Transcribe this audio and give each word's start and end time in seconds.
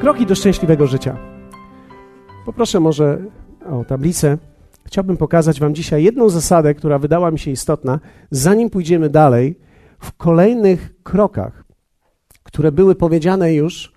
Kroki 0.00 0.26
do 0.26 0.34
szczęśliwego 0.34 0.86
życia. 0.86 1.16
Poproszę 2.46 2.80
może 2.80 3.18
o 3.70 3.84
tablicę. 3.84 4.38
Chciałbym 4.84 5.16
pokazać 5.16 5.60
Wam 5.60 5.74
dzisiaj 5.74 6.04
jedną 6.04 6.28
zasadę, 6.28 6.74
która 6.74 6.98
wydała 6.98 7.30
mi 7.30 7.38
się 7.38 7.50
istotna, 7.50 8.00
zanim 8.30 8.70
pójdziemy 8.70 9.10
dalej 9.10 9.58
w 9.98 10.12
kolejnych 10.12 10.94
krokach, 11.02 11.64
które 12.42 12.72
były 12.72 12.94
powiedziane 12.94 13.54
już. 13.54 13.92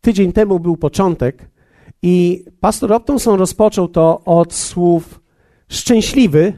Tydzień 0.00 0.32
temu 0.32 0.60
był 0.60 0.76
początek 0.76 1.50
i 2.02 2.44
pastor 2.60 2.92
Optonson 2.92 3.38
rozpoczął 3.38 3.88
to 3.88 4.20
od 4.24 4.54
słów 4.54 5.20
szczęśliwy 5.68 6.52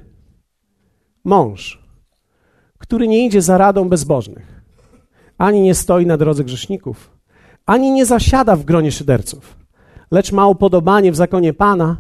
mąż, 1.25 1.83
który 2.79 3.09
nie 3.09 3.27
idzie 3.27 3.43
za 3.43 3.59
radą 3.59 3.89
bezbożnych, 3.89 4.63
ani 5.39 5.61
nie 5.61 5.75
stoi 5.75 6.07
na 6.07 6.17
drodze 6.17 6.45
grzeszników, 6.45 7.11
ani 7.67 7.93
nie 7.93 8.07
zasiada 8.07 8.57
w 8.57 8.65
gronie 8.65 8.93
szyderców, 8.93 9.57
lecz 10.11 10.33
ma 10.33 10.47
upodobanie 10.47 11.13
w 11.13 11.17
zakonie 11.17 11.53
Pana 11.53 11.97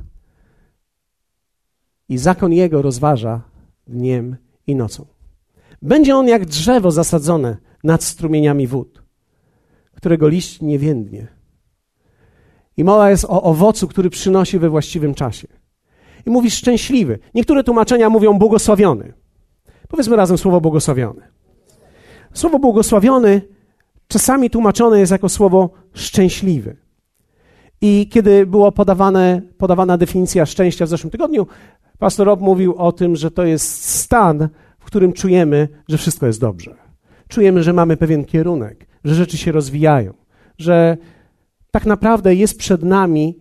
i 2.08 2.18
zakon 2.18 2.52
Jego 2.52 2.82
rozważa 2.82 3.40
dniem 3.86 4.36
i 4.66 4.76
nocą. 4.76 5.06
Będzie 5.82 6.16
on 6.16 6.28
jak 6.28 6.46
drzewo 6.46 6.90
zasadzone 6.90 7.56
nad 7.84 8.04
strumieniami 8.04 8.66
wód, 8.66 9.02
którego 9.94 10.28
liść 10.28 10.60
nie 10.60 10.78
więdnie. 10.78 11.26
I 12.76 12.84
mowa 12.84 13.10
jest 13.10 13.24
o 13.24 13.42
owocu, 13.42 13.88
który 13.88 14.10
przynosi 14.10 14.58
we 14.58 14.70
właściwym 14.70 15.14
czasie. 15.14 15.48
I 16.26 16.30
mówi 16.30 16.50
szczęśliwy. 16.50 17.18
Niektóre 17.34 17.64
tłumaczenia 17.64 18.10
mówią 18.10 18.38
błogosławiony. 18.38 19.12
Powiedzmy 19.88 20.16
razem 20.16 20.38
słowo 20.38 20.60
błogosławiony. 20.60 21.22
Słowo 22.34 22.58
błogosławiony 22.58 23.42
czasami 24.12 24.50
tłumaczone 24.50 25.00
jest 25.00 25.12
jako 25.12 25.28
słowo 25.28 25.70
szczęśliwy. 25.94 26.76
I 27.80 28.08
kiedy 28.10 28.46
była 28.46 28.72
podawana 29.58 29.98
definicja 29.98 30.46
szczęścia 30.46 30.86
w 30.86 30.88
zeszłym 30.88 31.10
tygodniu, 31.10 31.46
pastor 31.98 32.26
Rob 32.26 32.40
mówił 32.40 32.74
o 32.74 32.92
tym, 32.92 33.16
że 33.16 33.30
to 33.30 33.44
jest 33.44 33.84
stan, 33.84 34.48
w 34.78 34.84
którym 34.84 35.12
czujemy, 35.12 35.68
że 35.88 35.98
wszystko 35.98 36.26
jest 36.26 36.40
dobrze. 36.40 36.74
Czujemy, 37.28 37.62
że 37.62 37.72
mamy 37.72 37.96
pewien 37.96 38.24
kierunek, 38.24 38.86
że 39.04 39.14
rzeczy 39.14 39.36
się 39.36 39.52
rozwijają, 39.52 40.14
że 40.58 40.96
tak 41.70 41.86
naprawdę 41.86 42.34
jest 42.34 42.58
przed 42.58 42.82
nami 42.82 43.38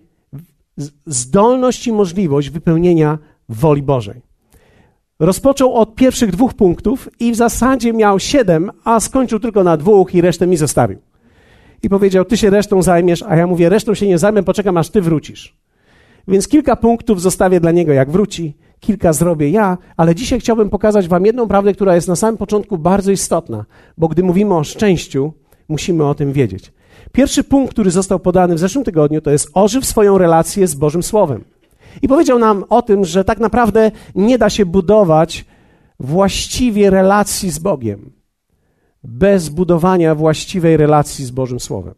zdolność 1.06 1.88
i 1.88 1.92
możliwość 1.92 2.50
wypełnienia 2.50 3.18
woli 3.50 3.84
Bożej. 3.84 4.22
Rozpoczął 5.22 5.74
od 5.74 5.96
pierwszych 5.96 6.32
dwóch 6.32 6.54
punktów 6.54 7.10
i 7.20 7.32
w 7.32 7.36
zasadzie 7.36 7.94
miał 7.94 8.20
siedem, 8.20 8.72
a 8.84 9.00
skończył 9.00 9.40
tylko 9.40 9.64
na 9.64 9.78
dwóch 9.78 10.16
i 10.16 10.22
resztę 10.22 10.48
mi 10.48 10.58
zostawił. 10.58 11.00
I 11.84 11.90
powiedział: 11.90 12.26
Ty 12.26 12.38
się 12.38 12.50
resztą 12.50 12.82
zajmiesz, 12.82 13.24
a 13.28 13.36
ja 13.36 13.48
mówię: 13.48 13.70
Resztą 13.70 13.94
się 13.94 14.08
nie 14.08 14.18
zajmę, 14.18 14.44
poczekam 14.44 14.78
aż 14.78 14.90
ty 14.90 15.02
wrócisz. 15.02 15.56
Więc 16.28 16.48
kilka 16.48 16.76
punktów 16.76 17.22
zostawię 17.22 17.60
dla 17.60 17.72
niego, 17.72 17.94
jak 17.94 18.12
wróci, 18.12 18.58
kilka 18.80 19.14
zrobię 19.14 19.50
ja, 19.50 19.78
ale 19.98 20.16
dzisiaj 20.16 20.40
chciałbym 20.40 20.70
pokazać 20.70 21.08
Wam 21.08 21.26
jedną 21.26 21.48
prawdę, 21.48 21.74
która 21.74 21.96
jest 21.96 22.08
na 22.08 22.16
samym 22.16 22.38
początku 22.38 22.78
bardzo 22.78 23.12
istotna, 23.12 23.66
bo 23.98 24.08
gdy 24.08 24.24
mówimy 24.24 24.56
o 24.56 24.64
szczęściu, 24.64 25.34
musimy 25.70 26.06
o 26.06 26.16
tym 26.16 26.34
wiedzieć. 26.34 26.74
Pierwszy 27.12 27.44
punkt, 27.44 27.74
który 27.74 27.92
został 27.92 28.20
podany 28.20 28.56
w 28.56 28.60
zeszłym 28.60 28.84
tygodniu, 28.84 29.22
to 29.22 29.32
jest 29.32 29.50
ożyw 29.54 29.86
swoją 29.86 30.18
relację 30.18 30.68
z 30.68 30.76
Bożym 30.76 31.04
Słowem. 31.04 31.44
I 32.02 32.08
powiedział 32.08 32.40
nam 32.40 32.64
o 32.70 32.82
tym, 32.82 33.06
że 33.06 33.24
tak 33.24 33.40
naprawdę 33.40 33.92
nie 34.16 34.38
da 34.38 34.50
się 34.50 34.66
budować 34.66 35.46
właściwie 36.00 36.90
relacji 36.90 37.50
z 37.50 37.60
Bogiem 37.60 38.12
bez 39.04 39.50
budowania 39.50 40.16
właściwej 40.16 40.78
relacji 40.78 41.26
z 41.26 41.32
Bożym 41.32 41.60
Słowem. 41.60 41.96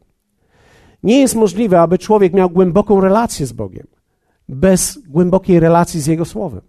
Nie 1.03 1.19
jest 1.19 1.35
możliwe, 1.35 1.81
aby 1.81 1.97
człowiek 1.97 2.33
miał 2.33 2.49
głęboką 2.49 3.01
relację 3.01 3.45
z 3.45 3.51
Bogiem 3.51 3.87
bez 4.49 4.99
głębokiej 5.07 5.59
relacji 5.59 6.01
z 6.01 6.07
Jego 6.07 6.25
Słowem, 6.25 6.61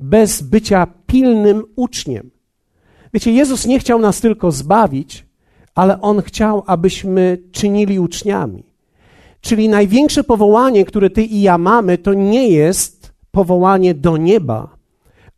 bez 0.00 0.42
bycia 0.42 0.86
pilnym 1.06 1.64
uczniem. 1.76 2.30
Wiecie, 3.14 3.32
Jezus 3.32 3.66
nie 3.66 3.78
chciał 3.78 3.98
nas 3.98 4.20
tylko 4.20 4.52
zbawić, 4.52 5.26
ale 5.74 6.00
On 6.00 6.22
chciał, 6.22 6.62
abyśmy 6.66 7.38
czynili 7.52 7.98
uczniami. 7.98 8.67
Czyli 9.40 9.68
największe 9.68 10.24
powołanie, 10.24 10.84
które 10.84 11.10
ty 11.10 11.22
i 11.22 11.42
ja 11.42 11.58
mamy, 11.58 11.98
to 11.98 12.14
nie 12.14 12.48
jest 12.48 13.12
powołanie 13.30 13.94
do 13.94 14.16
nieba, 14.16 14.76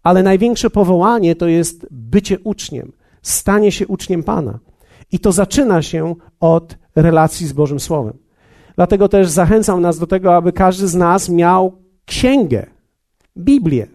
ale 0.03 0.23
największe 0.23 0.71
powołanie 0.71 1.37
to 1.37 1.49
jest 1.49 1.87
bycie 1.91 2.39
uczniem, 2.45 2.93
stanie 3.23 3.73
się 3.73 3.87
uczniem 3.87 4.23
Pana. 4.23 4.59
I 5.13 5.19
to 5.19 5.33
zaczyna 5.33 5.83
się 5.83 6.15
od 6.41 6.77
relacji 6.97 7.47
z 7.47 7.53
Bożym 7.53 7.81
Słowem. 7.81 8.19
Dlatego 8.77 9.09
też 9.09 9.29
zachęcam 9.29 9.81
nas 9.81 9.99
do 9.99 10.07
tego, 10.07 10.37
aby 10.37 10.53
każdy 10.53 10.89
z 10.89 10.95
nas 10.95 11.29
miał 11.29 11.73
księgę, 12.05 12.67
Biblię, 13.39 13.87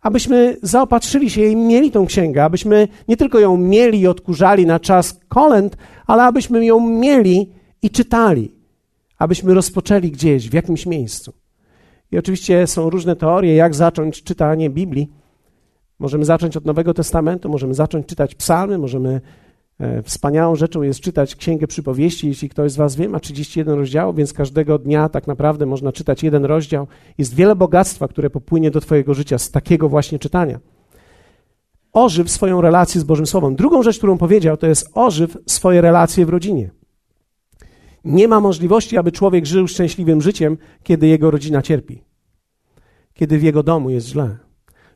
abyśmy 0.00 0.56
zaopatrzyli 0.62 1.30
się 1.30 1.44
i 1.44 1.56
mieli 1.56 1.90
tą 1.90 2.06
księgę, 2.06 2.44
abyśmy 2.44 2.88
nie 3.08 3.16
tylko 3.16 3.38
ją 3.38 3.56
mieli 3.56 4.00
i 4.00 4.06
odkurzali 4.06 4.66
na 4.66 4.80
czas 4.80 5.20
kolęd, 5.28 5.76
ale 6.06 6.22
abyśmy 6.22 6.64
ją 6.64 6.80
mieli 6.80 7.52
i 7.82 7.90
czytali 7.90 8.57
abyśmy 9.18 9.54
rozpoczęli 9.54 10.10
gdzieś, 10.10 10.50
w 10.50 10.54
jakimś 10.54 10.86
miejscu. 10.86 11.32
I 12.12 12.18
oczywiście 12.18 12.66
są 12.66 12.90
różne 12.90 13.16
teorie, 13.16 13.54
jak 13.54 13.74
zacząć 13.74 14.22
czytanie 14.22 14.70
Biblii. 14.70 15.10
Możemy 15.98 16.24
zacząć 16.24 16.56
od 16.56 16.64
Nowego 16.64 16.94
Testamentu, 16.94 17.48
możemy 17.48 17.74
zacząć 17.74 18.06
czytać 18.06 18.34
psalmy, 18.34 18.78
możemy 18.78 19.20
e, 19.78 20.02
Wspaniałą 20.02 20.56
rzeczą 20.56 20.82
jest 20.82 21.00
czytać 21.00 21.36
Księgę 21.36 21.66
Przypowieści. 21.66 22.28
Jeśli 22.28 22.48
ktoś 22.48 22.72
z 22.72 22.76
Was 22.76 22.96
wie, 22.96 23.08
ma 23.08 23.20
31 23.20 23.74
rozdziałów, 23.74 24.16
więc 24.16 24.32
każdego 24.32 24.78
dnia 24.78 25.08
tak 25.08 25.26
naprawdę 25.26 25.66
można 25.66 25.92
czytać 25.92 26.22
jeden 26.22 26.44
rozdział. 26.44 26.86
Jest 27.18 27.34
wiele 27.34 27.56
bogactwa, 27.56 28.08
które 28.08 28.30
popłynie 28.30 28.70
do 28.70 28.80
Twojego 28.80 29.14
życia 29.14 29.38
z 29.38 29.50
takiego 29.50 29.88
właśnie 29.88 30.18
czytania. 30.18 30.60
Ożyw 31.92 32.30
swoją 32.30 32.60
relację 32.60 33.00
z 33.00 33.04
Bożym 33.04 33.26
Słowem. 33.26 33.56
Drugą 33.56 33.82
rzecz, 33.82 33.98
którą 33.98 34.18
powiedział, 34.18 34.56
to 34.56 34.66
jest 34.66 34.90
ożyw 34.94 35.36
swoje 35.46 35.80
relacje 35.80 36.26
w 36.26 36.28
rodzinie. 36.28 36.77
Nie 38.08 38.28
ma 38.28 38.40
możliwości, 38.40 38.98
aby 38.98 39.12
człowiek 39.12 39.46
żył 39.46 39.68
szczęśliwym 39.68 40.22
życiem, 40.22 40.58
kiedy 40.82 41.06
jego 41.06 41.30
rodzina 41.30 41.62
cierpi, 41.62 42.04
kiedy 43.14 43.38
w 43.38 43.42
jego 43.42 43.62
domu 43.62 43.90
jest 43.90 44.06
źle. 44.06 44.36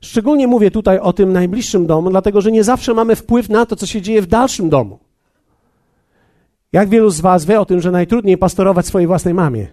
Szczególnie 0.01 0.47
mówię 0.47 0.71
tutaj 0.71 0.99
o 0.99 1.13
tym 1.13 1.33
najbliższym 1.33 1.87
domu, 1.87 2.11
dlatego 2.11 2.41
że 2.41 2.53
nie 2.53 2.65
zawsze 2.65 2.95
mamy 2.95 3.17
wpływ 3.17 3.49
na 3.49 3.67
to, 3.67 3.77
co 3.77 3.87
się 3.87 4.03
dzieje 4.03 4.23
w 4.23 4.27
dalszym 4.27 4.71
domu. 4.71 4.99
Jak 6.73 6.89
wielu 6.89 7.11
z 7.11 7.21
Was 7.21 7.45
wie 7.45 7.61
o 7.61 7.65
tym, 7.65 7.81
że 7.81 7.91
najtrudniej 7.91 8.39
pastorować 8.39 8.87
swojej 8.87 9.07
własnej 9.07 9.35
mamie? 9.35 9.67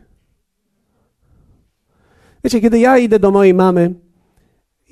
Wiecie, 2.43 2.61
kiedy 2.61 2.79
ja 2.79 2.97
idę 2.97 3.19
do 3.19 3.31
mojej 3.31 3.53
mamy, 3.53 3.93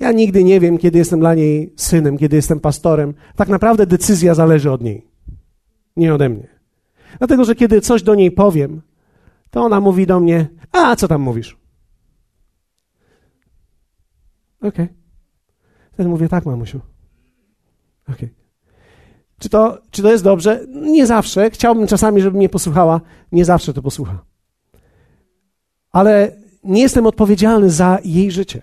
ja 0.00 0.12
nigdy 0.12 0.44
nie 0.44 0.60
wiem, 0.60 0.78
kiedy 0.78 0.98
jestem 0.98 1.20
dla 1.20 1.34
niej 1.34 1.72
synem, 1.76 2.18
kiedy 2.18 2.36
jestem 2.36 2.60
pastorem. 2.60 3.14
Tak 3.36 3.48
naprawdę 3.48 3.86
decyzja 3.86 4.34
zależy 4.34 4.72
od 4.72 4.82
niej, 4.82 5.06
nie 5.96 6.14
ode 6.14 6.28
mnie. 6.28 6.57
Dlatego, 7.18 7.44
że 7.44 7.54
kiedy 7.54 7.80
coś 7.80 8.02
do 8.02 8.14
niej 8.14 8.30
powiem, 8.30 8.82
to 9.50 9.64
ona 9.64 9.80
mówi 9.80 10.06
do 10.06 10.20
mnie: 10.20 10.48
A 10.72 10.96
co 10.96 11.08
tam 11.08 11.20
mówisz? 11.20 11.58
Okej. 14.58 14.70
Okay. 14.70 14.88
Wtedy 15.92 16.08
mówię: 16.08 16.28
Tak, 16.28 16.46
mamusiu. 16.46 16.80
Okej. 18.08 18.14
Okay. 18.14 18.30
Czy 19.38 19.48
to, 19.48 19.78
czy 19.90 20.02
to 20.02 20.10
jest 20.10 20.24
dobrze? 20.24 20.66
Nie 20.68 21.06
zawsze. 21.06 21.50
Chciałbym 21.50 21.86
czasami, 21.86 22.20
żeby 22.20 22.36
mnie 22.36 22.48
posłuchała. 22.48 23.00
Nie 23.32 23.44
zawsze 23.44 23.74
to 23.74 23.82
posłucha. 23.82 24.24
Ale 25.92 26.36
nie 26.64 26.82
jestem 26.82 27.06
odpowiedzialny 27.06 27.70
za 27.70 27.98
jej 28.04 28.30
życie. 28.30 28.62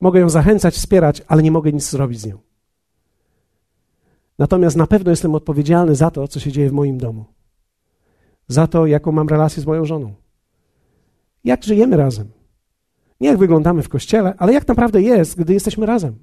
Mogę 0.00 0.20
ją 0.20 0.28
zachęcać, 0.28 0.74
wspierać, 0.74 1.22
ale 1.28 1.42
nie 1.42 1.50
mogę 1.50 1.72
nic 1.72 1.90
zrobić 1.90 2.20
z 2.20 2.26
nią. 2.26 2.38
Natomiast 4.38 4.76
na 4.76 4.86
pewno 4.86 5.10
jestem 5.10 5.34
odpowiedzialny 5.34 5.94
za 5.94 6.10
to, 6.10 6.28
co 6.28 6.40
się 6.40 6.52
dzieje 6.52 6.70
w 6.70 6.72
moim 6.72 6.98
domu 6.98 7.24
za 8.48 8.66
to, 8.66 8.86
jaką 8.86 9.12
mam 9.12 9.28
relację 9.28 9.62
z 9.62 9.66
moją 9.66 9.84
żoną. 9.84 10.14
Jak 11.44 11.64
żyjemy 11.64 11.96
razem. 11.96 12.28
Nie 13.20 13.28
jak 13.28 13.38
wyglądamy 13.38 13.82
w 13.82 13.88
kościele, 13.88 14.34
ale 14.38 14.52
jak 14.52 14.68
naprawdę 14.68 15.02
jest, 15.02 15.38
gdy 15.38 15.52
jesteśmy 15.52 15.86
razem. 15.86 16.18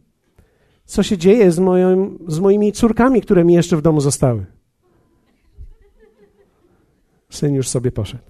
Co 0.86 1.04
się 1.04 1.18
dzieje 1.18 1.52
z, 1.52 1.60
moją, 1.60 2.18
z 2.28 2.40
moimi 2.40 2.72
córkami, 2.72 3.22
które 3.22 3.46
mi 3.46 3.54
jeszcze 3.54 3.78
w 3.78 3.82
domu 3.82 4.02
zostały. 4.02 4.46
Syn 7.30 7.56
już 7.56 7.70
sobie 7.70 7.92
poszedł. 7.92 8.24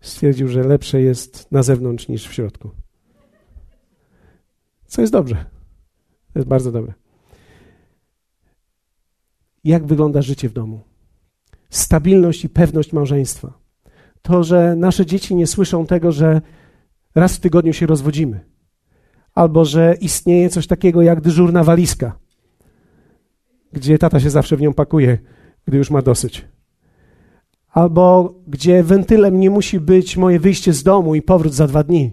Stwierdził, 0.00 0.48
że 0.48 0.62
lepsze 0.62 1.00
jest 1.00 1.52
na 1.52 1.62
zewnątrz 1.62 2.08
niż 2.08 2.28
w 2.28 2.32
środku. 2.32 2.70
Co 4.86 5.00
jest 5.00 5.12
dobrze. 5.12 5.46
To 6.32 6.38
jest 6.38 6.48
bardzo 6.48 6.72
dobre. 6.72 6.92
Jak 9.64 9.86
wygląda 9.86 10.22
życie 10.22 10.48
w 10.48 10.52
domu? 10.52 10.89
Stabilność 11.70 12.44
i 12.44 12.48
pewność 12.48 12.92
małżeństwa. 12.92 13.58
To, 14.22 14.44
że 14.44 14.76
nasze 14.76 15.06
dzieci 15.06 15.34
nie 15.34 15.46
słyszą 15.46 15.86
tego, 15.86 16.12
że 16.12 16.40
raz 17.14 17.36
w 17.36 17.40
tygodniu 17.40 17.72
się 17.72 17.86
rozwodzimy, 17.86 18.40
albo 19.34 19.64
że 19.64 19.94
istnieje 20.00 20.50
coś 20.50 20.66
takiego 20.66 21.02
jak 21.02 21.20
dyżurna 21.20 21.64
walizka, 21.64 22.18
gdzie 23.72 23.98
tata 23.98 24.20
się 24.20 24.30
zawsze 24.30 24.56
w 24.56 24.60
nią 24.60 24.72
pakuje, 24.74 25.18
gdy 25.66 25.78
już 25.78 25.90
ma 25.90 26.02
dosyć. 26.02 26.44
albo 27.70 28.34
gdzie 28.46 28.82
wentylem 28.82 29.40
nie 29.40 29.50
musi 29.50 29.80
być 29.80 30.16
moje 30.16 30.40
wyjście 30.40 30.72
z 30.72 30.82
domu 30.82 31.14
i 31.14 31.22
powrót 31.22 31.54
za 31.54 31.66
dwa 31.66 31.82
dni. 31.82 32.12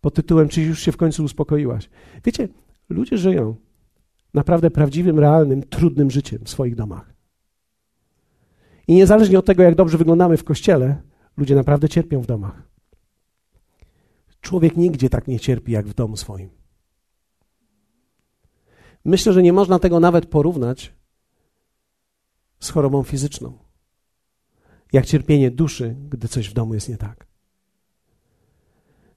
Pod 0.00 0.14
tytułem, 0.14 0.48
czy 0.48 0.62
już 0.62 0.80
się 0.80 0.92
w 0.92 0.96
końcu 0.96 1.24
uspokoiłaś. 1.24 1.90
Wiecie, 2.24 2.48
ludzie 2.88 3.18
żyją 3.18 3.56
naprawdę 4.34 4.70
prawdziwym, 4.70 5.18
realnym, 5.18 5.62
trudnym 5.62 6.10
życiem 6.10 6.38
w 6.44 6.50
swoich 6.50 6.74
domach. 6.74 7.11
I 8.88 8.94
niezależnie 8.94 9.38
od 9.38 9.46
tego, 9.46 9.62
jak 9.62 9.74
dobrze 9.74 9.98
wyglądamy 9.98 10.36
w 10.36 10.44
kościele, 10.44 11.02
ludzie 11.36 11.54
naprawdę 11.54 11.88
cierpią 11.88 12.20
w 12.20 12.26
domach. 12.26 12.62
Człowiek 14.40 14.76
nigdzie 14.76 15.10
tak 15.10 15.28
nie 15.28 15.40
cierpi 15.40 15.72
jak 15.72 15.86
w 15.86 15.94
domu 15.94 16.16
swoim. 16.16 16.50
Myślę, 19.04 19.32
że 19.32 19.42
nie 19.42 19.52
można 19.52 19.78
tego 19.78 20.00
nawet 20.00 20.26
porównać 20.26 20.94
z 22.60 22.70
chorobą 22.70 23.02
fizyczną. 23.02 23.58
Jak 24.92 25.06
cierpienie 25.06 25.50
duszy, 25.50 25.96
gdy 26.08 26.28
coś 26.28 26.48
w 26.48 26.52
domu 26.52 26.74
jest 26.74 26.88
nie 26.88 26.96
tak. 26.96 27.26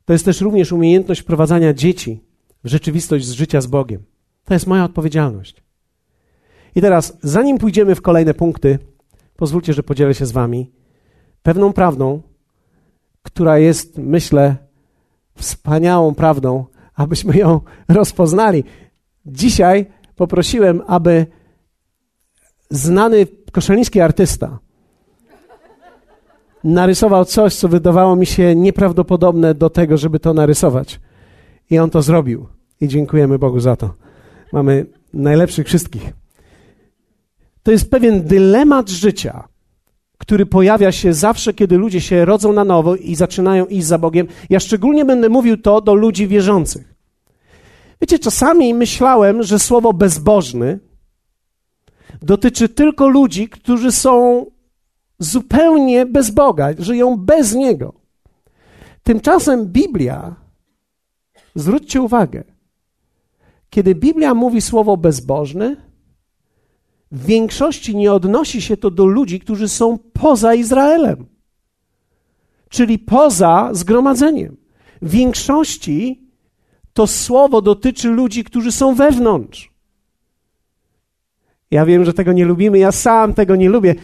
To 0.06 0.13
jest 0.13 0.25
też 0.25 0.41
również 0.41 0.71
umiejętność 0.71 1.21
wprowadzania 1.21 1.73
dzieci 1.73 2.23
w 2.63 2.68
rzeczywistość 2.68 3.25
z 3.25 3.31
życia 3.31 3.61
z 3.61 3.68
Bogiem. 3.68 4.03
To 4.44 4.53
jest 4.53 4.68
moja 4.68 4.83
odpowiedzialność. 4.83 5.63
I 6.75 6.81
teraz, 6.81 7.18
zanim 7.21 7.57
pójdziemy 7.57 7.95
w 7.95 8.01
kolejne 8.01 8.33
punkty, 8.33 8.79
pozwólcie, 9.35 9.73
że 9.73 9.83
podzielę 9.83 10.13
się 10.13 10.25
z 10.25 10.31
Wami 10.31 10.71
pewną 11.43 11.73
prawdą, 11.73 12.21
która 13.21 13.57
jest, 13.57 13.97
myślę, 13.97 14.55
wspaniałą 15.35 16.15
prawdą, 16.15 16.65
abyśmy 16.95 17.37
ją 17.37 17.61
rozpoznali. 17.87 18.63
Dzisiaj 19.25 19.85
poprosiłem, 20.15 20.81
aby 20.87 21.25
znany 22.69 23.27
koszaliński 23.51 24.01
artysta 24.01 24.59
narysował 26.63 27.25
coś, 27.25 27.55
co 27.55 27.67
wydawało 27.67 28.15
mi 28.15 28.25
się 28.25 28.55
nieprawdopodobne 28.55 29.53
do 29.53 29.69
tego, 29.69 29.97
żeby 29.97 30.19
to 30.19 30.33
narysować. 30.33 30.99
I 31.69 31.79
on 31.79 31.89
to 31.89 32.01
zrobił. 32.01 32.47
I 32.81 32.87
dziękujemy 32.87 33.39
Bogu 33.39 33.59
za 33.59 33.75
to. 33.75 33.93
Mamy 34.53 34.85
najlepszych 35.13 35.67
wszystkich. 35.67 36.13
To 37.65 37.71
jest 37.71 37.91
pewien 37.91 38.23
dylemat 38.23 38.89
życia, 38.89 39.47
który 40.17 40.45
pojawia 40.45 40.91
się 40.91 41.13
zawsze, 41.13 41.53
kiedy 41.53 41.77
ludzie 41.77 42.01
się 42.01 42.25
rodzą 42.25 42.53
na 42.53 42.63
nowo 42.63 42.95
i 42.95 43.15
zaczynają 43.15 43.65
iść 43.65 43.85
za 43.85 43.97
Bogiem. 43.97 44.27
Ja 44.50 44.59
szczególnie 44.59 45.06
będę 45.06 45.29
mówił 45.29 45.57
to 45.57 45.81
do 45.81 45.94
ludzi 45.94 46.27
wierzących. 46.27 46.94
Wiecie, 48.01 48.19
czasami 48.19 48.73
myślałem, 48.73 49.44
że 49.44 49.59
słowo 49.59 49.94
bezbożny 49.94 50.79
dotyczy 52.21 52.69
tylko 52.69 53.07
ludzi, 53.07 53.50
którzy 53.50 53.91
są 53.91 54.45
zupełnie 55.19 56.06
bez 56.06 56.31
Boga, 56.31 56.69
żyją 56.79 57.18
bez 57.18 57.53
Niego. 57.53 57.94
Tymczasem 59.03 59.65
Biblia, 59.65 60.35
zwróćcie 61.56 62.01
uwagę, 62.01 62.44
kiedy 63.69 63.95
Biblia 63.95 64.33
mówi 64.33 64.61
słowo 64.61 64.97
bezbożny, 64.97 65.84
w 67.15 67.25
większości 67.25 67.95
nie 67.95 68.13
odnosi 68.13 68.62
się 68.62 68.77
to 68.77 68.91
do 68.91 69.06
ludzi, 69.06 69.39
którzy 69.39 69.69
są 69.69 70.00
poza 70.13 70.53
Izraelem, 70.53 71.25
czyli 72.69 73.00
poza 73.00 73.69
zgromadzeniem. 73.73 74.57
W 75.01 75.09
większości 75.09 76.29
to 76.94 77.07
słowo 77.07 77.62
dotyczy 77.62 78.09
ludzi, 78.09 78.44
którzy 78.44 78.71
są 78.71 78.95
wewnątrz. 78.95 79.71
Ja 81.71 81.85
wiem, 81.85 82.06
że 82.06 82.13
tego 82.13 82.33
nie 82.33 82.45
lubimy, 82.45 82.77
ja 82.77 82.91
sam 82.91 83.33
tego 83.33 83.56
nie 83.56 83.69
lubię, 83.69 83.95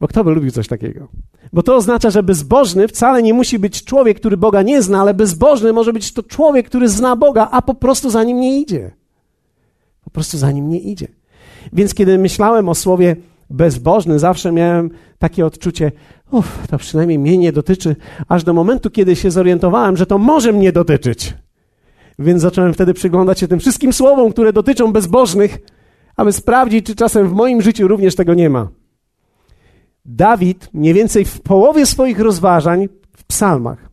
bo 0.00 0.08
kto 0.08 0.24
by 0.24 0.30
lubił 0.30 0.50
coś 0.50 0.68
takiego? 0.68 1.08
Bo 1.52 1.62
to 1.62 1.76
oznacza, 1.76 2.10
że 2.10 2.22
bezbożny 2.22 2.88
wcale 2.88 3.22
nie 3.22 3.34
musi 3.34 3.58
być 3.58 3.84
człowiek, 3.84 4.20
który 4.20 4.36
Boga 4.36 4.62
nie 4.62 4.82
zna, 4.82 5.00
ale 5.00 5.14
bezbożny 5.14 5.72
może 5.72 5.92
być 5.92 6.12
to 6.12 6.22
człowiek, 6.22 6.66
który 6.66 6.88
zna 6.88 7.16
Boga, 7.16 7.48
a 7.50 7.62
po 7.62 7.74
prostu 7.74 8.10
za 8.10 8.24
nim 8.24 8.40
nie 8.40 8.60
idzie. 8.60 8.90
Po 10.04 10.10
prostu 10.10 10.38
za 10.38 10.52
nim 10.52 10.68
nie 10.68 10.80
idzie. 10.80 11.21
Więc 11.72 11.94
kiedy 11.94 12.18
myślałem 12.18 12.68
o 12.68 12.74
słowie 12.74 13.16
bezbożny, 13.50 14.18
zawsze 14.18 14.52
miałem 14.52 14.90
takie 15.18 15.46
odczucie, 15.46 15.92
uff, 16.30 16.66
to 16.70 16.78
przynajmniej 16.78 17.18
mnie 17.18 17.38
nie 17.38 17.52
dotyczy, 17.52 17.96
aż 18.28 18.44
do 18.44 18.52
momentu, 18.52 18.90
kiedy 18.90 19.16
się 19.16 19.30
zorientowałem, 19.30 19.96
że 19.96 20.06
to 20.06 20.18
może 20.18 20.52
mnie 20.52 20.72
dotyczyć. 20.72 21.34
Więc 22.18 22.42
zacząłem 22.42 22.74
wtedy 22.74 22.94
przyglądać 22.94 23.40
się 23.40 23.48
tym 23.48 23.58
wszystkim 23.58 23.92
słowom, 23.92 24.32
które 24.32 24.52
dotyczą 24.52 24.92
bezbożnych, 24.92 25.58
aby 26.16 26.32
sprawdzić, 26.32 26.86
czy 26.86 26.94
czasem 26.94 27.28
w 27.28 27.32
moim 27.32 27.62
życiu 27.62 27.88
również 27.88 28.14
tego 28.14 28.34
nie 28.34 28.50
ma. 28.50 28.68
Dawid 30.04 30.68
mniej 30.72 30.94
więcej 30.94 31.24
w 31.24 31.40
połowie 31.40 31.86
swoich 31.86 32.20
rozważań 32.20 32.88
w 33.16 33.24
psalmach, 33.24 33.88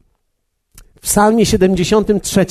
w 0.96 1.00
psalmie 1.00 1.46
73, 1.46 2.46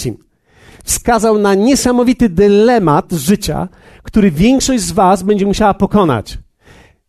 wskazał 0.85 1.38
na 1.38 1.55
niesamowity 1.55 2.29
dylemat 2.29 3.12
życia, 3.12 3.69
który 4.08 4.31
większość 4.31 4.82
z 4.82 4.93
was 4.93 5.22
będzie 5.22 5.46
musiała 5.46 5.75
pokonać. 5.75 6.38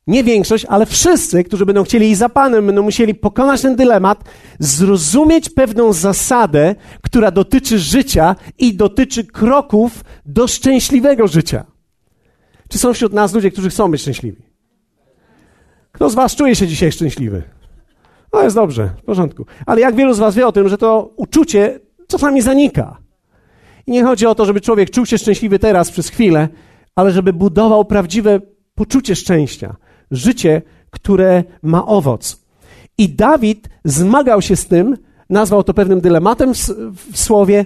Nie 0.08 0.24
większość, 0.24 0.66
ale 0.66 0.86
wszyscy, 0.86 1.44
którzy 1.44 1.66
będą 1.66 1.84
chcieli 1.84 2.10
iść 2.10 2.20
za 2.20 2.30
Panem, 2.30 2.66
będą 2.66 2.84
musieli 2.84 3.16
pokonać 3.16 3.62
ten 3.62 3.76
dylemat, 3.76 4.24
zrozumieć 4.60 5.50
pewną 5.50 5.94
zasadę, 5.94 6.76
która 7.02 7.32
dotyczy 7.32 7.80
życia 7.80 8.36
i 8.58 8.76
dotyczy 8.76 9.24
kroków 9.24 10.04
do 10.26 10.48
szczęśliwego 10.48 11.28
życia. 11.28 11.66
Czy 12.70 12.78
są 12.78 12.94
wśród 12.94 13.14
nas 13.14 13.34
ludzie, 13.34 13.52
którzy 13.52 13.70
chcą 13.70 13.92
być 13.92 14.02
szczęśliwi? 14.02 14.44
Kto 15.92 16.10
z 16.10 16.16
Was 16.16 16.36
czuje 16.36 16.56
się 16.56 16.68
dzisiaj 16.68 16.92
szczęśliwy? 16.92 17.44
No 18.34 18.44
jest 18.44 18.56
dobrze, 18.56 18.90
w 18.98 19.04
porządku. 19.04 19.46
Ale 19.66 19.82
jak 19.82 19.96
wielu 19.96 20.14
z 20.14 20.20
Was 20.20 20.36
wie 20.36 20.48
o 20.48 20.52
tym, 20.52 20.70
że 20.70 20.78
to 20.78 21.14
uczucie 21.16 21.80
czasami 22.08 22.42
zanika. 22.42 22.98
I 23.88 23.92
nie 23.92 24.04
chodzi 24.04 24.26
o 24.26 24.36
to, 24.36 24.46
żeby 24.46 24.62
człowiek 24.62 24.90
czuł 24.90 25.06
się 25.06 25.18
szczęśliwy 25.18 25.60
teraz 25.60 25.92
przez 25.92 26.10
chwilę, 26.10 26.50
ale 26.96 27.12
żeby 27.12 27.34
budował 27.34 27.86
prawdziwe 27.86 28.40
poczucie 28.76 29.16
szczęścia. 29.16 29.76
Życie, 30.12 30.62
które 30.92 31.44
ma 31.62 31.86
owoc. 31.86 32.46
I 32.98 33.10
Dawid 33.10 33.70
zmagał 33.86 34.42
się 34.42 34.56
z 34.56 34.68
tym, 34.68 34.98
nazwał 35.30 35.64
to 35.64 35.74
pewnym 35.74 36.02
dylematem 36.02 36.54
w 37.12 37.18
słowie, 37.18 37.66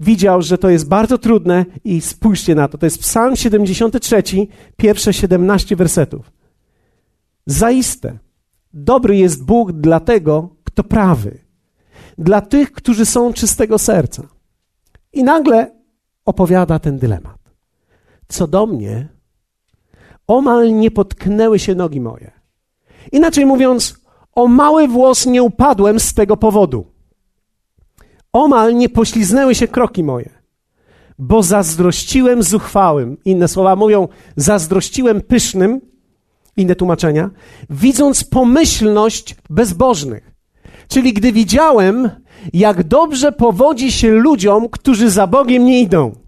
widział, 0.00 0.42
że 0.42 0.58
to 0.58 0.70
jest 0.70 0.88
bardzo 0.88 1.18
trudne 1.18 1.64
i 1.84 2.00
spójrzcie 2.00 2.54
na 2.54 2.68
to. 2.68 2.78
To 2.78 2.86
jest 2.86 2.98
Psalm 2.98 3.36
73, 3.36 4.22
pierwsze 4.76 5.12
17 5.12 5.76
wersetów. 5.76 6.32
Zaiste, 7.46 8.18
dobry 8.72 9.16
jest 9.16 9.44
Bóg 9.44 9.72
dla 9.72 10.00
tego, 10.00 10.56
kto 10.64 10.84
prawy, 10.84 11.38
dla 12.18 12.40
tych, 12.40 12.72
którzy 12.72 13.06
są 13.06 13.32
czystego 13.32 13.78
serca. 13.78 14.28
I 15.12 15.24
nagle 15.24 15.70
opowiada 16.24 16.78
ten 16.78 16.98
dylemat. 16.98 17.43
Co 18.28 18.46
do 18.46 18.66
mnie, 18.66 19.08
omal 20.26 20.74
nie 20.74 20.90
potknęły 20.90 21.58
się 21.58 21.74
nogi 21.74 22.00
moje. 22.00 22.30
Inaczej 23.12 23.46
mówiąc, 23.46 24.04
o 24.32 24.48
mały 24.48 24.88
włos 24.88 25.26
nie 25.26 25.42
upadłem 25.42 26.00
z 26.00 26.14
tego 26.14 26.36
powodu. 26.36 26.86
Omal 28.32 28.74
nie 28.74 28.88
pośliznęły 28.88 29.54
się 29.54 29.68
kroki 29.68 30.04
moje, 30.04 30.30
bo 31.18 31.42
zazdrościłem 31.42 32.42
zuchwałym. 32.42 33.16
Inne 33.24 33.48
słowa 33.48 33.76
mówią, 33.76 34.08
zazdrościłem 34.36 35.20
pysznym, 35.20 35.80
inne 36.56 36.74
tłumaczenia, 36.74 37.30
widząc 37.70 38.24
pomyślność 38.24 39.36
bezbożnych. 39.50 40.34
Czyli 40.88 41.12
gdy 41.12 41.32
widziałem, 41.32 42.10
jak 42.52 42.84
dobrze 42.84 43.32
powodzi 43.32 43.92
się 43.92 44.10
ludziom, 44.10 44.68
którzy 44.68 45.10
za 45.10 45.26
Bogiem 45.26 45.64
nie 45.64 45.80
idą. 45.80 46.23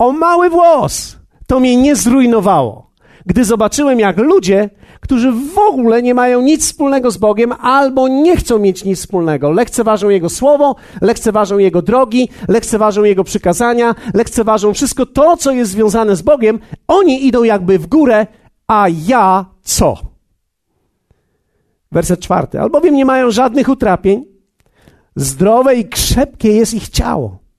O 0.00 0.12
mały 0.12 0.50
włos! 0.50 1.16
To 1.46 1.60
mnie 1.60 1.76
nie 1.76 1.96
zrujnowało. 1.96 2.90
Gdy 3.26 3.44
zobaczyłem, 3.44 4.00
jak 4.00 4.18
ludzie, 4.18 4.70
którzy 5.00 5.32
w 5.32 5.58
ogóle 5.58 6.02
nie 6.02 6.14
mają 6.14 6.40
nic 6.40 6.64
wspólnego 6.64 7.10
z 7.10 7.16
Bogiem 7.16 7.52
albo 7.52 8.08
nie 8.08 8.36
chcą 8.36 8.58
mieć 8.58 8.84
nic 8.84 8.98
wspólnego, 8.98 9.50
lekceważą 9.50 10.08
Jego 10.08 10.28
słowo, 10.28 10.76
lekceważą 11.00 11.58
Jego 11.58 11.82
drogi, 11.82 12.28
lekceważą 12.48 13.04
Jego 13.04 13.24
przykazania, 13.24 13.94
lekceważą 14.14 14.74
wszystko 14.74 15.06
to, 15.06 15.36
co 15.36 15.50
jest 15.50 15.70
związane 15.70 16.16
z 16.16 16.22
Bogiem, 16.22 16.58
oni 16.88 17.26
idą 17.26 17.42
jakby 17.42 17.78
w 17.78 17.86
górę, 17.86 18.26
a 18.68 18.86
ja 19.06 19.44
co? 19.62 19.94
Werset 21.92 22.20
czwarty. 22.20 22.60
Albowiem 22.60 22.94
nie 22.94 23.04
mają 23.04 23.30
żadnych 23.30 23.68
utrapień, 23.68 24.24
zdrowe 25.16 25.74
i 25.74 25.88
krzepkie 25.88 26.52
jest 26.52 26.74
ich 26.74 26.88
ciało. 26.88 27.49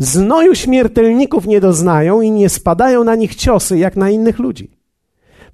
Znoju 0.00 0.54
śmiertelników 0.54 1.46
nie 1.46 1.60
doznają 1.60 2.20
i 2.20 2.30
nie 2.30 2.48
spadają 2.48 3.04
na 3.04 3.14
nich 3.14 3.34
ciosy 3.34 3.78
jak 3.78 3.96
na 3.96 4.10
innych 4.10 4.38
ludzi. 4.38 4.70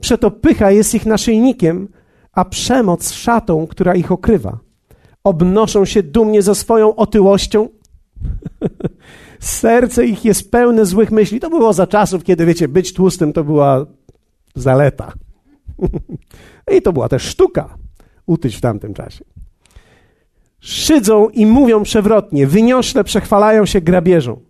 Przeto 0.00 0.30
pycha 0.30 0.70
jest 0.70 0.94
ich 0.94 1.06
naszyjnikiem, 1.06 1.88
a 2.32 2.44
przemoc 2.44 3.12
szatą, 3.12 3.66
która 3.66 3.94
ich 3.94 4.12
okrywa. 4.12 4.58
Obnoszą 5.24 5.84
się 5.84 6.02
dumnie 6.02 6.42
ze 6.42 6.54
swoją 6.54 6.96
otyłością. 6.96 7.68
Serce 9.40 10.06
ich 10.06 10.24
jest 10.24 10.50
pełne 10.50 10.86
złych 10.86 11.10
myśli. 11.10 11.40
To 11.40 11.50
było 11.50 11.72
za 11.72 11.86
czasów, 11.86 12.24
kiedy, 12.24 12.46
wiecie, 12.46 12.68
być 12.68 12.92
tłustym 12.92 13.32
to 13.32 13.44
była 13.44 13.86
zaleta. 14.54 15.12
I 16.76 16.82
to 16.82 16.92
była 16.92 17.08
też 17.08 17.22
sztuka 17.22 17.78
utyć 18.26 18.56
w 18.56 18.60
tamtym 18.60 18.94
czasie. 18.94 19.24
Szydzą 20.60 21.28
i 21.28 21.46
mówią 21.46 21.82
przewrotnie, 21.82 22.46
wyniośle 22.46 23.04
przechwalają 23.04 23.66
się 23.66 23.80
grabieżą. 23.80 24.40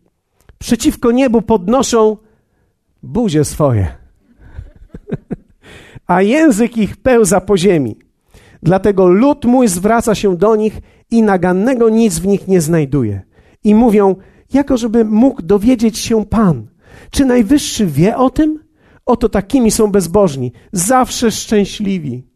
Przeciwko 0.58 1.10
niebu 1.10 1.42
podnoszą 1.42 2.16
buzie 3.02 3.44
swoje, 3.44 3.96
a 6.06 6.22
język 6.22 6.76
ich 6.76 6.96
pełza 6.96 7.40
po 7.40 7.56
ziemi. 7.56 7.96
Dlatego 8.62 9.06
lud 9.06 9.44
mój 9.44 9.68
zwraca 9.68 10.14
się 10.14 10.36
do 10.36 10.56
nich 10.56 10.80
i 11.10 11.22
nagannego 11.22 11.88
nic 11.88 12.18
w 12.18 12.26
nich 12.26 12.48
nie 12.48 12.60
znajduje. 12.60 13.22
I 13.64 13.74
mówią, 13.74 14.16
jako 14.52 14.76
żeby 14.76 15.04
mógł 15.04 15.42
dowiedzieć 15.42 15.98
się 15.98 16.24
Pan. 16.24 16.66
Czy 17.10 17.24
Najwyższy 17.24 17.86
wie 17.86 18.16
o 18.16 18.30
tym? 18.30 18.64
Oto 19.06 19.28
takimi 19.28 19.70
są 19.70 19.86
bezbożni, 19.86 20.52
zawsze 20.72 21.30
szczęśliwi, 21.30 22.26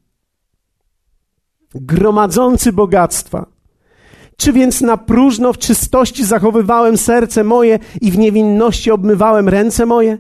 gromadzący 1.75 2.73
bogactwa. 2.73 3.47
Czy 4.41 4.53
więc 4.53 4.81
na 4.81 4.97
próżno 4.97 5.53
w 5.53 5.59
czystości 5.59 6.25
zachowywałem 6.25 6.97
serce 6.97 7.45
moje 7.45 7.79
i 8.01 8.11
w 8.11 8.19
niewinności 8.19 8.91
obmywałem 8.91 9.49
ręce 9.49 9.87
moje? 9.87 10.19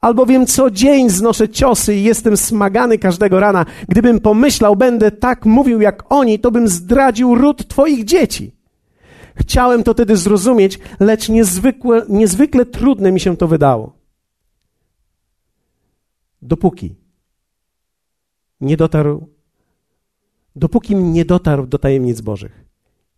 Albowiem 0.00 0.46
co 0.46 0.70
dzień 0.70 1.10
znoszę 1.10 1.48
ciosy 1.48 1.94
i 1.94 2.02
jestem 2.02 2.36
smagany 2.36 2.98
każdego 2.98 3.40
rana. 3.40 3.66
Gdybym 3.88 4.20
pomyślał, 4.20 4.76
będę 4.76 5.10
tak 5.10 5.46
mówił 5.46 5.80
jak 5.80 6.12
oni, 6.12 6.38
to 6.38 6.50
bym 6.50 6.68
zdradził 6.68 7.34
ród 7.34 7.68
Twoich 7.68 8.04
dzieci. 8.04 8.54
Chciałem 9.36 9.82
to 9.82 9.92
wtedy 9.92 10.16
zrozumieć, 10.16 10.78
lecz 11.00 11.28
niezwykle, 11.28 12.02
niezwykle 12.08 12.66
trudne 12.66 13.12
mi 13.12 13.20
się 13.20 13.36
to 13.36 13.48
wydało. 13.48 13.92
Dopóki 16.42 16.94
nie 18.60 18.76
dotarł, 18.76 19.28
dopóki 20.56 20.96
nie 20.96 21.24
dotarł 21.24 21.66
do 21.66 21.78
tajemnic 21.78 22.20
Bożych 22.20 22.63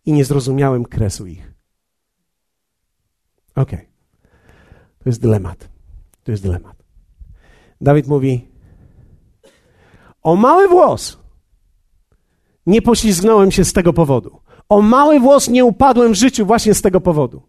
i 0.07 0.13
nie 0.13 0.25
zrozumiałem 0.25 0.85
kresu 0.85 1.27
ich. 1.27 1.53
Okay. 3.55 3.85
To 4.99 5.09
jest 5.09 5.21
dylemat. 5.21 5.69
To 6.23 6.31
jest 6.31 6.43
dylemat. 6.43 6.83
Dawid 7.81 8.07
mówi: 8.07 8.47
O 10.23 10.35
mały 10.35 10.67
włos 10.67 11.17
nie 12.65 12.81
poślizgnąłem 12.81 13.51
się 13.51 13.65
z 13.65 13.73
tego 13.73 13.93
powodu. 13.93 14.39
O 14.69 14.81
mały 14.81 15.19
włos 15.19 15.49
nie 15.49 15.65
upadłem 15.65 16.11
w 16.11 16.17
życiu 16.17 16.45
właśnie 16.45 16.73
z 16.73 16.81
tego 16.81 17.01
powodu. 17.01 17.41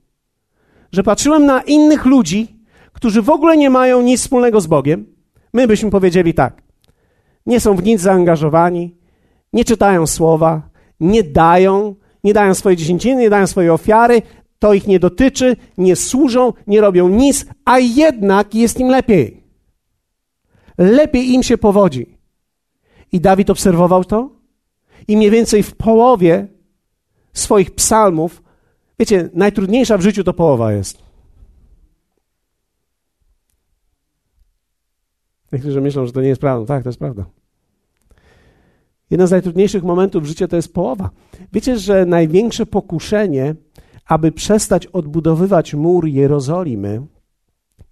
Że 0.92 1.02
patrzyłem 1.02 1.46
na 1.46 1.62
innych 1.62 2.06
ludzi, 2.06 2.60
którzy 2.92 3.22
w 3.22 3.30
ogóle 3.30 3.56
nie 3.56 3.70
mają 3.70 4.02
nic 4.02 4.20
wspólnego 4.20 4.60
z 4.60 4.66
Bogiem. 4.66 5.06
My 5.52 5.66
byśmy 5.66 5.90
powiedzieli 5.90 6.34
tak. 6.34 6.62
Nie 7.46 7.60
są 7.60 7.76
w 7.76 7.82
nic 7.82 8.00
zaangażowani, 8.00 8.96
nie 9.52 9.64
czytają 9.64 10.06
słowa, 10.06 10.70
nie 11.00 11.22
dają, 11.22 11.94
nie 12.28 12.34
dają 12.34 12.54
swojej 12.54 12.76
dziesięciny, 12.76 13.22
nie 13.22 13.30
dają 13.30 13.46
swojej 13.46 13.70
ofiary, 13.70 14.22
to 14.58 14.74
ich 14.74 14.86
nie 14.86 15.00
dotyczy, 15.00 15.56
nie 15.78 15.96
służą, 15.96 16.52
nie 16.66 16.80
robią 16.80 17.08
nic, 17.08 17.46
a 17.64 17.78
jednak 17.78 18.54
jest 18.54 18.80
im 18.80 18.88
lepiej. 18.88 19.42
Lepiej 20.78 21.32
im 21.32 21.42
się 21.42 21.58
powodzi. 21.58 22.18
I 23.12 23.20
Dawid 23.20 23.50
obserwował 23.50 24.04
to 24.04 24.30
i 25.08 25.16
mniej 25.16 25.30
więcej 25.30 25.62
w 25.62 25.76
połowie 25.76 26.46
swoich 27.32 27.70
psalmów, 27.74 28.42
wiecie, 28.98 29.30
najtrudniejsza 29.34 29.98
w 29.98 30.02
życiu 30.02 30.24
to 30.24 30.32
połowa 30.32 30.72
jest. 30.72 31.02
Niektórzy 35.52 35.80
myślą, 35.80 36.06
że 36.06 36.12
to 36.12 36.20
nie 36.22 36.28
jest 36.28 36.40
prawda. 36.40 36.74
Tak, 36.74 36.82
to 36.82 36.88
jest 36.88 36.98
prawda. 36.98 37.24
Jeden 39.10 39.26
z 39.26 39.30
najtrudniejszych 39.30 39.82
momentów 39.82 40.22
w 40.22 40.26
życiu 40.26 40.48
to 40.48 40.56
jest 40.56 40.74
połowa. 40.74 41.10
Wiecie, 41.52 41.78
że 41.78 42.06
największe 42.06 42.66
pokuszenie, 42.66 43.54
aby 44.06 44.32
przestać 44.32 44.86
odbudowywać 44.86 45.74
mur 45.74 46.06
Jerozolimy 46.06 47.06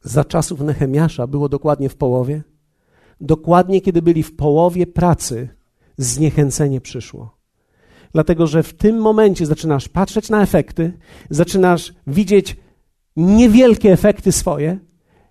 za 0.02 0.24
czasów 0.24 0.60
Nehemiasza 0.60 1.26
było 1.26 1.48
dokładnie 1.48 1.88
w 1.88 1.96
połowie? 1.96 2.42
Dokładnie 3.20 3.80
kiedy 3.80 4.02
byli 4.02 4.22
w 4.22 4.36
połowie 4.36 4.86
pracy, 4.86 5.48
zniechęcenie 5.96 6.80
przyszło. 6.80 7.36
Dlatego, 8.12 8.46
że 8.46 8.62
w 8.62 8.74
tym 8.74 8.96
momencie 8.96 9.46
zaczynasz 9.46 9.88
patrzeć 9.88 10.30
na 10.30 10.42
efekty, 10.42 10.92
zaczynasz 11.30 11.94
widzieć 12.06 12.56
niewielkie 13.16 13.92
efekty 13.92 14.32
swoje 14.32 14.78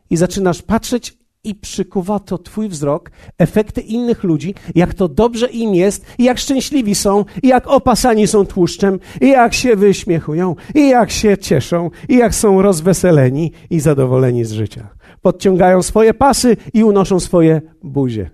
i 0.09 0.17
zaczynasz 0.17 0.61
patrzeć 0.61 1.17
i 1.45 1.55
przykuwa 1.55 2.19
to 2.19 2.37
Twój 2.37 2.69
wzrok, 2.69 3.11
efekty 3.37 3.81
innych 3.81 4.23
ludzi, 4.23 4.55
jak 4.75 4.93
to 4.93 5.07
dobrze 5.07 5.47
im 5.47 5.75
jest, 5.75 6.05
i 6.17 6.23
jak 6.23 6.37
szczęśliwi 6.37 6.95
są, 6.95 7.25
i 7.43 7.47
jak 7.47 7.67
opasani 7.67 8.27
są 8.27 8.45
tłuszczem, 8.45 8.99
i 9.21 9.27
jak 9.27 9.53
się 9.53 9.75
wyśmiechują, 9.75 10.55
i 10.75 10.89
jak 10.89 11.11
się 11.11 11.37
cieszą, 11.37 11.89
i 12.09 12.17
jak 12.17 12.35
są 12.35 12.61
rozweseleni 12.61 13.51
i 13.69 13.79
zadowoleni 13.79 14.45
z 14.45 14.51
życia. 14.51 14.89
Podciągają 15.21 15.81
swoje 15.81 16.13
pasy 16.13 16.57
i 16.73 16.83
unoszą 16.83 17.19
swoje 17.19 17.61
buzie. 17.83 18.29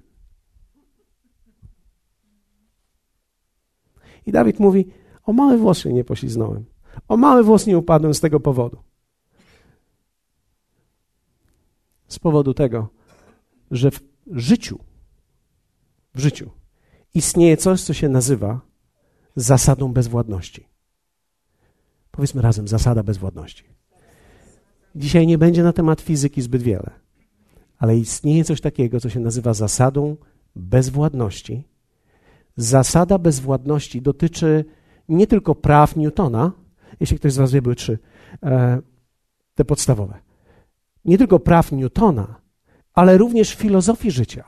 I 4.26 4.32
Dawid 4.32 4.60
mówi: 4.60 4.88
O 5.26 5.34
mały 5.34 5.58
włos 5.58 5.78
się 5.78 5.94
nie 5.94 6.04
pośliznąłem. 6.04 6.66
O 7.08 7.18
mały 7.18 7.44
włos 7.44 7.68
nie 7.68 7.78
upadłem 7.78 8.14
z 8.14 8.20
tego 8.20 8.40
powodu. 8.40 8.78
Z 12.08 12.20
powodu 12.20 12.54
tego, 12.54 12.88
że 13.72 13.92
w 13.92 14.00
życiu, 14.28 14.80
w 16.16 16.20
życiu 16.20 16.52
istnieje 17.14 17.58
coś, 17.58 17.82
co 17.82 17.94
się 17.94 18.10
nazywa 18.10 18.62
zasadą 19.36 19.94
bezwładności. 19.94 20.68
Powiedzmy 22.12 22.42
razem, 22.42 22.68
zasada 22.68 23.04
bezwładności. 23.04 23.64
Dzisiaj 24.96 25.28
nie 25.28 25.38
będzie 25.38 25.64
na 25.64 25.74
temat 25.74 26.02
fizyki 26.02 26.42
zbyt 26.42 26.62
wiele, 26.62 26.90
ale 27.78 27.98
istnieje 27.98 28.44
coś 28.44 28.62
takiego, 28.62 29.00
co 29.00 29.10
się 29.10 29.20
nazywa 29.20 29.54
zasadą 29.54 30.18
bezwładności. 30.56 31.64
Zasada 32.56 33.18
bezwładności 33.18 34.02
dotyczy 34.02 34.66
nie 35.10 35.28
tylko 35.28 35.56
praw 35.56 35.96
Newtona, 35.96 36.52
jeśli 37.00 37.18
ktoś 37.18 37.34
z 37.34 37.38
Was 37.38 37.52
wie, 37.52 37.62
były 37.62 37.76
trzy, 37.76 38.00
e, 38.44 38.82
te 39.56 39.66
podstawowe. 39.66 40.20
Nie 41.06 41.18
tylko 41.18 41.40
praw 41.40 41.72
Newtona, 41.72 42.41
ale 42.94 43.18
również 43.18 43.56
filozofii 43.56 44.12
życia, 44.12 44.44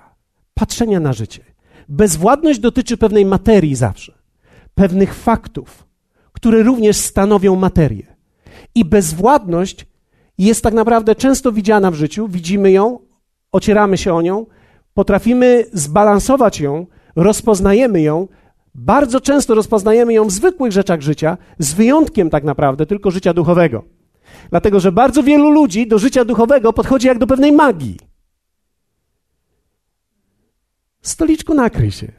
patrzenia 0.53 0.99
na 0.99 1.13
życie. 1.13 1.43
Bezwładność 1.89 2.59
dotyczy 2.59 2.97
pewnej 2.97 3.25
materii 3.25 3.75
zawsze, 3.75 4.13
pewnych 4.75 5.15
faktów, 5.15 5.87
które 6.33 6.63
również 6.63 6.97
stanowią 6.97 7.55
materię. 7.55 8.15
I 8.75 8.85
bezwładność 8.85 9.85
jest 10.37 10.63
tak 10.63 10.73
naprawdę 10.73 11.15
często 11.15 11.51
widziana 11.51 11.91
w 11.91 11.95
życiu, 11.95 12.27
widzimy 12.27 12.71
ją, 12.71 12.99
ocieramy 13.51 13.97
się 13.97 14.13
o 14.13 14.21
nią, 14.21 14.45
potrafimy 14.93 15.65
zbalansować 15.73 16.59
ją, 16.59 16.85
rozpoznajemy 17.15 18.01
ją. 18.01 18.27
Bardzo 18.75 19.21
często 19.21 19.55
rozpoznajemy 19.55 20.13
ją 20.13 20.25
w 20.25 20.31
zwykłych 20.31 20.71
rzeczach 20.71 21.01
życia, 21.01 21.37
z 21.59 21.73
wyjątkiem 21.73 22.29
tak 22.29 22.43
naprawdę 22.43 22.85
tylko 22.85 23.11
życia 23.11 23.33
duchowego. 23.33 23.83
Dlatego, 24.49 24.79
że 24.79 24.91
bardzo 24.91 25.23
wielu 25.23 25.51
ludzi 25.51 25.87
do 25.87 25.99
życia 25.99 26.25
duchowego 26.25 26.73
podchodzi 26.73 27.07
jak 27.07 27.17
do 27.17 27.27
pewnej 27.27 27.51
magii. 27.51 27.97
Stoliczku 31.03 31.53
nakryj 31.53 31.91
się. 31.91 32.11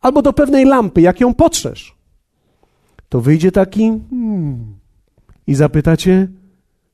Albo 0.00 0.22
do 0.22 0.32
pewnej 0.32 0.64
lampy, 0.64 1.00
jak 1.00 1.20
ją 1.20 1.34
potrzesz. 1.34 1.96
To 3.08 3.20
wyjdzie 3.20 3.52
taki 3.52 4.00
hmm, 4.10 4.78
i 5.46 5.54
zapytacie, 5.54 6.28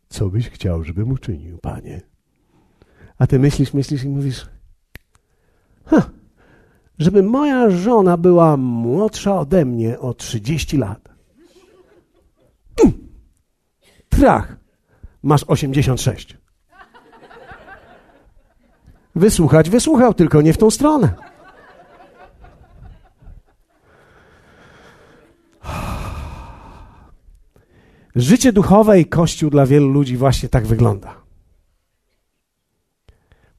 co 0.09 0.29
byś 0.29 0.49
chciał, 0.49 0.85
żebym 0.85 1.11
uczynił, 1.11 1.59
panie? 1.59 2.01
A 3.19 3.27
ty 3.27 3.39
myślisz, 3.39 3.75
myślisz 3.75 4.05
i 4.05 4.09
mówisz, 4.09 4.47
ha, 5.85 6.11
żeby 6.99 7.23
moja 7.23 7.71
żona 7.71 8.17
była 8.17 8.57
młodsza 8.57 9.39
ode 9.39 9.65
mnie 9.65 9.99
o 9.99 10.15
30 10.15 10.77
lat. 10.77 11.09
Mm. 12.85 13.09
Trach, 14.09 14.57
masz 15.23 15.45
86. 15.47 16.40
Wysłuchać 19.15 19.71
wysłuchał, 19.71 20.15
tylko 20.15 20.43
nie 20.43 20.53
w 20.53 20.59
tą 20.59 20.71
stronę. 20.71 21.15
Życie 28.17 28.53
duchowe 28.53 29.01
i 29.01 29.07
Kościół 29.07 29.51
dla 29.51 29.67
wielu 29.67 29.89
ludzi 29.89 30.17
właśnie 30.17 30.49
tak 30.49 30.67
wygląda. 30.67 31.15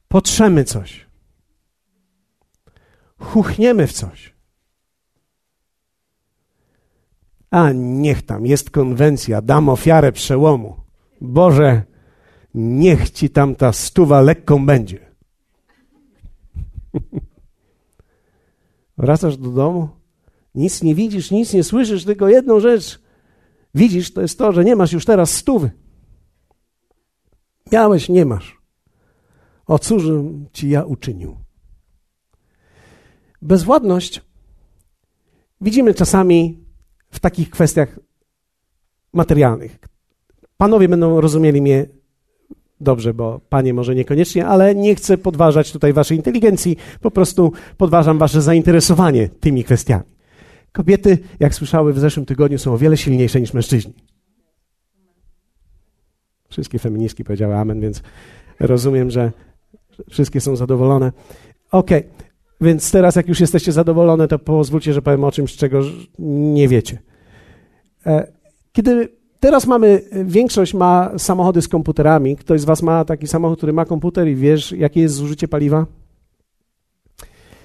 Potrzemy 0.08 0.64
coś. 0.64 1.06
Chuchniemy 3.18 3.86
w 3.86 3.92
coś. 3.92 4.32
A 7.50 7.72
niech 7.72 8.22
tam 8.22 8.46
jest 8.46 8.70
konwencja, 8.70 9.42
dam 9.42 9.68
ofiarę 9.68 10.12
przełomu. 10.12 10.76
Boże, 11.20 11.82
niech 12.54 13.10
ci 13.10 13.30
tam 13.30 13.54
ta 13.54 13.72
stuwa 13.72 14.20
lekką 14.20 14.66
będzie. 14.66 15.11
Wracasz 18.98 19.36
do 19.36 19.50
domu, 19.50 19.88
nic 20.54 20.82
nie 20.82 20.94
widzisz, 20.94 21.30
nic 21.30 21.52
nie 21.52 21.64
słyszysz, 21.64 22.04
tylko 22.04 22.28
jedną 22.28 22.60
rzecz 22.60 23.02
widzisz, 23.74 24.12
to 24.12 24.20
jest 24.22 24.38
to, 24.38 24.52
że 24.52 24.64
nie 24.64 24.76
masz 24.76 24.92
już 24.92 25.04
teraz 25.04 25.34
stówy. 25.34 25.70
Miałeś, 27.72 28.08
nie 28.08 28.24
masz. 28.24 28.62
O 29.66 29.78
cóżem 29.78 30.46
ci 30.52 30.68
ja 30.68 30.84
uczynił? 30.84 31.36
Bezwładność 33.42 34.22
widzimy 35.60 35.94
czasami 35.94 36.64
w 37.10 37.20
takich 37.20 37.50
kwestiach 37.50 37.98
materialnych. 39.12 39.78
Panowie 40.56 40.88
będą 40.88 41.20
rozumieli 41.20 41.62
mnie 41.62 41.86
dobrze, 42.82 43.14
bo 43.14 43.40
panie 43.48 43.74
może 43.74 43.94
niekoniecznie, 43.94 44.46
ale 44.46 44.74
nie 44.74 44.94
chcę 44.94 45.18
podważać 45.18 45.72
tutaj 45.72 45.92
waszej 45.92 46.16
inteligencji, 46.16 46.76
po 47.00 47.10
prostu 47.10 47.52
podważam 47.76 48.18
wasze 48.18 48.42
zainteresowanie 48.42 49.28
tymi 49.28 49.64
kwestiami. 49.64 50.04
Kobiety, 50.72 51.18
jak 51.40 51.54
słyszały 51.54 51.92
w 51.92 51.98
zeszłym 51.98 52.26
tygodniu, 52.26 52.58
są 52.58 52.72
o 52.74 52.78
wiele 52.78 52.96
silniejsze 52.96 53.40
niż 53.40 53.54
mężczyźni. 53.54 53.94
Wszystkie 56.48 56.78
feministki 56.78 57.24
powiedziały 57.24 57.56
amen, 57.56 57.80
więc 57.80 58.02
rozumiem, 58.60 59.10
że 59.10 59.32
wszystkie 60.10 60.40
są 60.40 60.56
zadowolone. 60.56 61.12
Okej, 61.70 61.98
okay. 61.98 62.10
więc 62.60 62.90
teraz 62.90 63.16
jak 63.16 63.28
już 63.28 63.40
jesteście 63.40 63.72
zadowolone, 63.72 64.28
to 64.28 64.38
pozwólcie, 64.38 64.92
że 64.92 65.02
powiem 65.02 65.24
o 65.24 65.32
czymś, 65.32 65.56
czego 65.56 65.80
nie 66.18 66.68
wiecie. 66.68 66.98
E, 68.06 68.32
kiedy 68.72 69.21
teraz 69.42 69.66
mamy, 69.66 70.02
większość 70.24 70.74
ma 70.74 71.10
samochody 71.18 71.62
z 71.62 71.68
komputerami, 71.68 72.36
ktoś 72.36 72.60
z 72.60 72.64
was 72.64 72.82
ma 72.82 73.04
taki 73.04 73.26
samochód, 73.26 73.58
który 73.58 73.72
ma 73.72 73.84
komputer 73.84 74.28
i 74.28 74.34
wiesz, 74.34 74.72
jakie 74.72 75.00
jest 75.00 75.14
zużycie 75.14 75.48
paliwa? 75.48 75.86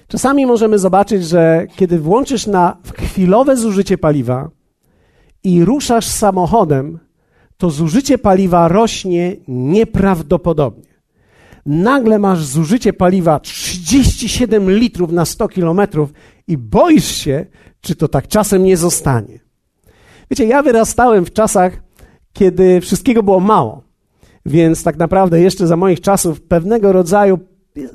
Czasami 0.08 0.46
możemy 0.46 0.78
zobaczyć, 0.78 1.24
że 1.24 1.66
kiedy 1.76 1.98
włączysz 1.98 2.46
na 2.46 2.76
chwilowe 2.96 3.56
zużycie 3.56 3.98
paliwa 3.98 4.50
i 5.44 5.64
ruszasz 5.64 6.06
samochodem, 6.06 6.98
to 7.56 7.70
zużycie 7.70 8.18
paliwa 8.18 8.68
rośnie 8.68 9.36
nieprawdopodobnie. 9.48 10.88
Nagle 11.66 12.18
masz 12.18 12.44
zużycie 12.44 12.92
paliwa 12.92 13.40
37 13.40 14.70
litrów 14.70 15.12
na 15.12 15.24
100 15.24 15.48
kilometrów 15.48 16.12
i 16.46 16.56
boisz 16.56 17.16
się, 17.16 17.46
czy 17.80 17.96
to 17.96 18.08
tak 18.08 18.28
czasem 18.28 18.64
nie 18.64 18.76
zostanie. 18.76 19.47
Wiecie, 20.30 20.46
ja 20.46 20.62
wyrastałem 20.62 21.24
w 21.24 21.32
czasach, 21.32 21.82
kiedy 22.32 22.80
wszystkiego 22.80 23.22
było 23.22 23.40
mało. 23.40 23.82
Więc 24.46 24.82
tak 24.82 24.96
naprawdę 24.96 25.40
jeszcze 25.40 25.66
za 25.66 25.76
moich 25.76 26.00
czasów 26.00 26.40
pewnego 26.40 26.92
rodzaju 26.92 27.38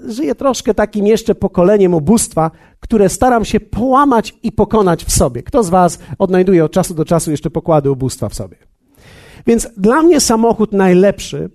żyję 0.07 0.35
troszkę 0.35 0.73
takim 0.73 1.07
jeszcze 1.07 1.35
pokoleniem 1.35 1.93
ubóstwa, 1.93 2.51
które 2.79 3.09
staram 3.09 3.45
się 3.45 3.59
połamać 3.59 4.33
i 4.43 4.51
pokonać 4.51 5.03
w 5.03 5.11
sobie. 5.11 5.43
Kto 5.43 5.63
z 5.63 5.69
Was 5.69 5.99
odnajduje 6.17 6.65
od 6.65 6.71
czasu 6.71 6.93
do 6.93 7.05
czasu 7.05 7.31
jeszcze 7.31 7.49
pokłady 7.49 7.91
ubóstwa 7.91 8.29
w 8.29 8.33
sobie? 8.33 8.57
Więc 9.47 9.69
dla 9.77 10.01
mnie 10.01 10.19
samochód 10.19 10.73
najlepszy 10.73 11.49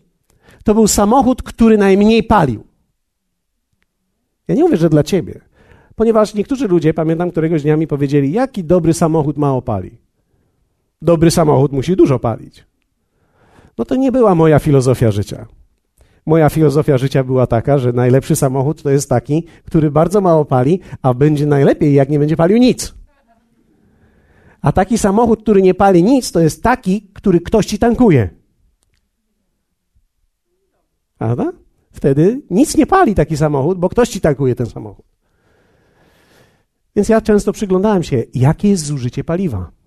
to 0.64 0.74
był 0.74 0.88
samochód, 0.88 1.42
który 1.42 1.78
najmniej 1.78 2.22
palił. 2.22 2.64
Ja 4.48 4.54
nie 4.54 4.62
mówię, 4.62 4.76
że 4.76 4.90
dla 4.90 5.02
ciebie, 5.02 5.40
ponieważ 5.94 6.34
niektórzy 6.34 6.68
ludzie, 6.68 6.94
pamiętam, 6.94 7.30
któregoś 7.30 7.62
dnia 7.62 7.76
mi 7.76 7.86
powiedzieli, 7.86 8.32
jaki 8.32 8.64
dobry 8.64 8.94
samochód 8.94 9.36
mało 9.36 9.62
pali. 9.62 9.98
Dobry 11.02 11.30
samochód 11.30 11.72
musi 11.72 11.96
dużo 11.96 12.18
palić. 12.18 12.66
No 13.78 13.84
to 13.84 13.96
nie 13.96 14.12
była 14.12 14.34
moja 14.34 14.58
filozofia 14.58 15.10
życia. 15.10 15.46
Moja 16.26 16.48
filozofia 16.48 16.98
życia 16.98 17.24
była 17.24 17.46
taka, 17.46 17.78
że 17.78 17.92
najlepszy 17.92 18.36
samochód 18.36 18.82
to 18.82 18.90
jest 18.90 19.08
taki, 19.08 19.46
który 19.64 19.90
bardzo 19.90 20.20
mało 20.20 20.44
pali, 20.44 20.80
a 21.02 21.14
będzie 21.14 21.46
najlepiej, 21.46 21.94
jak 21.94 22.08
nie 22.08 22.18
będzie 22.18 22.36
palił 22.36 22.58
nic. 22.58 22.94
A 24.60 24.72
taki 24.72 24.98
samochód, 24.98 25.42
który 25.42 25.62
nie 25.62 25.74
pali 25.74 26.02
nic, 26.02 26.32
to 26.32 26.40
jest 26.40 26.62
taki, 26.62 27.10
który 27.12 27.40
ktoś 27.40 27.66
ci 27.66 27.78
tankuje. 27.78 28.28
Prawda? 31.18 31.52
Wtedy 31.90 32.42
nic 32.50 32.76
nie 32.76 32.86
pali 32.86 33.14
taki 33.14 33.36
samochód, 33.36 33.78
bo 33.78 33.88
ktoś 33.88 34.08
ci 34.08 34.20
tankuje 34.20 34.54
ten 34.54 34.66
samochód. 34.66 35.06
Więc 36.96 37.08
ja 37.08 37.20
często 37.20 37.52
przyglądałem 37.52 38.02
się, 38.02 38.24
jakie 38.34 38.68
jest 38.68 38.84
zużycie 38.84 39.24
paliwa. 39.24 39.77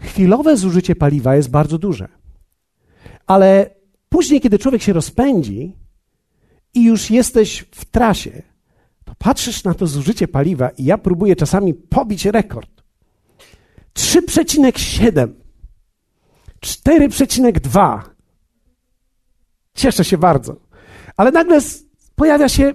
Chwilowe 0.00 0.56
zużycie 0.56 0.96
paliwa 0.96 1.36
jest 1.36 1.50
bardzo 1.50 1.78
duże. 1.78 2.08
Ale 3.26 3.70
później, 4.08 4.40
kiedy 4.40 4.58
człowiek 4.58 4.82
się 4.82 4.92
rozpędzi 4.92 5.76
i 6.74 6.84
już 6.84 7.10
jesteś 7.10 7.64
w 7.70 7.84
trasie, 7.84 8.42
to 9.04 9.14
patrzysz 9.18 9.64
na 9.64 9.74
to 9.74 9.86
zużycie 9.86 10.28
paliwa 10.28 10.68
i 10.70 10.84
ja 10.84 10.98
próbuję 10.98 11.36
czasami 11.36 11.74
pobić 11.74 12.24
rekord. 12.24 12.70
3,7, 13.94 15.28
4,2. 16.60 18.00
Cieszę 19.74 20.04
się 20.04 20.18
bardzo. 20.18 20.56
Ale 21.16 21.30
nagle 21.30 21.60
pojawia 22.14 22.48
się 22.48 22.74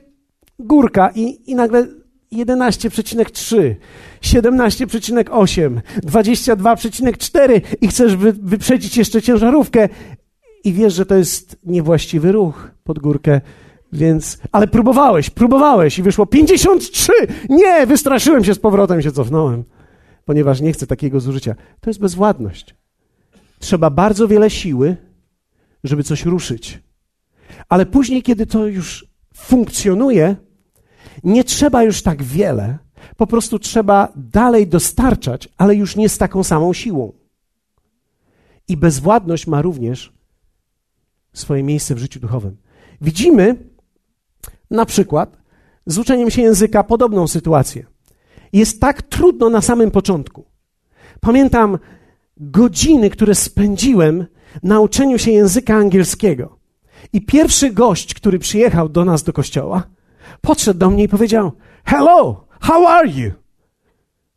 górka 0.59 1.11
i, 1.15 1.51
i 1.51 1.55
nagle 1.55 1.87
11,3, 2.33 3.75
17,8, 4.21 5.81
22,4 6.05 7.61
i 7.81 7.87
chcesz 7.87 8.15
wy, 8.15 8.33
wyprzedzić 8.33 8.97
jeszcze 8.97 9.21
ciężarówkę 9.21 9.89
i 10.63 10.73
wiesz, 10.73 10.93
że 10.93 11.05
to 11.05 11.15
jest 11.15 11.57
niewłaściwy 11.63 12.31
ruch 12.31 12.71
pod 12.83 12.99
górkę, 12.99 13.41
więc... 13.93 14.37
Ale 14.51 14.67
próbowałeś, 14.67 15.29
próbowałeś 15.29 15.99
i 15.99 16.03
wyszło 16.03 16.25
53! 16.25 17.11
Nie, 17.49 17.87
wystraszyłem 17.87 18.43
się 18.43 18.53
z 18.53 18.59
powrotem, 18.59 19.01
się 19.01 19.11
cofnąłem 19.11 19.63
ponieważ 20.25 20.61
nie 20.61 20.73
chcę 20.73 20.87
takiego 20.87 21.19
zużycia. 21.19 21.55
To 21.81 21.89
jest 21.89 21.99
bezwładność. 21.99 22.75
Trzeba 23.59 23.89
bardzo 23.89 24.27
wiele 24.27 24.49
siły, 24.49 24.97
żeby 25.83 26.03
coś 26.03 26.25
ruszyć. 26.25 26.79
Ale 27.69 27.85
później, 27.85 28.23
kiedy 28.23 28.45
to 28.45 28.67
już 28.67 29.07
funkcjonuje, 29.35 30.35
nie 31.23 31.43
trzeba 31.43 31.83
już 31.83 32.01
tak 32.01 32.23
wiele, 32.23 32.77
po 33.17 33.27
prostu 33.27 33.59
trzeba 33.59 34.13
dalej 34.15 34.67
dostarczać, 34.67 35.49
ale 35.57 35.75
już 35.75 35.95
nie 35.95 36.09
z 36.09 36.17
taką 36.17 36.43
samą 36.43 36.73
siłą. 36.73 37.13
I 38.67 38.77
bezwładność 38.77 39.47
ma 39.47 39.61
również 39.61 40.13
swoje 41.33 41.63
miejsce 41.63 41.95
w 41.95 41.99
życiu 41.99 42.19
duchowym. 42.19 42.57
Widzimy 43.01 43.55
na 44.71 44.85
przykład 44.85 45.37
z 45.85 45.97
uczeniem 45.97 46.31
się 46.31 46.41
języka 46.41 46.83
podobną 46.83 47.27
sytuację 47.27 47.85
jest 48.53 48.81
tak 48.81 49.01
trudno 49.01 49.49
na 49.49 49.61
samym 49.61 49.91
początku. 49.91 50.45
Pamiętam 51.21 51.77
godziny, 52.37 53.09
które 53.09 53.35
spędziłem 53.35 54.25
na 54.63 54.79
uczeniu 54.79 55.17
się 55.17 55.31
języka 55.31 55.75
angielskiego. 55.75 56.57
I 57.13 57.21
pierwszy 57.21 57.71
gość, 57.71 58.13
który 58.13 58.39
przyjechał 58.39 58.89
do 58.89 59.05
nas 59.05 59.23
do 59.23 59.33
kościoła, 59.33 59.83
podszedł 60.41 60.79
do 60.79 60.89
mnie 60.89 61.03
i 61.03 61.09
powiedział: 61.09 61.51
Hello, 61.85 62.45
how 62.61 62.87
are 62.87 63.07
you? 63.07 63.31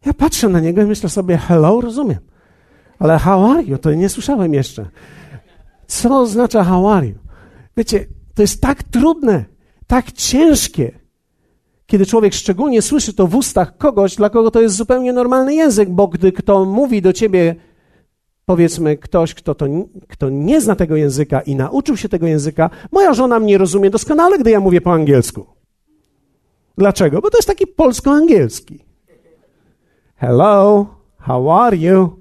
Ja 0.07 0.15
patrzę 0.15 0.49
na 0.49 0.61
niego 0.61 0.83
i 0.83 0.87
myślę 0.87 1.09
sobie: 1.09 1.37
Hello, 1.37 1.81
rozumiem. 1.81 2.19
Ale 2.99 3.19
how 3.19 3.51
are 3.51 3.63
you? 3.63 3.79
To 3.79 3.95
nie 3.95 4.09
słyszałem 4.09 4.55
jeszcze. 4.55 4.87
Co 5.87 6.21
oznacza 6.21 6.65
how 6.65 6.89
are 6.89 7.07
you? 7.07 7.15
Wiecie, 7.77 8.07
to 8.35 8.43
jest 8.43 8.61
tak 8.61 8.83
trudne, 8.83 9.45
tak 9.87 10.13
ciężkie, 10.13 10.99
kiedy 11.87 12.07
człowiek 12.07 12.35
szczególnie 12.35 12.83
słyszy 12.83 13.13
to 13.13 13.27
w 13.27 13.35
ustach 13.35 13.77
kogoś, 13.77 14.17
dla 14.17 14.31
kogo 14.31 14.51
to 14.51 14.61
jest 14.61 14.77
zupełnie 14.77 15.13
normalny 15.13 15.55
język, 15.55 15.91
bo 15.91 16.09
gdy 16.09 16.33
kto 16.33 16.65
mówi 16.65 17.03
do 17.03 17.13
ciebie, 17.13 17.57
powiedzmy, 18.45 18.97
ktoś, 18.97 19.35
kto, 19.35 19.55
to, 19.55 19.67
kto 20.09 20.31
nie 20.31 20.61
zna 20.61 20.77
tego 20.77 20.97
języka 20.97 21.41
i 21.41 21.55
nauczył 21.55 21.97
się 21.97 22.09
tego 22.09 22.27
języka, 22.27 22.71
moja 22.93 23.15
żona 23.15 23.41
mnie 23.41 23.59
rozumie 23.59 23.91
doskonale, 23.91 24.39
gdy 24.39 24.51
ja 24.51 24.61
mówię 24.61 24.81
po 24.81 24.93
angielsku. 24.93 25.58
Dlaczego? 26.79 27.21
Bo 27.21 27.31
to 27.31 27.39
jest 27.39 27.49
taki 27.49 27.67
polsko-angielski. 27.67 28.85
Hello, 30.17 30.87
how 31.19 31.53
are 31.63 31.77
you? 31.77 32.17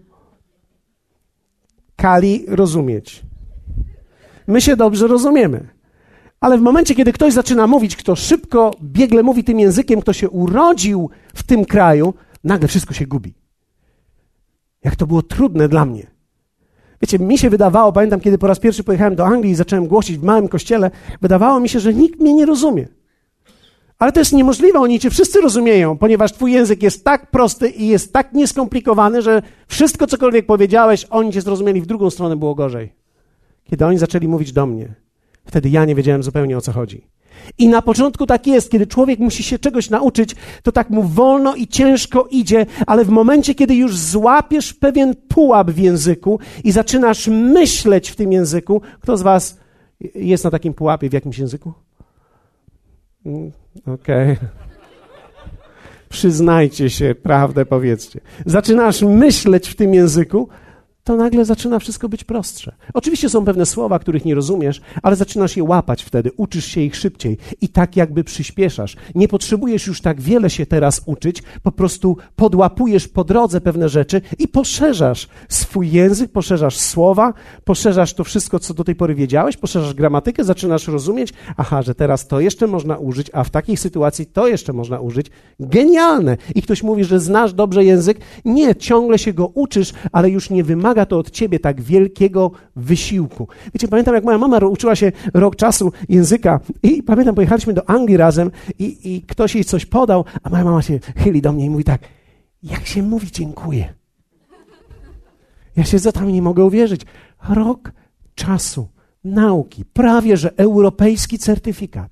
Kali 1.95 2.45
rozumieć. 2.47 3.23
My 4.47 4.61
się 4.61 4.75
dobrze 4.75 5.07
rozumiemy. 5.07 5.67
Ale 6.39 6.57
w 6.57 6.61
momencie, 6.61 6.95
kiedy 6.95 7.13
ktoś 7.13 7.33
zaczyna 7.33 7.67
mówić, 7.67 7.95
kto 7.95 8.15
szybko, 8.15 8.71
biegle 8.83 9.23
mówi 9.23 9.43
tym 9.43 9.59
językiem, 9.59 10.01
kto 10.01 10.13
się 10.13 10.29
urodził 10.29 11.09
w 11.33 11.43
tym 11.43 11.65
kraju, 11.65 12.13
nagle 12.43 12.67
wszystko 12.67 12.93
się 12.93 13.05
gubi. 13.05 13.33
Jak 14.83 14.95
to 14.95 15.07
było 15.07 15.21
trudne 15.21 15.69
dla 15.69 15.85
mnie. 15.85 16.07
Wiecie, 17.01 17.19
mi 17.19 17.37
się 17.37 17.49
wydawało, 17.49 17.91
pamiętam, 17.91 18.19
kiedy 18.19 18.37
po 18.37 18.47
raz 18.47 18.59
pierwszy 18.59 18.83
pojechałem 18.83 19.15
do 19.15 19.25
Anglii 19.25 19.51
i 19.51 19.55
zacząłem 19.55 19.87
głosić 19.87 20.17
w 20.17 20.23
małym 20.23 20.47
kościele, 20.47 20.91
wydawało 21.21 21.59
mi 21.59 21.69
się, 21.69 21.79
że 21.79 21.93
nikt 21.93 22.19
mnie 22.19 22.33
nie 22.33 22.45
rozumie. 22.45 22.96
Ale 23.99 24.11
to 24.11 24.19
jest 24.19 24.33
niemożliwe, 24.33 24.79
oni 24.79 24.99
cię 24.99 25.09
wszyscy 25.09 25.41
rozumieją, 25.41 25.97
ponieważ 25.97 26.33
twój 26.33 26.51
język 26.51 26.83
jest 26.83 27.03
tak 27.03 27.31
prosty 27.31 27.69
i 27.69 27.87
jest 27.87 28.13
tak 28.13 28.33
nieskomplikowany, 28.33 29.21
że 29.21 29.41
wszystko, 29.67 30.07
cokolwiek 30.07 30.45
powiedziałeś, 30.45 31.05
oni 31.09 31.33
cię 31.33 31.41
zrozumieli, 31.41 31.81
w 31.81 31.85
drugą 31.85 32.09
stronę 32.09 32.35
było 32.35 32.55
gorzej. 32.55 32.93
Kiedy 33.63 33.85
oni 33.85 33.97
zaczęli 33.97 34.27
mówić 34.27 34.51
do 34.51 34.65
mnie, 34.65 34.95
Wtedy 35.47 35.69
ja 35.69 35.85
nie 35.85 35.95
wiedziałem 35.95 36.23
zupełnie 36.23 36.57
o 36.57 36.61
co 36.61 36.71
chodzi. 36.71 37.07
I 37.57 37.67
na 37.67 37.81
początku 37.81 38.25
tak 38.25 38.47
jest, 38.47 38.71
kiedy 38.71 38.87
człowiek 38.87 39.19
musi 39.19 39.43
się 39.43 39.59
czegoś 39.59 39.89
nauczyć, 39.89 40.35
to 40.63 40.71
tak 40.71 40.89
mu 40.89 41.03
wolno 41.03 41.55
i 41.55 41.67
ciężko 41.67 42.27
idzie, 42.31 42.65
ale 42.87 43.05
w 43.05 43.09
momencie, 43.09 43.55
kiedy 43.55 43.75
już 43.75 43.97
złapiesz 43.97 44.73
pewien 44.73 45.15
pułap 45.27 45.71
w 45.71 45.77
języku 45.77 46.39
i 46.63 46.71
zaczynasz 46.71 47.27
myśleć 47.27 48.09
w 48.09 48.15
tym 48.15 48.31
języku, 48.31 48.81
kto 49.01 49.17
z 49.17 49.21
Was 49.21 49.57
jest 50.15 50.43
na 50.43 50.51
takim 50.51 50.73
pułapie 50.73 51.09
w 51.09 51.13
jakimś 51.13 51.39
języku? 51.39 51.73
Mm, 53.27 53.51
okej. 53.85 54.31
Okay. 54.33 54.47
Przyznajcie 56.09 56.89
się, 56.89 57.15
prawdę 57.15 57.65
powiedzcie. 57.65 58.19
Zaczynasz 58.45 59.01
myśleć 59.01 59.69
w 59.69 59.75
tym 59.75 59.93
języku, 59.93 60.49
to 61.07 61.15
nagle 61.15 61.45
zaczyna 61.45 61.79
wszystko 61.79 62.09
być 62.09 62.23
prostsze. 62.23 62.75
Oczywiście 62.93 63.29
są 63.29 63.45
pewne 63.45 63.65
słowa, 63.65 63.99
których 63.99 64.25
nie 64.25 64.35
rozumiesz, 64.35 64.81
ale 65.03 65.15
zaczynasz 65.15 65.57
je 65.57 65.63
łapać 65.63 66.03
wtedy, 66.03 66.31
uczysz 66.37 66.65
się 66.65 66.81
ich 66.81 66.95
szybciej 66.95 67.37
i 67.61 67.69
tak 67.69 67.95
jakby 67.95 68.23
przyspieszasz. 68.23 68.95
Nie 69.15 69.27
potrzebujesz 69.27 69.87
już 69.87 70.01
tak 70.01 70.21
wiele 70.21 70.49
się 70.49 70.65
teraz 70.65 71.01
uczyć, 71.05 71.43
po 71.63 71.71
prostu 71.71 72.17
podłapujesz 72.35 73.07
po 73.07 73.23
drodze 73.23 73.61
pewne 73.61 73.89
rzeczy 73.89 74.21
i 74.39 74.47
poszerzasz 74.47 75.27
swój 75.49 75.91
język, 75.91 76.31
poszerzasz 76.31 76.77
słowa, 76.77 77.33
poszerzasz 77.63 78.13
to 78.13 78.23
wszystko, 78.23 78.59
co 78.59 78.73
do 78.73 78.83
tej 78.83 78.95
pory 78.95 79.15
wiedziałeś, 79.15 79.57
poszerzasz 79.57 79.93
gramatykę, 79.93 80.43
zaczynasz 80.43 80.87
rozumieć, 80.87 81.33
aha, 81.57 81.81
że 81.81 81.95
teraz 81.95 82.27
to 82.27 82.39
jeszcze 82.39 82.67
można 82.67 82.97
użyć, 82.97 83.31
a 83.33 83.43
w 83.43 83.49
takiej 83.49 83.77
sytuacji 83.77 84.25
to 84.25 84.47
jeszcze 84.47 84.73
można 84.73 84.99
użyć. 84.99 85.27
Genialne! 85.59 86.37
I 86.55 86.61
ktoś 86.61 86.83
mówi, 86.83 87.03
że 87.03 87.19
znasz 87.19 87.53
dobrze 87.53 87.83
język. 87.83 88.19
Nie, 88.45 88.75
ciągle 88.75 89.19
się 89.19 89.33
go 89.33 89.47
uczysz, 89.47 89.93
ale 90.11 90.29
już 90.29 90.49
nie 90.49 90.63
wymaga 90.63 90.96
wymaga 90.97 91.05
to 91.05 91.19
od 91.19 91.31
ciebie 91.31 91.59
tak 91.59 91.81
wielkiego 91.81 92.51
wysiłku. 92.75 93.47
Wiecie, 93.73 93.87
pamiętam, 93.87 94.15
jak 94.15 94.23
moja 94.23 94.37
mama 94.37 94.57
uczyła 94.57 94.95
się 94.95 95.11
rok 95.33 95.55
czasu 95.55 95.91
języka 96.09 96.59
i 96.83 97.03
pamiętam, 97.03 97.35
pojechaliśmy 97.35 97.73
do 97.73 97.89
Anglii 97.89 98.17
razem 98.17 98.51
i, 98.79 99.15
i 99.15 99.21
ktoś 99.21 99.55
jej 99.55 99.65
coś 99.65 99.85
podał, 99.85 100.25
a 100.43 100.49
moja 100.49 100.63
mama 100.63 100.81
się 100.81 100.99
chyli 101.15 101.41
do 101.41 101.53
mnie 101.53 101.65
i 101.65 101.69
mówi 101.69 101.83
tak, 101.83 102.01
jak 102.63 102.85
się 102.85 103.03
mówi 103.03 103.31
dziękuję? 103.31 103.93
Ja 105.75 105.83
się 105.83 105.99
za 105.99 106.11
tam 106.11 106.31
nie 106.31 106.41
mogę 106.41 106.65
uwierzyć. 106.65 107.01
Rok 107.49 107.91
czasu 108.35 108.87
nauki, 109.23 109.85
prawie 109.85 110.37
że 110.37 110.57
europejski 110.57 111.37
certyfikat. 111.37 112.11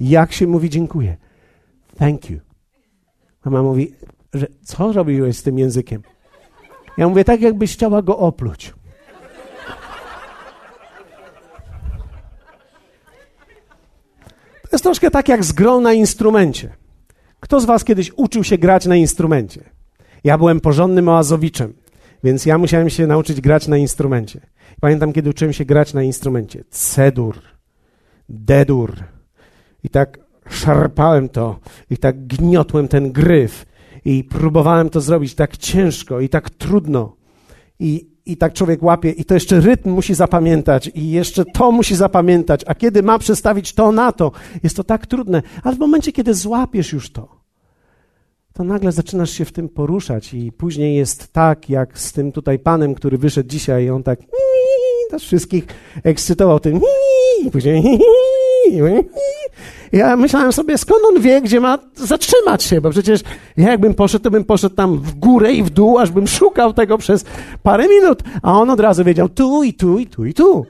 Jak 0.00 0.32
się 0.32 0.46
mówi 0.46 0.70
dziękuję? 0.70 1.16
Thank 1.98 2.30
you. 2.30 2.40
Mama 3.44 3.62
mówi, 3.62 3.92
że 4.34 4.46
co 4.64 4.92
robiłeś 4.92 5.36
z 5.36 5.42
tym 5.42 5.58
językiem? 5.58 6.02
Ja 6.98 7.08
mówię, 7.08 7.24
tak 7.24 7.40
jakbyś 7.40 7.72
chciała 7.72 8.02
go 8.02 8.18
opluć. 8.18 8.74
To 14.62 14.76
jest 14.76 14.84
troszkę 14.84 15.10
tak 15.10 15.28
jak 15.28 15.44
z 15.44 15.52
grą 15.52 15.80
na 15.80 15.92
instrumencie. 15.92 16.76
Kto 17.40 17.60
z 17.60 17.64
was 17.64 17.84
kiedyś 17.84 18.12
uczył 18.16 18.44
się 18.44 18.58
grać 18.58 18.86
na 18.86 18.96
instrumencie? 18.96 19.64
Ja 20.24 20.38
byłem 20.38 20.60
porządnym 20.60 21.08
oazowiczem, 21.08 21.72
więc 22.24 22.46
ja 22.46 22.58
musiałem 22.58 22.90
się 22.90 23.06
nauczyć 23.06 23.40
grać 23.40 23.68
na 23.68 23.76
instrumencie. 23.76 24.40
Pamiętam, 24.80 25.12
kiedy 25.12 25.30
uczyłem 25.30 25.52
się 25.52 25.64
grać 25.64 25.94
na 25.94 26.02
instrumencie. 26.02 26.64
Cedur, 26.70 27.38
dedur. 28.28 28.94
I 29.84 29.88
tak 29.88 30.18
szarpałem 30.50 31.28
to, 31.28 31.58
i 31.90 31.96
tak 31.96 32.26
gniotłem 32.26 32.88
ten 32.88 33.12
gryf, 33.12 33.66
i 34.04 34.24
próbowałem 34.24 34.90
to 34.90 35.00
zrobić 35.00 35.34
tak 35.34 35.56
ciężko 35.56 36.20
i 36.20 36.28
tak 36.28 36.50
trudno. 36.50 37.16
I, 37.78 38.08
I 38.26 38.36
tak 38.36 38.52
człowiek 38.52 38.82
łapie, 38.82 39.10
i 39.10 39.24
to 39.24 39.34
jeszcze 39.34 39.60
rytm 39.60 39.90
musi 39.90 40.14
zapamiętać, 40.14 40.90
i 40.94 41.10
jeszcze 41.10 41.44
to 41.44 41.72
musi 41.72 41.96
zapamiętać, 41.96 42.64
a 42.66 42.74
kiedy 42.74 43.02
ma 43.02 43.18
przestawić 43.18 43.72
to 43.72 43.92
na 43.92 44.12
to, 44.12 44.32
jest 44.62 44.76
to 44.76 44.84
tak 44.84 45.06
trudne. 45.06 45.42
Ale 45.62 45.76
w 45.76 45.78
momencie, 45.78 46.12
kiedy 46.12 46.34
złapiesz 46.34 46.92
już 46.92 47.12
to, 47.12 47.28
to 48.52 48.64
nagle 48.64 48.92
zaczynasz 48.92 49.30
się 49.30 49.44
w 49.44 49.52
tym 49.52 49.68
poruszać, 49.68 50.34
i 50.34 50.52
później 50.52 50.96
jest 50.96 51.32
tak, 51.32 51.70
jak 51.70 51.98
z 51.98 52.12
tym 52.12 52.32
tutaj 52.32 52.58
panem, 52.58 52.94
który 52.94 53.18
wyszedł 53.18 53.48
dzisiaj, 53.48 53.84
i 53.84 53.90
on 53.90 54.02
tak 54.02 54.20
to 55.10 55.18
wszystkich 55.18 55.66
ekscytował 56.04 56.60
tym 56.60 56.80
i 57.46 57.50
później 57.50 57.98
ja 59.92 60.16
myślałem 60.16 60.52
sobie, 60.52 60.78
skąd 60.78 61.00
on 61.08 61.22
wie, 61.22 61.40
gdzie 61.40 61.60
ma 61.60 61.78
zatrzymać 61.94 62.62
się, 62.62 62.80
bo 62.80 62.90
przecież 62.90 63.20
ja 63.56 63.70
jakbym 63.70 63.94
poszedł, 63.94 64.24
to 64.24 64.30
bym 64.30 64.44
poszedł 64.44 64.74
tam 64.74 64.98
w 64.98 65.14
górę 65.14 65.52
i 65.52 65.62
w 65.62 65.70
dół, 65.70 65.98
aż 65.98 66.10
bym 66.10 66.26
szukał 66.26 66.72
tego 66.72 66.98
przez 66.98 67.24
parę 67.62 67.88
minut, 67.88 68.22
a 68.42 68.52
on 68.60 68.70
od 68.70 68.80
razu 68.80 69.04
wiedział 69.04 69.28
tu 69.28 69.62
i 69.62 69.74
tu 69.74 69.98
i 69.98 70.06
tu 70.06 70.24
i 70.24 70.34
tu. 70.34 70.66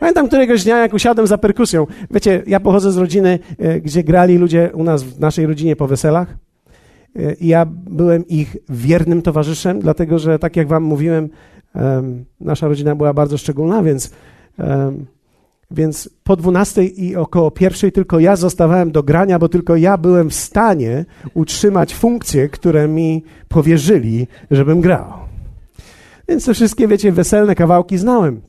Pamiętam 0.00 0.28
któregoś 0.28 0.64
dnia, 0.64 0.78
jak 0.78 0.94
usiadłem 0.94 1.26
za 1.26 1.38
perkusją. 1.38 1.86
Wiecie, 2.10 2.42
ja 2.46 2.60
pochodzę 2.60 2.92
z 2.92 2.96
rodziny, 2.96 3.38
e, 3.58 3.80
gdzie 3.80 4.04
grali 4.04 4.38
ludzie 4.38 4.70
u 4.74 4.84
nas, 4.84 5.02
w 5.02 5.20
naszej 5.20 5.46
rodzinie 5.46 5.76
po 5.76 5.86
weselach. 5.86 6.36
E, 7.16 7.34
I 7.34 7.46
ja 7.46 7.66
byłem 7.66 8.28
ich 8.28 8.56
wiernym 8.68 9.22
towarzyszem, 9.22 9.80
dlatego 9.80 10.18
że, 10.18 10.38
tak 10.38 10.56
jak 10.56 10.68
wam 10.68 10.82
mówiłem, 10.82 11.28
nasza 12.40 12.68
rodzina 12.68 12.96
była 12.96 13.14
bardzo 13.14 13.38
szczególna, 13.38 13.82
więc 13.82 14.10
więc 15.72 16.10
po 16.24 16.36
dwunastej 16.36 17.04
i 17.04 17.16
około 17.16 17.50
pierwszej 17.50 17.92
tylko 17.92 18.20
ja 18.20 18.36
zostawałem 18.36 18.92
do 18.92 19.02
grania, 19.02 19.38
bo 19.38 19.48
tylko 19.48 19.76
ja 19.76 19.98
byłem 19.98 20.30
w 20.30 20.34
stanie 20.34 21.04
utrzymać 21.34 21.94
funkcje, 21.94 22.48
które 22.48 22.88
mi 22.88 23.24
powierzyli, 23.48 24.26
żebym 24.50 24.80
grał. 24.80 25.04
Więc 26.28 26.44
te 26.44 26.54
wszystkie, 26.54 26.88
wiecie, 26.88 27.12
weselne 27.12 27.54
kawałki 27.54 27.98
znałem. 27.98 28.40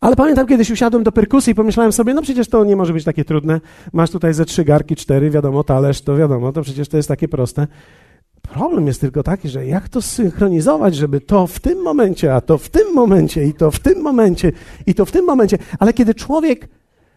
Ale 0.00 0.16
pamiętam, 0.16 0.46
kiedyś 0.46 0.70
usiadłem 0.70 1.02
do 1.02 1.12
perkusji 1.12 1.50
i 1.50 1.54
pomyślałem 1.54 1.92
sobie, 1.92 2.14
no 2.14 2.22
przecież 2.22 2.48
to 2.48 2.64
nie 2.64 2.76
może 2.76 2.92
być 2.92 3.04
takie 3.04 3.24
trudne. 3.24 3.60
Masz 3.92 4.10
tutaj 4.10 4.34
ze 4.34 4.44
trzy 4.44 4.64
garki, 4.64 4.96
cztery, 4.96 5.30
wiadomo, 5.30 5.64
talerz, 5.64 6.02
to 6.02 6.16
wiadomo, 6.16 6.52
to 6.52 6.62
przecież 6.62 6.88
to 6.88 6.96
jest 6.96 7.08
takie 7.08 7.28
proste. 7.28 7.66
Problem 8.52 8.86
jest 8.86 9.00
tylko 9.00 9.22
taki, 9.22 9.48
że 9.48 9.66
jak 9.66 9.88
to 9.88 10.02
synchronizować, 10.02 10.94
żeby 10.94 11.20
to 11.20 11.46
w 11.46 11.60
tym 11.60 11.82
momencie, 11.82 12.34
a 12.34 12.40
to 12.40 12.58
w 12.58 12.68
tym 12.68 12.94
momencie, 12.94 13.44
i 13.44 13.54
to 13.54 13.70
w 13.70 13.78
tym 13.78 14.02
momencie, 14.02 14.52
i 14.86 14.94
to 14.94 15.04
w 15.04 15.10
tym 15.10 15.24
momencie. 15.24 15.58
Ale 15.78 15.92
kiedy 15.92 16.14
człowiek 16.14 16.68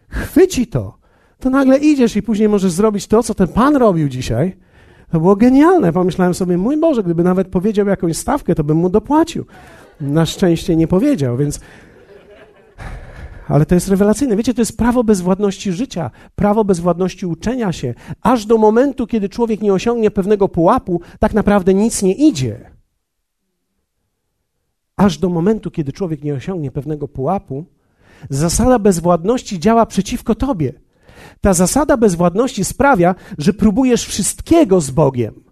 chwyci 0.08 0.66
to, 0.66 0.98
to 1.38 1.50
nagle 1.50 1.78
idziesz 1.78 2.16
i 2.16 2.22
później 2.22 2.48
możesz 2.48 2.72
zrobić 2.72 3.06
to, 3.06 3.22
co 3.22 3.34
ten 3.34 3.48
Pan 3.48 3.76
robił 3.76 4.08
dzisiaj. 4.08 4.56
To 5.12 5.20
było 5.20 5.36
genialne. 5.36 5.92
Pomyślałem 5.92 6.34
sobie, 6.34 6.58
mój 6.58 6.76
Boże, 6.76 7.02
gdyby 7.02 7.24
nawet 7.24 7.48
powiedział 7.48 7.86
jakąś 7.86 8.16
stawkę, 8.16 8.54
to 8.54 8.64
bym 8.64 8.76
mu 8.76 8.90
dopłacił. 8.90 9.44
Na 10.00 10.26
szczęście 10.26 10.76
nie 10.76 10.88
powiedział, 10.88 11.36
więc 11.36 11.60
ale 13.48 13.66
to 13.66 13.74
jest 13.74 13.88
rewelacyjne. 13.88 14.36
Wiecie, 14.36 14.54
to 14.54 14.60
jest 14.60 14.76
prawo 14.76 15.04
bezwładności 15.04 15.72
życia, 15.72 16.10
prawo 16.34 16.64
bezwładności 16.64 17.26
uczenia 17.26 17.72
się. 17.72 17.94
Aż 18.22 18.46
do 18.46 18.58
momentu, 18.58 19.06
kiedy 19.06 19.28
człowiek 19.28 19.60
nie 19.60 19.72
osiągnie 19.72 20.10
pewnego 20.10 20.48
pułapu, 20.48 21.00
tak 21.18 21.34
naprawdę 21.34 21.74
nic 21.74 22.02
nie 22.02 22.14
idzie. 22.14 22.70
Aż 24.96 25.18
do 25.18 25.28
momentu, 25.28 25.70
kiedy 25.70 25.92
człowiek 25.92 26.24
nie 26.24 26.34
osiągnie 26.34 26.70
pewnego 26.70 27.08
pułapu, 27.08 27.64
zasada 28.30 28.78
bezwładności 28.78 29.60
działa 29.60 29.86
przeciwko 29.86 30.34
tobie. 30.34 30.72
Ta 31.40 31.54
zasada 31.54 31.96
bezwładności 31.96 32.64
sprawia, 32.64 33.14
że 33.38 33.52
próbujesz 33.52 34.04
wszystkiego 34.04 34.80
z 34.80 34.90
Bogiem. 34.90 35.47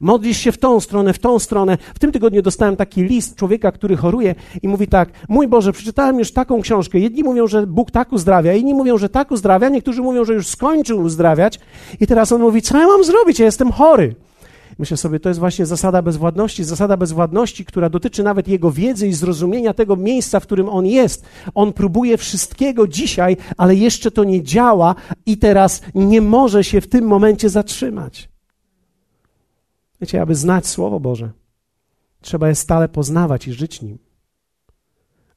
Modlisz 0.00 0.38
się 0.38 0.52
w 0.52 0.58
tą 0.58 0.80
stronę, 0.80 1.12
w 1.12 1.18
tą 1.18 1.38
stronę. 1.38 1.78
W 1.94 1.98
tym 1.98 2.12
tygodniu 2.12 2.42
dostałem 2.42 2.76
taki 2.76 3.02
list 3.02 3.36
człowieka, 3.36 3.72
który 3.72 3.96
choruje 3.96 4.34
i 4.62 4.68
mówi 4.68 4.88
tak: 4.88 5.08
Mój 5.28 5.48
Boże, 5.48 5.72
przeczytałem 5.72 6.18
już 6.18 6.32
taką 6.32 6.60
książkę. 6.60 6.98
Jedni 6.98 7.24
mówią, 7.24 7.46
że 7.46 7.66
Bóg 7.66 7.90
tak 7.90 8.12
uzdrawia, 8.12 8.54
inni 8.54 8.74
mówią, 8.74 8.98
że 8.98 9.08
tak 9.08 9.30
uzdrawia, 9.30 9.68
niektórzy 9.68 10.02
mówią, 10.02 10.24
że 10.24 10.34
już 10.34 10.46
skończył 10.46 11.00
uzdrawiać. 11.00 11.60
I 12.00 12.06
teraz 12.06 12.32
on 12.32 12.40
mówi: 12.40 12.62
Co 12.62 12.78
ja 12.78 12.86
mam 12.86 13.04
zrobić? 13.04 13.38
Ja 13.38 13.44
jestem 13.44 13.72
chory. 13.72 14.14
Myślę 14.80 14.96
sobie, 14.96 15.20
to 15.20 15.28
jest 15.28 15.40
właśnie 15.40 15.66
zasada 15.66 16.02
bezwładności, 16.02 16.64
zasada 16.64 16.96
bezwładności, 16.96 17.64
która 17.64 17.90
dotyczy 17.90 18.22
nawet 18.22 18.48
jego 18.48 18.70
wiedzy 18.70 19.08
i 19.08 19.12
zrozumienia 19.12 19.74
tego 19.74 19.96
miejsca, 19.96 20.40
w 20.40 20.42
którym 20.42 20.68
on 20.68 20.86
jest. 20.86 21.24
On 21.54 21.72
próbuje 21.72 22.16
wszystkiego 22.16 22.88
dzisiaj, 22.88 23.36
ale 23.56 23.74
jeszcze 23.74 24.10
to 24.10 24.24
nie 24.24 24.42
działa 24.42 24.94
i 25.26 25.38
teraz 25.38 25.82
nie 25.94 26.20
może 26.20 26.64
się 26.64 26.80
w 26.80 26.88
tym 26.88 27.04
momencie 27.04 27.48
zatrzymać. 27.48 28.29
Wiecie, 30.00 30.22
aby 30.22 30.34
znać 30.34 30.66
Słowo 30.66 31.00
Boże, 31.00 31.30
trzeba 32.20 32.48
je 32.48 32.54
stale 32.54 32.88
poznawać 32.88 33.48
i 33.48 33.52
żyć 33.52 33.82
nim. 33.82 33.98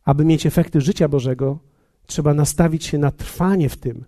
Aby 0.04 0.26
mieć 0.26 0.45
efekty 0.45 0.82
życia 0.82 1.08
Bożego, 1.08 1.60
trzeba 2.06 2.34
nastawić 2.34 2.86
się 2.86 2.97
na 2.97 3.12
trwanie 3.12 3.69
w 3.69 3.78
tym, 3.78 4.06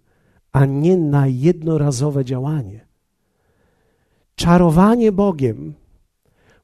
a 0.51 0.65
nie 0.65 0.97
na 0.97 1.27
jednorazowe 1.27 2.25
działanie. 2.25 2.87
Czarowanie 4.35 5.11
Bogiem 5.11 5.73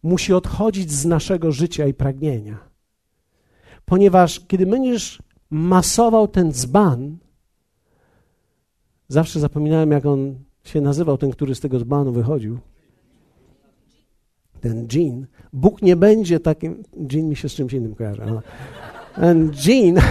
musi 0.03 0.33
odchodzić 0.33 0.91
z 0.91 1.05
naszego 1.05 1.51
życia 1.51 1.87
i 1.87 1.93
pragnienia. 1.93 2.57
Ponieważ 3.85 4.39
kiedy 4.47 4.65
będziesz 4.65 5.23
masował 5.49 6.27
ten 6.27 6.51
dzban, 6.51 7.17
zawsze 9.07 9.39
zapominałem, 9.39 9.91
jak 9.91 10.05
on 10.05 10.35
się 10.63 10.81
nazywał, 10.81 11.17
ten, 11.17 11.31
który 11.31 11.55
z 11.55 11.59
tego 11.59 11.79
dzbanu 11.79 12.11
wychodził 12.11 12.59
ten 14.61 14.87
dżin, 14.87 15.27
Bóg 15.53 15.81
nie 15.81 15.95
będzie 15.95 16.39
takim, 16.39 16.83
dżin 17.07 17.29
mi 17.29 17.35
się 17.35 17.49
z 17.49 17.53
czymś 17.53 17.73
innym 17.73 17.95
kojarzy, 17.95 18.23
ale 18.23 18.41
ten 19.15 19.51
dżin, 19.51 19.99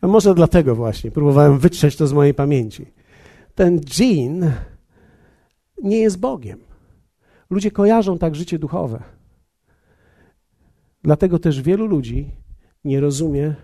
A 0.00 0.06
może 0.06 0.34
dlatego 0.34 0.74
właśnie 0.74 1.10
próbowałem 1.10 1.58
wytrzeć 1.58 1.96
to 1.96 2.06
z 2.06 2.12
mojej 2.12 2.34
pamięci. 2.34 2.86
Ten 3.54 3.80
dżin 3.80 4.52
nie 5.82 5.98
jest 5.98 6.20
Bogiem. 6.20 6.58
Ludzie 7.50 7.70
kojarzą 7.70 8.18
tak 8.18 8.34
życie 8.34 8.58
duchowe. 8.58 9.02
Dlatego 11.02 11.38
też 11.38 11.62
wielu 11.62 11.86
ludzi 11.86 12.30
nie 12.84 13.00
rozumie, 13.00 13.54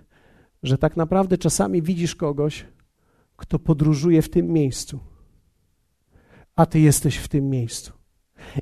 że 0.63 0.79
tak 0.79 0.97
naprawdę 0.97 1.39
czasami 1.39 1.83
widzisz 1.83 2.15
kogoś, 2.15 2.67
kto 3.37 3.59
podróżuje 3.59 4.23
w 4.23 4.31
tym 4.31 4.49
miejscu, 4.49 5.01
a 6.57 6.67
ty 6.67 6.81
jesteś 6.81 7.17
w 7.17 7.29
tym 7.29 7.51
miejscu. 7.51 7.93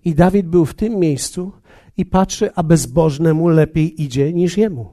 I 0.04 0.14
Dawid 0.14 0.46
był 0.46 0.64
w 0.66 0.74
tym 0.74 0.98
miejscu 0.98 1.52
i 1.96 2.06
patrzy, 2.06 2.54
a 2.54 2.62
bezbożnemu 2.62 3.48
lepiej 3.48 4.02
idzie 4.02 4.32
niż 4.32 4.56
jemu. 4.56 4.90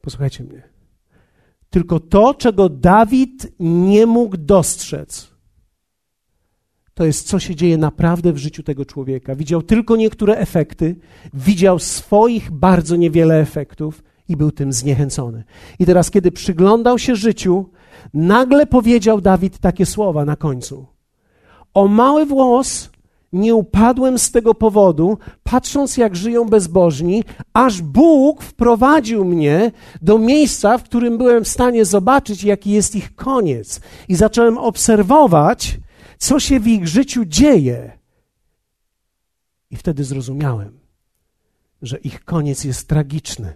Posłuchajcie 0.00 0.44
mnie. 0.44 0.62
Tylko 1.70 2.00
to, 2.00 2.34
czego 2.34 2.68
Dawid 2.68 3.52
nie 3.60 4.06
mógł 4.06 4.36
dostrzec, 4.36 5.38
to 6.94 7.04
jest, 7.04 7.28
co 7.28 7.38
się 7.38 7.56
dzieje 7.56 7.78
naprawdę 7.78 8.32
w 8.32 8.38
życiu 8.38 8.62
tego 8.62 8.84
człowieka. 8.84 9.34
Widział 9.34 9.62
tylko 9.62 9.96
niektóre 9.96 10.36
efekty, 10.36 10.96
widział 11.34 11.78
swoich 11.78 12.50
bardzo 12.50 12.96
niewiele 12.96 13.40
efektów 13.40 14.02
i 14.28 14.36
był 14.36 14.50
tym 14.50 14.72
zniechęcony. 14.72 15.44
I 15.78 15.86
teraz, 15.86 16.10
kiedy 16.10 16.32
przyglądał 16.32 16.98
się 16.98 17.16
życiu, 17.16 17.70
nagle 18.14 18.66
powiedział 18.66 19.20
Dawid 19.20 19.58
takie 19.58 19.86
słowa 19.86 20.24
na 20.24 20.36
końcu. 20.36 20.86
O 21.74 21.88
mały 21.88 22.26
włos 22.26 22.90
nie 23.32 23.54
upadłem 23.54 24.18
z 24.18 24.30
tego 24.30 24.54
powodu, 24.54 25.18
patrząc 25.42 25.96
jak 25.96 26.16
żyją 26.16 26.44
bezbożni, 26.44 27.24
aż 27.52 27.82
Bóg 27.82 28.42
wprowadził 28.42 29.24
mnie 29.24 29.72
do 30.02 30.18
miejsca, 30.18 30.78
w 30.78 30.82
którym 30.82 31.18
byłem 31.18 31.44
w 31.44 31.48
stanie 31.48 31.84
zobaczyć, 31.84 32.44
jaki 32.44 32.70
jest 32.70 32.96
ich 32.96 33.14
koniec. 33.14 33.80
I 34.08 34.14
zacząłem 34.14 34.58
obserwować, 34.58 35.78
co 36.18 36.40
się 36.40 36.60
w 36.60 36.66
ich 36.66 36.88
życiu 36.88 37.24
dzieje. 37.24 37.98
I 39.70 39.76
wtedy 39.76 40.04
zrozumiałem, 40.04 40.78
że 41.82 41.98
ich 41.98 42.24
koniec 42.24 42.64
jest 42.64 42.88
tragiczny, 42.88 43.54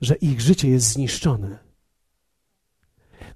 że 0.00 0.14
ich 0.14 0.40
życie 0.40 0.68
jest 0.68 0.86
zniszczone. 0.86 1.69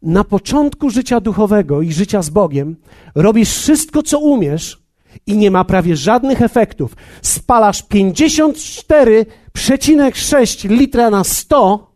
Na 0.05 0.25
początku 0.25 0.91
życia 0.91 1.21
duchowego 1.21 1.83
i 1.83 1.93
życia 1.93 2.23
z 2.23 2.31
Bogiem 2.31 2.77
robisz 3.15 3.51
wszystko, 3.51 4.03
co 4.03 4.19
umiesz, 4.19 4.85
i 5.27 5.37
nie 5.37 5.51
ma 5.51 5.65
prawie 5.65 5.97
żadnych 5.97 6.43
efektów. 6.43 6.97
Spalasz 7.23 7.85
54,6 7.85 10.71
litra 10.71 11.11
na 11.11 11.25
100 11.25 11.95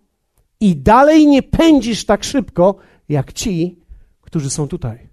i 0.60 0.76
dalej 0.76 1.26
nie 1.26 1.42
pędzisz 1.42 2.04
tak 2.04 2.24
szybko 2.24 2.76
jak 3.08 3.32
ci, 3.32 3.78
którzy 4.20 4.50
są 4.50 4.68
tutaj. 4.68 5.08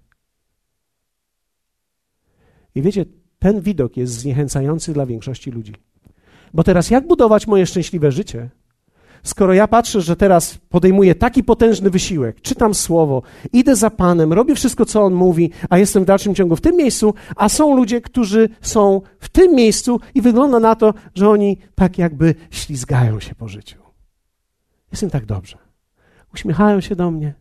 I 2.74 2.82
wiecie, 2.82 3.04
ten 3.38 3.60
widok 3.60 3.96
jest 3.96 4.12
zniechęcający 4.12 4.92
dla 4.92 5.06
większości 5.06 5.50
ludzi. 5.50 5.74
Bo 6.54 6.64
teraz 6.64 6.90
jak 6.90 7.06
budować 7.06 7.46
moje 7.46 7.66
szczęśliwe 7.66 8.12
życie, 8.12 8.50
skoro 9.26 9.54
ja 9.54 9.68
patrzę, 9.68 10.00
że 10.00 10.16
teraz 10.16 10.58
podejmuję 10.68 11.14
taki 11.14 11.44
potężny 11.44 11.90
wysiłek, 11.90 12.40
czytam 12.40 12.74
słowo, 12.74 13.22
idę 13.52 13.76
za 13.76 13.90
Panem, 13.90 14.32
robię 14.32 14.54
wszystko, 14.54 14.84
co 14.84 15.02
On 15.02 15.14
mówi, 15.14 15.50
a 15.70 15.78
jestem 15.78 16.02
w 16.02 16.06
dalszym 16.06 16.34
ciągu 16.34 16.56
w 16.56 16.60
tym 16.60 16.76
miejscu, 16.76 17.14
a 17.36 17.48
są 17.48 17.76
ludzie, 17.76 18.00
którzy 18.00 18.48
są 18.60 19.00
w 19.20 19.28
tym 19.28 19.54
miejscu 19.54 20.00
i 20.14 20.22
wygląda 20.22 20.60
na 20.60 20.74
to, 20.74 20.94
że 21.14 21.28
oni 21.30 21.58
tak 21.74 21.98
jakby 21.98 22.34
ślizgają 22.50 23.20
się 23.20 23.34
po 23.34 23.48
życiu. 23.48 23.78
Jestem 24.92 25.10
tak 25.10 25.26
dobrze. 25.26 25.58
Uśmiechają 26.34 26.80
się 26.80 26.96
do 26.96 27.10
mnie, 27.10 27.34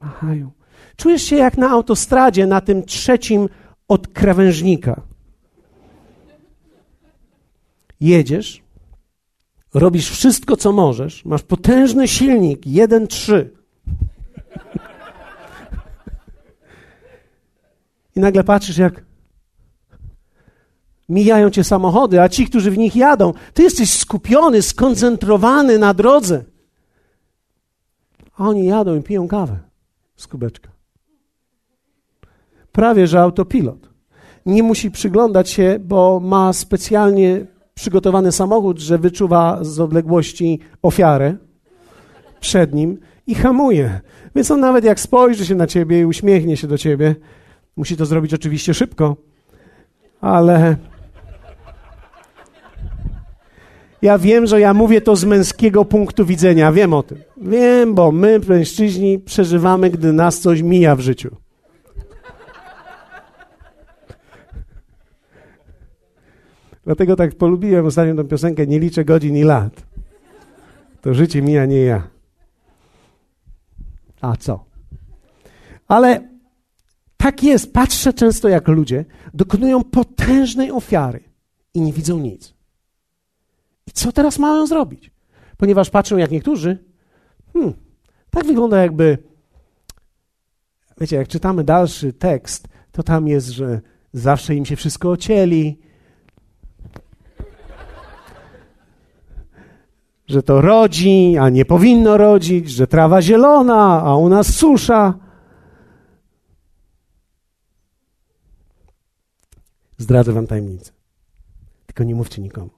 machają. 0.00 0.50
Czujesz 0.96 1.22
się 1.22 1.36
jak 1.36 1.58
na 1.58 1.70
autostradzie, 1.70 2.46
na 2.46 2.60
tym 2.60 2.82
trzecim 2.82 3.48
od 3.88 4.08
krawężnika. 4.08 5.00
Jedziesz, 8.00 8.65
robisz 9.78 10.10
wszystko, 10.10 10.56
co 10.56 10.72
możesz, 10.72 11.24
masz 11.24 11.42
potężny 11.42 12.08
silnik 12.08 12.60
1.3. 12.60 13.44
I 18.16 18.20
nagle 18.20 18.44
patrzysz, 18.44 18.78
jak 18.78 19.04
mijają 21.08 21.50
cię 21.50 21.64
samochody, 21.64 22.22
a 22.22 22.28
ci, 22.28 22.46
którzy 22.46 22.70
w 22.70 22.78
nich 22.78 22.96
jadą, 22.96 23.32
ty 23.54 23.62
jesteś 23.62 23.90
skupiony, 23.98 24.62
skoncentrowany 24.62 25.78
na 25.78 25.94
drodze. 25.94 26.44
A 28.36 28.48
oni 28.48 28.66
jadą 28.66 28.96
i 28.96 29.02
piją 29.02 29.28
kawę 29.28 29.58
z 30.16 30.26
kubeczka 30.26 30.76
prawie 32.76 33.06
że 33.06 33.20
autopilot. 33.20 33.88
Nie 34.46 34.62
musi 34.62 34.90
przyglądać 34.90 35.50
się, 35.50 35.78
bo 35.80 36.20
ma 36.20 36.52
specjalnie 36.52 37.46
przygotowany 37.76 38.32
samochód, 38.32 38.78
że 38.78 38.98
wyczuwa 38.98 39.58
z 39.60 39.80
odległości 39.80 40.60
ofiarę 40.82 41.34
przed 42.40 42.74
nim 42.74 42.98
i 43.26 43.34
hamuje. 43.34 44.00
Więc 44.34 44.50
on 44.50 44.60
nawet 44.60 44.84
jak 44.84 45.00
spojrzy 45.00 45.46
się 45.46 45.54
na 45.54 45.66
ciebie 45.66 46.00
i 46.00 46.04
uśmiechnie 46.04 46.56
się 46.56 46.66
do 46.66 46.78
ciebie, 46.78 47.14
musi 47.76 47.96
to 47.96 48.06
zrobić 48.06 48.34
oczywiście 48.34 48.74
szybko, 48.74 49.16
ale 50.20 50.76
ja 54.02 54.18
wiem, 54.18 54.46
że 54.46 54.60
ja 54.60 54.74
mówię 54.74 55.00
to 55.00 55.16
z 55.16 55.24
męskiego 55.24 55.84
punktu 55.84 56.26
widzenia, 56.26 56.72
wiem 56.72 56.94
o 56.94 57.02
tym. 57.02 57.18
Wiem, 57.36 57.94
bo 57.94 58.12
my, 58.12 58.40
mężczyźni, 58.48 59.18
przeżywamy, 59.18 59.90
gdy 59.90 60.12
nas 60.12 60.40
coś 60.40 60.62
mija 60.62 60.96
w 60.96 61.00
życiu. 61.00 61.36
Dlatego 66.86 67.16
tak 67.16 67.34
polubiłem 67.34 67.86
ostatnio 67.86 68.14
tę 68.14 68.24
piosenkę 68.24 68.66
Nie 68.66 68.78
liczę 68.78 69.04
godzin 69.04 69.36
i 69.36 69.42
lat. 69.42 69.86
To 71.00 71.14
życie 71.14 71.42
mija, 71.42 71.66
nie 71.66 71.80
ja. 71.80 72.08
A 74.20 74.36
co? 74.36 74.64
Ale 75.88 76.28
tak 77.16 77.42
jest. 77.42 77.72
Patrzę 77.72 78.12
często, 78.12 78.48
jak 78.48 78.68
ludzie 78.68 79.04
dokonują 79.34 79.84
potężnej 79.84 80.70
ofiary 80.70 81.20
i 81.74 81.80
nie 81.80 81.92
widzą 81.92 82.18
nic. 82.18 82.54
I 83.86 83.90
co 83.90 84.12
teraz 84.12 84.38
mają 84.38 84.66
zrobić? 84.66 85.10
Ponieważ 85.56 85.90
patrzą, 85.90 86.16
jak 86.16 86.30
niektórzy, 86.30 86.84
hmm, 87.52 87.74
tak 88.30 88.46
wygląda 88.46 88.82
jakby, 88.82 89.18
wiecie, 91.00 91.16
jak 91.16 91.28
czytamy 91.28 91.64
dalszy 91.64 92.12
tekst, 92.12 92.68
to 92.92 93.02
tam 93.02 93.28
jest, 93.28 93.48
że 93.48 93.80
zawsze 94.12 94.54
im 94.54 94.64
się 94.64 94.76
wszystko 94.76 95.10
ocieli, 95.10 95.85
że 100.26 100.42
to 100.42 100.60
rodzi, 100.60 101.36
a 101.40 101.48
nie 101.48 101.64
powinno 101.64 102.16
rodzić, 102.16 102.70
że 102.70 102.86
trawa 102.86 103.22
zielona, 103.22 104.02
a 104.02 104.16
u 104.16 104.28
nas 104.28 104.54
susza. 104.54 105.14
Zdradzę 109.98 110.32
wam 110.32 110.46
tajemnicę. 110.46 110.92
Tylko 111.86 112.04
nie 112.04 112.14
mówcie 112.14 112.42
nikomu. 112.42 112.70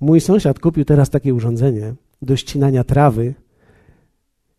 Mój 0.00 0.20
sąsiad 0.20 0.58
kupił 0.58 0.84
teraz 0.84 1.10
takie 1.10 1.34
urządzenie 1.34 1.94
do 2.22 2.36
ścinania 2.36 2.84
trawy, 2.84 3.34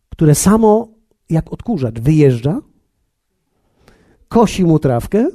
które 0.09 0.35
samo 0.35 0.87
jak 1.29 1.53
odkurzacz 1.53 1.99
wyjeżdża, 1.99 2.61
kosi 4.27 4.65
mu 4.65 4.79
trawkę 4.79 5.27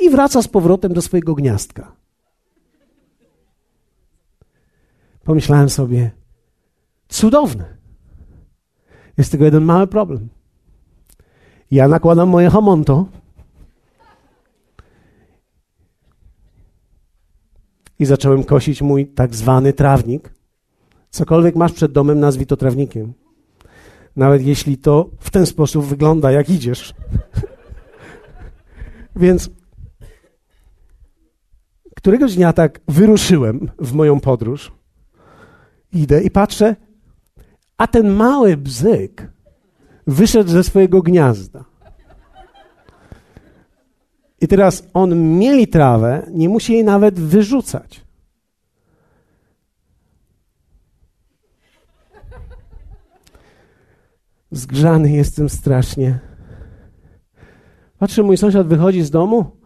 i 0.00 0.10
wraca 0.10 0.42
z 0.42 0.48
powrotem 0.48 0.92
do 0.92 1.02
swojego 1.02 1.34
gniazdka. 1.34 1.99
Pomyślałem 5.24 5.70
sobie, 5.70 6.10
cudowne. 7.08 7.76
Jest 9.18 9.30
tylko 9.30 9.44
jeden 9.44 9.64
mały 9.64 9.86
problem. 9.86 10.28
Ja 11.70 11.88
nakładam 11.88 12.28
moje 12.28 12.50
homonto 12.50 13.06
i 17.98 18.04
zacząłem 18.04 18.44
kosić 18.44 18.82
mój 18.82 19.06
tak 19.06 19.34
zwany 19.34 19.72
trawnik. 19.72 20.34
Cokolwiek 21.10 21.56
masz 21.56 21.72
przed 21.72 21.92
domem, 21.92 22.20
nazwij 22.20 22.46
to 22.46 22.56
trawnikiem. 22.56 23.12
Nawet 24.16 24.42
jeśli 24.42 24.78
to 24.78 25.10
w 25.18 25.30
ten 25.30 25.46
sposób 25.46 25.84
wygląda, 25.84 26.32
jak 26.32 26.50
idziesz. 26.50 26.94
Więc 29.16 29.50
któregoś 31.96 32.36
dnia 32.36 32.52
tak 32.52 32.80
wyruszyłem 32.88 33.70
w 33.78 33.92
moją 33.92 34.20
podróż 34.20 34.79
Idę 35.92 36.22
i 36.22 36.30
patrzę, 36.30 36.76
a 37.76 37.86
ten 37.86 38.10
mały 38.10 38.56
bzyk 38.56 39.32
wyszedł 40.06 40.50
ze 40.50 40.64
swojego 40.64 41.02
gniazda. 41.02 41.64
I 44.40 44.48
teraz 44.48 44.88
on 44.94 45.38
mieli 45.38 45.68
trawę, 45.68 46.26
nie 46.30 46.48
musi 46.48 46.72
jej 46.72 46.84
nawet 46.84 47.20
wyrzucać. 47.20 48.04
Zgrzany 54.50 55.12
jestem 55.12 55.48
strasznie. 55.48 56.18
Patrzę, 57.98 58.22
mój 58.22 58.36
sąsiad 58.36 58.66
wychodzi 58.66 59.02
z 59.02 59.10
domu 59.10 59.56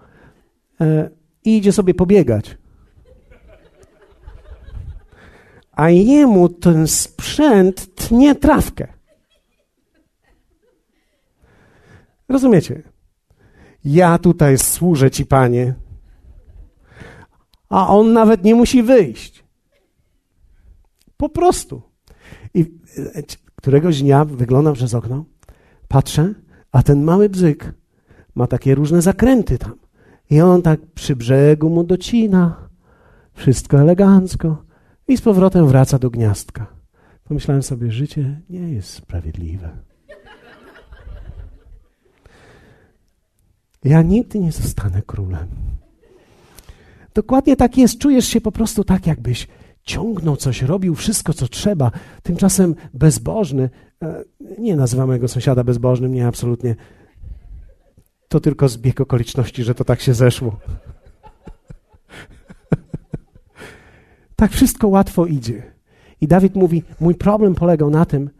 e, 0.81 1.11
i 1.45 1.57
idzie 1.57 1.73
sobie 1.73 1.95
pobiegać. 1.95 2.59
A 5.77 5.91
jemu 5.91 6.49
ten 6.49 6.89
sprzęt 6.89 7.95
tnie 7.95 8.35
trawkę. 8.35 8.87
Rozumiecie? 12.29 12.83
Ja 13.85 14.19
tutaj 14.19 14.59
służę 14.59 15.11
ci, 15.11 15.27
panie, 15.27 15.75
a 17.69 17.89
on 17.89 18.13
nawet 18.13 18.45
nie 18.45 18.55
musi 18.55 18.83
wyjść. 18.83 19.45
Po 21.17 21.29
prostu. 21.29 21.83
I 22.55 22.61
e, 23.15 23.23
któregoś 23.57 24.03
dnia 24.03 24.25
wyglądam 24.25 24.75
przez 24.75 24.95
okno, 24.95 25.25
patrzę, 25.89 26.35
a 26.73 26.83
ten 26.83 27.03
mały 27.03 27.29
bzyk 27.29 27.75
ma 28.35 28.47
takie 28.47 28.75
różne 28.75 29.03
zakręty 29.03 29.59
tam. 29.59 29.75
I 30.31 30.41
on 30.41 30.63
tak 30.63 30.81
przy 30.95 31.17
brzegu 31.17 31.71
mu 31.71 31.85
docina, 31.85 32.69
wszystko 33.35 33.81
elegancko 33.81 34.65
i 35.09 35.17
z 35.17 35.21
powrotem 35.21 35.67
wraca 35.67 35.99
do 35.99 36.11
gniazdka. 36.11 36.67
Pomyślałem 37.25 37.62
sobie, 37.62 37.93
życie 37.93 38.40
nie 38.51 38.73
jest 38.73 38.88
sprawiedliwe. 38.88 39.79
Ja 43.85 44.03
nigdy 44.03 44.38
nie 44.38 44.53
zostanę 44.53 45.03
królem. 45.03 45.49
Dokładnie 47.14 47.57
tak 47.57 47.79
jest. 47.79 47.99
Czujesz 47.99 48.27
się 48.27 48.40
po 48.40 48.53
prostu 48.53 48.85
tak, 48.85 49.07
jakbyś 49.07 49.49
ciągnął 49.83 50.37
coś, 50.37 50.62
robił 50.62 50.95
wszystko, 50.95 51.35
co 51.35 51.49
trzeba. 51.49 51.90
Tymczasem 52.23 52.75
bezbożny, 52.95 53.71
e, 54.03 54.25
nie 54.59 54.77
nazywam 54.77 55.07
mojego 55.07 55.29
sąsiada 55.29 55.64
bezbożnym, 55.64 56.14
nie, 56.14 56.27
absolutnie. 56.27 56.77
To 58.29 58.40
tylko 58.40 58.69
zbieg 58.69 59.01
okoliczności, 59.01 59.64
że 59.64 59.75
to 59.75 59.85
tak 59.85 60.01
się 60.01 60.14
zeszło. 60.14 60.57
Tak 64.37 64.53
wszystko 64.53 64.88
łatwo 64.88 65.27
idzie. 65.27 65.75
I 66.20 66.29
Dawid 66.29 66.55
mówi: 66.55 66.83
Mój 67.01 67.14
problem 67.14 67.55
polegał 67.55 67.90
na 67.90 68.05
tym, 68.05 68.31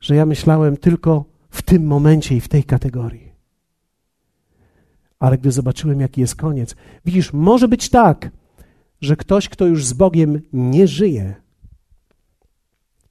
że 0.00 0.14
ja 0.14 0.26
myślałem 0.26 0.76
tylko 0.76 1.24
w 1.50 1.62
tym 1.62 1.86
momencie 1.86 2.36
i 2.36 2.40
w 2.40 2.48
tej 2.48 2.64
kategorii. 2.64 3.32
Ale 5.18 5.38
gdy 5.38 5.52
zobaczyłem, 5.52 6.00
jaki 6.00 6.20
jest 6.20 6.36
koniec, 6.36 6.76
widzisz, 7.04 7.32
może 7.32 7.68
być 7.68 7.90
tak, 7.90 8.30
że 9.00 9.16
ktoś, 9.16 9.48
kto 9.48 9.66
już 9.66 9.84
z 9.84 9.92
Bogiem 9.92 10.40
nie 10.52 10.88
żyje, 10.88 11.34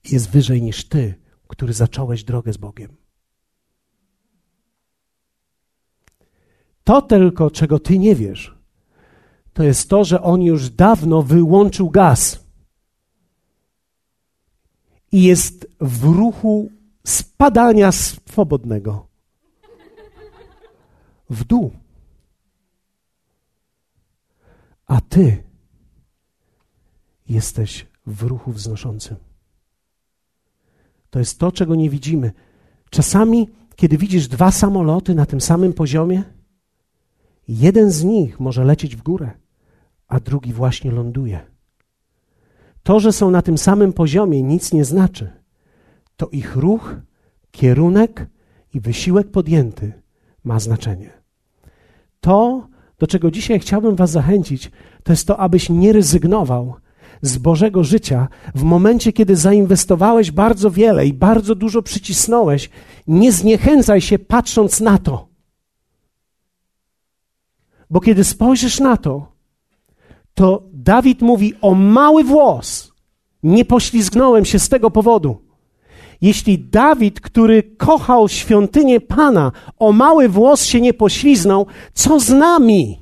jest 0.04 0.30
wyżej 0.30 0.62
niż 0.62 0.88
ty, 0.88 1.14
który 1.48 1.72
zacząłeś 1.72 2.24
drogę 2.24 2.52
z 2.52 2.56
Bogiem. 2.56 2.96
To 6.84 7.02
tylko, 7.02 7.50
czego 7.50 7.78
ty 7.78 7.98
nie 7.98 8.14
wiesz, 8.14 8.55
to 9.56 9.62
jest 9.62 9.88
to, 9.88 10.04
że 10.04 10.22
on 10.22 10.42
już 10.42 10.70
dawno 10.70 11.22
wyłączył 11.22 11.90
gaz 11.90 12.44
i 15.12 15.22
jest 15.22 15.66
w 15.80 16.04
ruchu 16.04 16.70
spadania 17.04 17.92
swobodnego 17.92 19.06
w 21.30 21.44
dół. 21.44 21.70
A 24.86 25.00
ty 25.00 25.44
jesteś 27.28 27.86
w 28.06 28.22
ruchu 28.22 28.52
wznoszącym. 28.52 29.16
To 31.10 31.18
jest 31.18 31.38
to, 31.38 31.52
czego 31.52 31.74
nie 31.74 31.90
widzimy. 31.90 32.32
Czasami, 32.90 33.48
kiedy 33.76 33.98
widzisz 33.98 34.28
dwa 34.28 34.50
samoloty 34.50 35.14
na 35.14 35.26
tym 35.26 35.40
samym 35.40 35.72
poziomie, 35.72 36.22
jeden 37.48 37.90
z 37.90 38.04
nich 38.04 38.40
może 38.40 38.64
lecieć 38.64 38.96
w 38.96 39.02
górę, 39.02 39.45
a 40.08 40.20
drugi 40.20 40.52
właśnie 40.52 40.90
ląduje. 40.90 41.40
To, 42.82 43.00
że 43.00 43.12
są 43.12 43.30
na 43.30 43.42
tym 43.42 43.58
samym 43.58 43.92
poziomie, 43.92 44.42
nic 44.42 44.72
nie 44.72 44.84
znaczy. 44.84 45.32
To 46.16 46.28
ich 46.28 46.56
ruch, 46.56 46.96
kierunek 47.50 48.26
i 48.74 48.80
wysiłek 48.80 49.30
podjęty 49.30 49.92
ma 50.44 50.60
znaczenie. 50.60 51.10
To, 52.20 52.68
do 52.98 53.06
czego 53.06 53.30
dzisiaj 53.30 53.60
chciałbym 53.60 53.96
Was 53.96 54.10
zachęcić, 54.10 54.70
to 55.02 55.12
jest 55.12 55.26
to, 55.26 55.38
abyś 55.38 55.70
nie 55.70 55.92
rezygnował 55.92 56.74
z 57.22 57.38
Bożego 57.38 57.84
życia 57.84 58.28
w 58.54 58.62
momencie, 58.62 59.12
kiedy 59.12 59.36
zainwestowałeś 59.36 60.30
bardzo 60.30 60.70
wiele 60.70 61.06
i 61.06 61.12
bardzo 61.12 61.54
dużo 61.54 61.82
przycisnąłeś. 61.82 62.70
Nie 63.06 63.32
zniechęcaj 63.32 64.00
się 64.00 64.18
patrząc 64.18 64.80
na 64.80 64.98
to. 64.98 65.28
Bo 67.90 68.00
kiedy 68.00 68.24
spojrzysz 68.24 68.80
na 68.80 68.96
to, 68.96 69.35
to 70.36 70.62
Dawid 70.72 71.22
mówi 71.22 71.54
o 71.60 71.74
mały 71.74 72.24
włos. 72.24 72.92
Nie 73.42 73.64
poślizgnąłem 73.64 74.44
się 74.44 74.58
z 74.58 74.68
tego 74.68 74.90
powodu. 74.90 75.42
Jeśli 76.20 76.58
Dawid, 76.58 77.20
który 77.20 77.62
kochał 77.62 78.28
świątynię 78.28 79.00
Pana, 79.00 79.52
o 79.78 79.92
mały 79.92 80.28
włos 80.28 80.64
się 80.64 80.80
nie 80.80 80.94
pośliznął, 80.94 81.66
co 81.94 82.20
z 82.20 82.30
nami? 82.30 83.00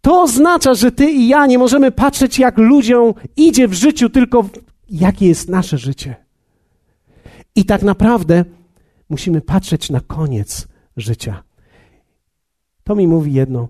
To 0.00 0.22
oznacza, 0.22 0.74
że 0.74 0.92
ty 0.92 1.10
i 1.10 1.28
ja 1.28 1.46
nie 1.46 1.58
możemy 1.58 1.90
patrzeć, 1.90 2.38
jak 2.38 2.58
ludziom 2.58 3.14
idzie 3.36 3.68
w 3.68 3.74
życiu, 3.74 4.10
tylko 4.10 4.48
jakie 4.90 5.26
jest 5.26 5.48
nasze 5.48 5.78
życie. 5.78 6.16
I 7.56 7.64
tak 7.64 7.82
naprawdę 7.82 8.44
musimy 9.08 9.40
patrzeć 9.40 9.90
na 9.90 10.00
koniec 10.00 10.68
życia. 10.96 11.42
To 12.84 12.94
mi 12.94 13.08
mówi 13.08 13.32
jedno, 13.32 13.68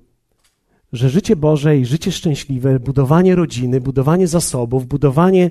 że 0.95 1.11
życie 1.11 1.37
Boże 1.37 1.79
i 1.79 1.87
życie 1.87 2.13
szczęśliwe, 2.13 2.81
budowanie 2.81 3.35
rodziny, 3.35 3.81
budowanie 3.81 4.27
zasobów, 4.27 4.87
budowanie 4.87 5.51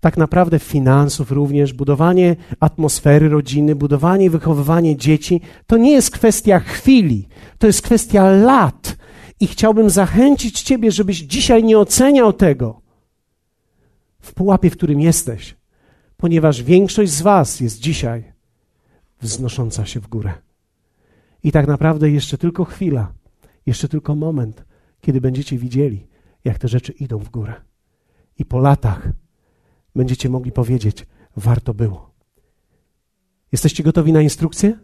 tak 0.00 0.16
naprawdę 0.16 0.58
finansów 0.58 1.30
również, 1.30 1.72
budowanie 1.72 2.36
atmosfery 2.60 3.28
rodziny, 3.28 3.74
budowanie 3.74 4.24
i 4.24 4.30
wychowywanie 4.30 4.96
dzieci, 4.96 5.40
to 5.66 5.76
nie 5.76 5.92
jest 5.92 6.10
kwestia 6.10 6.60
chwili, 6.60 7.28
to 7.58 7.66
jest 7.66 7.82
kwestia 7.82 8.30
lat. 8.30 8.96
I 9.40 9.46
chciałbym 9.46 9.90
zachęcić 9.90 10.62
Ciebie, 10.62 10.90
żebyś 10.90 11.18
dzisiaj 11.18 11.64
nie 11.64 11.78
oceniał 11.78 12.32
tego 12.32 12.80
w 14.20 14.34
pułapie, 14.34 14.70
w 14.70 14.76
którym 14.76 15.00
jesteś, 15.00 15.56
ponieważ 16.16 16.62
większość 16.62 17.12
z 17.12 17.22
Was 17.22 17.60
jest 17.60 17.80
dzisiaj 17.80 18.24
wznosząca 19.20 19.86
się 19.86 20.00
w 20.00 20.08
górę. 20.08 20.32
I 21.42 21.52
tak 21.52 21.66
naprawdę 21.66 22.10
jeszcze 22.10 22.38
tylko 22.38 22.64
chwila, 22.64 23.12
jeszcze 23.66 23.88
tylko 23.88 24.14
moment, 24.14 24.64
kiedy 25.00 25.20
będziecie 25.20 25.58
widzieli, 25.58 26.06
jak 26.44 26.58
te 26.58 26.68
rzeczy 26.68 26.92
idą 26.92 27.18
w 27.18 27.30
górę. 27.30 27.54
I 28.38 28.44
po 28.44 28.58
latach 28.58 29.08
będziecie 29.94 30.28
mogli 30.28 30.52
powiedzieć: 30.52 31.06
warto 31.36 31.74
było. 31.74 32.14
Jesteście 33.52 33.82
gotowi 33.82 34.12
na 34.12 34.22
instrukcję, 34.22 34.78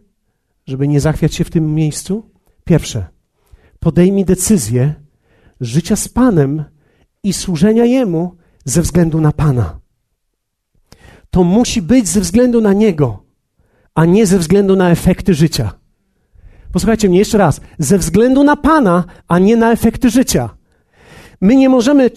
żeby 0.67 0.87
nie 0.87 0.99
zachwiać 0.99 1.35
się 1.35 1.43
w 1.43 1.49
tym 1.49 1.75
miejscu? 1.75 2.31
Pierwsze, 2.63 3.07
podejmij 3.79 4.25
decyzję 4.25 4.93
życia 5.59 5.95
z 5.95 6.07
Panem 6.09 6.63
i 7.23 7.33
służenia 7.33 7.85
Jemu 7.85 8.35
ze 8.65 8.81
względu 8.81 9.21
na 9.21 9.31
Pana. 9.31 9.79
To 11.29 11.43
musi 11.43 11.81
być 11.81 12.07
ze 12.07 12.21
względu 12.21 12.61
na 12.61 12.73
Niego, 12.73 13.23
a 13.95 14.05
nie 14.05 14.25
ze 14.27 14.39
względu 14.39 14.75
na 14.75 14.91
efekty 14.91 15.33
życia. 15.33 15.80
Posłuchajcie 16.73 17.09
mnie 17.09 17.19
jeszcze 17.19 17.37
raz. 17.37 17.61
Ze 17.79 17.97
względu 17.97 18.43
na 18.43 18.55
Pana, 18.55 19.03
a 19.27 19.39
nie 19.39 19.55
na 19.55 19.71
efekty 19.71 20.09
życia. 20.09 20.49
My 21.41 21.55
nie 21.55 21.69
możemy 21.69 22.11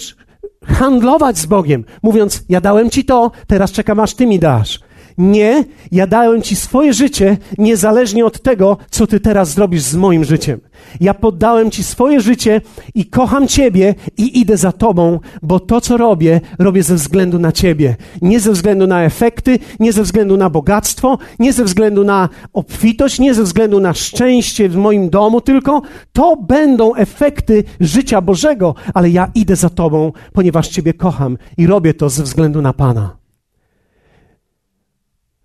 handlować 0.66 1.38
z 1.38 1.46
Bogiem, 1.46 1.84
mówiąc: 2.02 2.44
Ja 2.48 2.60
dałem 2.60 2.90
ci 2.90 3.04
to, 3.04 3.30
teraz 3.46 3.72
czekam, 3.72 4.00
aż 4.00 4.14
ty 4.14 4.26
mi 4.26 4.38
dasz. 4.38 4.80
Nie, 5.18 5.64
ja 5.92 6.06
dałem 6.06 6.42
ci 6.42 6.56
swoje 6.56 6.94
życie, 6.94 7.36
niezależnie 7.58 8.26
od 8.26 8.42
tego, 8.42 8.76
co 8.90 9.06
ty 9.06 9.20
teraz 9.20 9.50
zrobisz 9.50 9.82
z 9.82 9.96
moim 9.96 10.24
życiem. 10.24 10.60
Ja 11.00 11.14
poddałem 11.14 11.70
ci 11.70 11.84
swoje 11.84 12.20
życie 12.20 12.60
i 12.94 13.06
kocham 13.06 13.48
ciebie 13.48 13.94
i 14.18 14.40
idę 14.40 14.56
za 14.56 14.72
tobą, 14.72 15.20
bo 15.42 15.60
to, 15.60 15.80
co 15.80 15.96
robię, 15.96 16.40
robię 16.58 16.82
ze 16.82 16.94
względu 16.94 17.38
na 17.38 17.52
ciebie. 17.52 17.96
Nie 18.22 18.40
ze 18.40 18.52
względu 18.52 18.86
na 18.86 19.02
efekty, 19.02 19.58
nie 19.80 19.92
ze 19.92 20.02
względu 20.02 20.36
na 20.36 20.50
bogactwo, 20.50 21.18
nie 21.38 21.52
ze 21.52 21.64
względu 21.64 22.04
na 22.04 22.28
obfitość, 22.52 23.18
nie 23.18 23.34
ze 23.34 23.42
względu 23.42 23.80
na 23.80 23.94
szczęście 23.94 24.68
w 24.68 24.76
moim 24.76 25.10
domu, 25.10 25.40
tylko 25.40 25.82
to 26.12 26.36
będą 26.36 26.94
efekty 26.94 27.64
życia 27.80 28.20
Bożego, 28.20 28.74
ale 28.94 29.10
ja 29.10 29.30
idę 29.34 29.56
za 29.56 29.70
tobą, 29.70 30.12
ponieważ 30.32 30.68
ciebie 30.68 30.94
kocham 30.94 31.38
i 31.56 31.66
robię 31.66 31.94
to 31.94 32.10
ze 32.10 32.22
względu 32.22 32.62
na 32.62 32.72
Pana. 32.72 33.23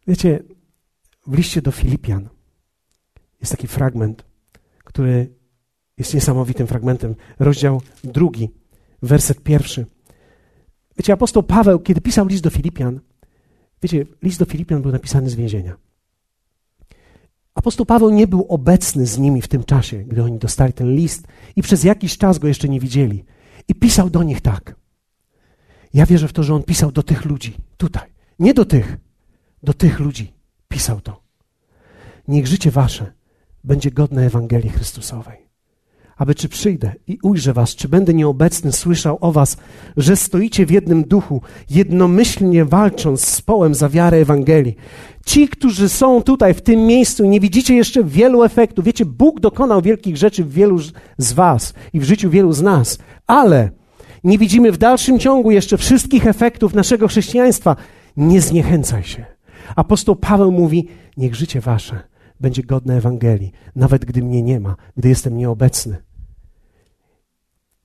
Wiecie, 0.10 0.44
w 1.28 1.38
liście 1.38 1.62
do 1.62 1.72
Filipian 1.72 2.30
jest 3.40 3.52
taki 3.52 3.68
fragment, 3.68 4.26
który 4.84 5.34
jest 5.98 6.14
niesamowitym 6.14 6.68
fragmentem. 6.68 7.16
Rozdział 7.40 7.82
drugi, 8.04 8.50
werset 9.02 9.44
pierwszy. 9.44 9.86
Wiecie, 10.98 11.14
apostoł 11.14 11.44
Paweł, 11.44 11.80
kiedy 11.80 12.02
pisał 12.02 12.28
list 12.28 12.44
do 12.44 12.50
Filipian, 12.50 13.00
Wiecie, 13.82 14.06
list 14.24 14.40
do 14.40 14.46
Filipian 14.46 14.82
był 14.82 14.92
napisany 14.92 15.30
z 15.30 15.36
więzienia. 15.36 15.78
Apostoł 17.56 17.86
Paweł 17.86 18.10
nie 18.10 18.28
był 18.28 18.46
obecny 18.50 19.06
z 19.06 19.18
nimi 19.18 19.42
w 19.42 19.48
tym 19.48 19.64
czasie, 19.64 20.04
gdy 20.04 20.24
oni 20.24 20.40
dostali 20.40 20.74
ten 20.74 20.96
list 20.96 21.28
i 21.56 21.62
przez 21.62 21.84
jakiś 21.84 22.18
czas 22.18 22.40
go 22.40 22.48
jeszcze 22.48 22.70
nie 22.70 22.80
widzieli. 22.80 23.26
I 23.68 23.76
pisał 23.76 24.10
do 24.10 24.24
nich 24.24 24.42
tak. 24.42 24.76
Ja 25.94 26.06
wierzę 26.06 26.28
w 26.28 26.34
to, 26.34 26.44
że 26.44 26.56
on 26.56 26.64
pisał 26.64 26.92
do 26.92 27.04
tych 27.04 27.26
ludzi, 27.26 27.58
tutaj. 27.78 28.10
Nie 28.40 28.54
do 28.54 28.66
tych, 28.66 28.98
do 29.64 29.74
tych 29.74 30.00
ludzi 30.00 30.34
pisał 30.68 31.02
to. 31.02 31.22
Niech 32.28 32.48
życie 32.48 32.72
wasze 32.72 33.14
będzie 33.64 33.92
godne 33.92 34.26
Ewangelii 34.26 34.70
Chrystusowej 34.70 35.50
aby 36.20 36.36
czy 36.36 36.50
przyjdę 36.50 36.92
i 37.08 37.18
ujrzę 37.24 37.54
was, 37.54 37.76
czy 37.76 37.90
będę 37.90 38.14
nieobecny, 38.14 38.72
słyszał 38.72 39.18
o 39.22 39.32
was, 39.32 39.58
że 39.98 40.16
stoicie 40.16 40.66
w 40.66 40.72
jednym 40.72 41.04
duchu, 41.04 41.42
jednomyślnie 41.70 42.66
walcząc 42.66 43.26
z 43.26 43.42
połem 43.42 43.76
za 43.76 43.90
wiarę 43.90 44.18
Ewangelii. 44.18 44.76
Ci, 45.26 45.48
którzy 45.48 45.90
są 45.90 46.24
tutaj 46.24 46.54
w 46.54 46.62
tym 46.62 46.86
miejscu, 46.86 47.26
nie 47.26 47.40
widzicie 47.40 47.76
jeszcze 47.76 48.04
wielu 48.04 48.44
efektów. 48.44 48.86
Wiecie, 48.86 49.06
Bóg 49.06 49.40
dokonał 49.40 49.82
wielkich 49.82 50.18
rzeczy 50.18 50.44
w 50.44 50.54
wielu 50.54 50.80
z 51.18 51.34
was 51.34 51.74
i 51.94 52.00
w 52.00 52.04
życiu 52.04 52.30
wielu 52.30 52.54
z 52.54 52.62
nas, 52.62 52.98
ale 53.28 53.70
nie 54.24 54.38
widzimy 54.38 54.72
w 54.72 54.78
dalszym 54.78 55.20
ciągu 55.20 55.52
jeszcze 55.52 55.78
wszystkich 55.78 56.28
efektów 56.28 56.74
naszego 56.74 57.08
chrześcijaństwa. 57.08 57.76
Nie 58.18 58.42
zniechęcaj 58.42 59.04
się. 59.04 59.39
Apostoł 59.76 60.16
Paweł 60.16 60.52
mówi: 60.52 60.88
Niech 61.18 61.36
życie 61.36 61.62
wasze 61.62 62.04
będzie 62.40 62.64
godne 62.64 62.98
Ewangelii, 62.98 63.52
nawet 63.76 64.06
gdy 64.06 64.24
mnie 64.24 64.44
nie 64.44 64.60
ma, 64.60 64.76
gdy 64.98 65.10
jestem 65.10 65.38
nieobecny. 65.38 66.04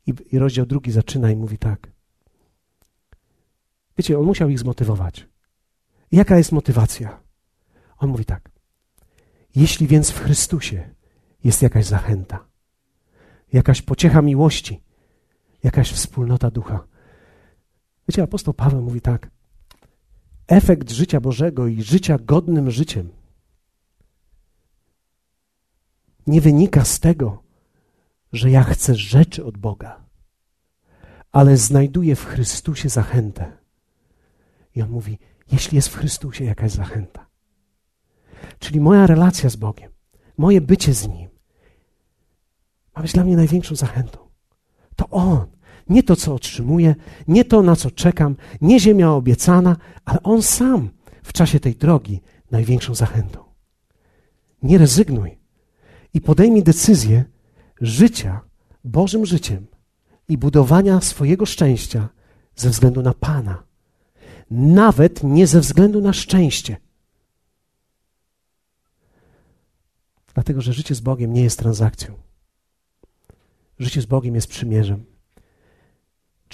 I, 0.06 0.14
I 0.32 0.38
rozdział 0.38 0.66
drugi 0.66 0.92
zaczyna 0.92 1.30
i 1.30 1.36
mówi 1.36 1.58
tak. 1.58 1.92
Wiecie, 3.98 4.18
on 4.18 4.24
musiał 4.24 4.48
ich 4.48 4.58
zmotywować. 4.58 5.28
Jaka 6.12 6.36
jest 6.36 6.52
motywacja? 6.52 7.20
On 7.98 8.10
mówi 8.10 8.24
tak. 8.24 8.50
Jeśli 9.54 9.86
więc 9.86 10.10
w 10.10 10.20
Chrystusie 10.20 10.94
jest 11.44 11.62
jakaś 11.62 11.86
zachęta, 11.86 12.46
jakaś 13.52 13.82
pociecha 13.82 14.22
miłości, 14.22 14.82
jakaś 15.62 15.92
wspólnota 15.92 16.50
ducha. 16.50 16.86
Wiecie, 18.08 18.22
apostoł 18.22 18.54
Paweł 18.54 18.82
mówi 18.82 19.00
tak. 19.00 19.30
Efekt 20.46 20.90
życia 20.90 21.20
Bożego 21.20 21.66
i 21.66 21.82
życia 21.82 22.18
godnym 22.18 22.70
życiem 22.70 23.08
nie 26.26 26.40
wynika 26.40 26.84
z 26.84 27.00
tego, 27.00 27.42
że 28.32 28.50
ja 28.50 28.62
chcę 28.62 28.94
rzeczy 28.94 29.44
od 29.44 29.58
Boga, 29.58 30.04
ale 31.32 31.56
znajduję 31.56 32.16
w 32.16 32.24
Chrystusie 32.24 32.88
zachętę. 32.88 33.58
I 34.74 34.82
on 34.82 34.90
mówi: 34.90 35.18
Jeśli 35.52 35.76
jest 35.76 35.88
w 35.88 35.96
Chrystusie 35.96 36.44
jakaś 36.44 36.72
zachęta, 36.72 37.26
czyli 38.58 38.80
moja 38.80 39.06
relacja 39.06 39.50
z 39.50 39.56
Bogiem, 39.56 39.92
moje 40.36 40.60
bycie 40.60 40.94
z 40.94 41.08
Nim, 41.08 41.28
ma 42.96 43.02
być 43.02 43.12
dla 43.12 43.24
mnie 43.24 43.36
największą 43.36 43.76
zachętą. 43.76 44.18
To 44.96 45.08
On, 45.10 45.46
nie 45.88 46.02
to, 46.02 46.16
co 46.16 46.34
otrzymuję, 46.34 46.94
nie 47.28 47.44
to, 47.44 47.62
na 47.62 47.76
co 47.76 47.90
czekam, 47.90 48.36
nie 48.60 48.80
ziemia 48.80 49.10
obiecana, 49.10 49.76
ale 50.04 50.22
On 50.22 50.42
sam 50.42 50.90
w 51.22 51.32
czasie 51.32 51.60
tej 51.60 51.74
drogi 51.74 52.20
największą 52.50 52.94
zachętą. 52.94 53.44
Nie 54.62 54.78
rezygnuj 54.78 55.38
i 56.14 56.20
podejmij 56.20 56.62
decyzję, 56.62 57.24
życia 57.80 58.40
Bożym 58.84 59.26
życiem 59.26 59.66
i 60.28 60.38
budowania 60.38 61.00
swojego 61.00 61.46
szczęścia 61.46 62.08
ze 62.56 62.70
względu 62.70 63.02
na 63.02 63.14
Pana, 63.14 63.62
nawet 64.50 65.22
nie 65.22 65.46
ze 65.46 65.60
względu 65.60 66.00
na 66.00 66.12
szczęście. 66.12 66.76
Dlatego, 70.34 70.60
że 70.60 70.72
życie 70.72 70.94
z 70.94 71.00
Bogiem 71.00 71.32
nie 71.32 71.42
jest 71.42 71.58
transakcją. 71.58 72.14
Życie 73.78 74.02
z 74.02 74.06
Bogiem 74.06 74.34
jest 74.34 74.46
przymierzem. 74.46 75.13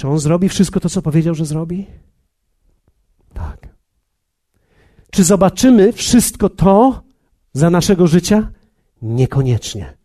Czy 0.00 0.08
On 0.08 0.18
zrobi 0.18 0.48
wszystko 0.48 0.80
to, 0.80 0.88
co 0.88 1.02
powiedział, 1.02 1.34
że 1.34 1.46
zrobi? 1.46 1.86
Tak. 3.34 3.68
Czy 5.10 5.24
zobaczymy 5.24 5.92
wszystko 5.92 6.48
to 6.48 7.02
za 7.52 7.70
naszego 7.70 8.06
życia? 8.06 8.52
Niekoniecznie. 9.02 9.96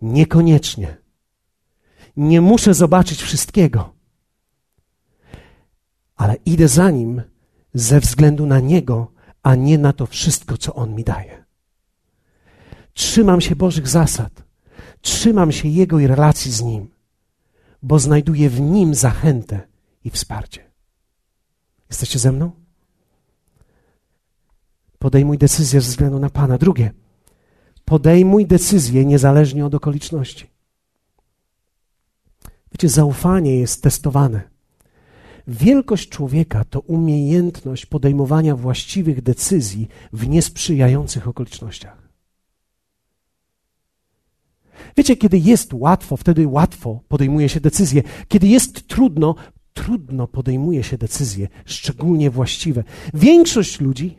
Niekoniecznie. 0.00 0.96
Nie 2.16 2.40
muszę 2.40 2.74
zobaczyć 2.74 3.22
wszystkiego, 3.22 3.94
ale 6.16 6.36
idę 6.46 6.68
za 6.68 6.90
nim 6.90 7.22
ze 7.74 8.00
względu 8.00 8.46
na 8.46 8.60
niego, 8.60 9.12
a 9.42 9.54
nie 9.54 9.78
na 9.78 9.92
to 9.92 10.06
wszystko, 10.06 10.56
co 10.56 10.74
on 10.74 10.94
mi 10.94 11.04
daje. 11.04 11.44
Trzymam 12.94 13.40
się 13.40 13.56
Bożych 13.56 13.88
zasad, 13.88 14.44
trzymam 15.00 15.52
się 15.52 15.68
jego 15.68 15.98
i 15.98 16.06
relacji 16.06 16.52
z 16.52 16.62
nim, 16.62 16.92
bo 17.82 17.98
znajduję 17.98 18.50
w 18.50 18.60
nim 18.60 18.94
zachętę 18.94 19.60
i 20.04 20.10
wsparcie. 20.10 20.70
Jesteście 21.90 22.18
ze 22.18 22.32
mną? 22.32 22.50
Podejmuj 24.98 25.38
decyzję 25.38 25.80
ze 25.80 25.90
względu 25.90 26.18
na 26.18 26.30
Pana. 26.30 26.58
Drugie, 26.58 26.90
podejmuj 27.84 28.46
decyzję 28.46 29.04
niezależnie 29.04 29.66
od 29.66 29.74
okoliczności. 29.74 30.50
Wiecie, 32.72 32.88
zaufanie 32.88 33.56
jest 33.56 33.82
testowane. 33.82 34.52
Wielkość 35.46 36.08
człowieka 36.08 36.64
to 36.64 36.80
umiejętność 36.80 37.86
podejmowania 37.86 38.56
właściwych 38.56 39.22
decyzji 39.22 39.88
w 40.12 40.28
niesprzyjających 40.28 41.28
okolicznościach. 41.28 42.01
Wiecie, 44.96 45.16
kiedy 45.16 45.38
jest 45.38 45.72
łatwo, 45.74 46.16
wtedy 46.16 46.48
łatwo 46.48 47.00
podejmuje 47.08 47.48
się 47.48 47.60
decyzje. 47.60 48.02
Kiedy 48.28 48.46
jest 48.48 48.86
trudno, 48.88 49.34
trudno 49.72 50.26
podejmuje 50.26 50.82
się 50.82 50.98
decyzje, 50.98 51.48
szczególnie 51.64 52.30
właściwe. 52.30 52.84
Większość 53.14 53.80
ludzi, 53.80 54.18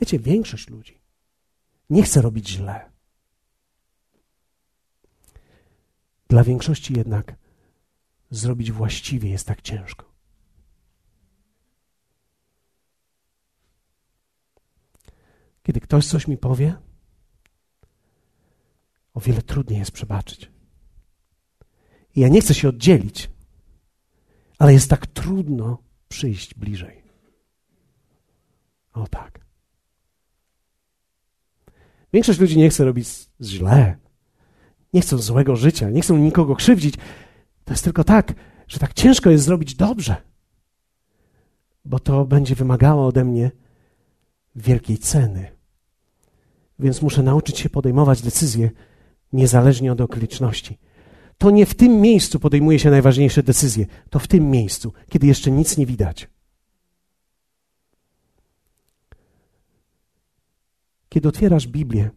wiecie, 0.00 0.18
większość 0.18 0.68
ludzi 0.68 1.00
nie 1.90 2.02
chce 2.02 2.22
robić 2.22 2.48
źle. 2.48 2.90
Dla 6.28 6.44
większości 6.44 6.94
jednak 6.96 7.34
zrobić 8.30 8.72
właściwie 8.72 9.30
jest 9.30 9.46
tak 9.46 9.62
ciężko. 9.62 10.10
Kiedy 15.62 15.80
ktoś 15.80 16.06
coś 16.06 16.28
mi 16.28 16.38
powie, 16.38 16.76
o 19.14 19.20
wiele 19.20 19.42
trudniej 19.42 19.78
jest 19.78 19.90
przebaczyć. 19.90 20.50
I 22.16 22.20
ja 22.20 22.28
nie 22.28 22.40
chcę 22.40 22.54
się 22.54 22.68
oddzielić, 22.68 23.30
ale 24.58 24.72
jest 24.72 24.90
tak 24.90 25.06
trudno 25.06 25.78
przyjść 26.08 26.54
bliżej. 26.54 27.02
O 28.92 29.06
tak. 29.06 29.40
Większość 32.12 32.40
ludzi 32.40 32.58
nie 32.58 32.70
chce 32.70 32.84
robić 32.84 33.08
źle. 33.40 33.96
Nie 34.92 35.00
chcą 35.00 35.18
złego 35.18 35.56
życia, 35.56 35.90
nie 35.90 36.00
chcą 36.00 36.16
nikogo 36.16 36.56
krzywdzić. 36.56 36.94
To 37.64 37.72
jest 37.72 37.84
tylko 37.84 38.04
tak, 38.04 38.34
że 38.68 38.78
tak 38.78 38.94
ciężko 38.94 39.30
jest 39.30 39.44
zrobić 39.44 39.74
dobrze, 39.74 40.16
bo 41.84 41.98
to 41.98 42.24
będzie 42.24 42.54
wymagało 42.54 43.06
ode 43.06 43.24
mnie 43.24 43.50
wielkiej 44.54 44.98
ceny. 44.98 45.56
Więc 46.78 47.02
muszę 47.02 47.22
nauczyć 47.22 47.58
się 47.58 47.70
podejmować 47.70 48.22
decyzje 48.22 48.70
niezależnie 49.32 49.92
od 49.92 50.00
okoliczności. 50.00 50.78
To 51.38 51.50
nie 51.50 51.66
w 51.66 51.74
tym 51.74 52.00
miejscu 52.00 52.40
podejmuje 52.40 52.78
się 52.78 52.90
najważniejsze 52.90 53.42
decyzje, 53.42 53.86
to 54.10 54.18
w 54.18 54.26
tym 54.26 54.50
miejscu, 54.50 54.92
kiedy 55.08 55.26
jeszcze 55.26 55.50
nic 55.50 55.76
nie 55.76 55.86
widać. 55.86 56.28
Kiedy 61.08 61.28
otwierasz 61.28 61.68
Biblię, 61.68 62.10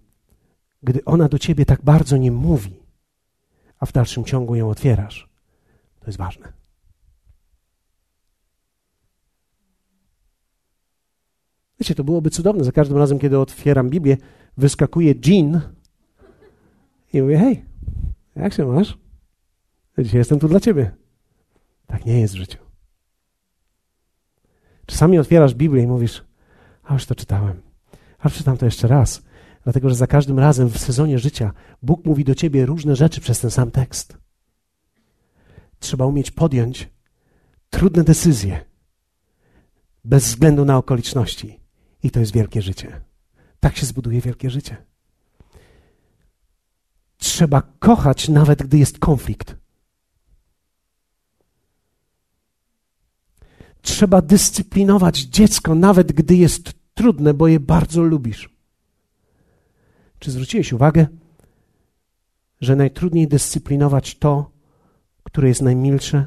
gdy 0.84 1.05
ona 1.05 1.30
do 1.30 1.39
ciebie 1.39 1.66
tak 1.66 1.82
bardzo 1.82 2.18
nie 2.18 2.32
mówi, 2.32 2.80
a 3.80 3.86
w 3.86 3.91
dalszym 3.91 4.24
ciągu 4.24 4.55
ją 4.55 4.70
otwierasz, 4.70 5.30
to 5.99 6.05
jest 6.07 6.18
ważne. 6.18 6.53
Wiecie, 11.80 11.95
to 11.95 12.03
byłoby 12.03 12.30
cudowne. 12.30 12.64
Za 12.64 12.72
każdym 12.72 12.97
razem, 12.97 13.20
kiedy 13.20 13.39
otwieram 13.39 13.89
Biblię, 13.89 14.18
wyskakuje 14.57 15.14
Jean 15.26 15.61
i 17.14 17.22
mówię, 17.22 17.38
hej, 17.38 17.66
jak 18.36 18.53
się 18.53 18.66
masz? 18.66 18.97
Dzisiaj 19.97 20.18
jestem 20.18 20.39
tu 20.39 20.47
dla 20.47 20.59
ciebie. 20.59 20.91
Tak 21.88 22.05
nie 22.05 22.20
jest 22.20 22.34
w 22.34 22.38
życiu. 22.38 22.57
Czasami 24.86 25.20
otwierasz 25.20 25.55
Biblię 25.55 25.84
i 25.84 25.88
mówisz, 25.88 26.24
a 26.84 26.93
już 26.93 27.05
to 27.05 27.16
czytałem, 27.16 27.61
a 28.20 28.30
przeczytam 28.30 28.57
to 28.57 28.66
jeszcze 28.66 28.88
raz. 28.88 29.24
Dlatego, 29.64 29.89
że 29.89 29.95
za 29.95 30.07
każdym 30.07 30.39
razem 30.39 30.70
w 30.70 30.78
sezonie 30.78 31.20
życia 31.20 31.53
Bóg 31.82 32.05
mówi 32.05 32.24
do 32.24 32.36
ciebie 32.36 32.66
różne 32.66 32.95
rzeczy 32.95 33.22
przez 33.22 33.39
ten 33.39 33.51
sam 33.51 33.72
tekst. 33.72 34.18
Trzeba 35.80 36.05
umieć 36.05 36.32
podjąć 36.32 36.89
trudne 37.70 38.03
decyzje 38.03 38.66
bez 40.03 40.26
względu 40.26 40.66
na 40.66 40.78
okoliczności. 40.78 41.59
I 42.03 42.11
to 42.11 42.20
jest 42.20 42.34
wielkie 42.34 42.61
życie. 42.61 43.01
Tak 43.59 43.78
się 43.78 43.86
zbuduje 43.86 44.22
wielkie 44.22 44.49
życie. 44.49 44.92
Trzeba 47.24 47.61
kochać, 47.61 48.30
nawet 48.30 48.63
gdy 48.63 48.78
jest 48.78 48.99
konflikt. 48.99 49.55
Trzeba 53.82 54.21
dyscyplinować 54.21 55.19
dziecko, 55.19 55.76
nawet 55.76 56.11
gdy 56.11 56.36
jest 56.36 56.74
trudne, 56.93 57.34
bo 57.34 57.47
je 57.47 57.59
bardzo 57.59 58.03
lubisz. 58.03 58.49
Czy 60.19 60.32
zwróciłeś 60.32 60.74
uwagę, 60.74 61.07
że 62.61 62.76
najtrudniej 62.76 63.28
dyscyplinować 63.28 64.17
to, 64.17 64.51
które 65.24 65.47
jest 65.47 65.61
najmilsze, 65.61 66.26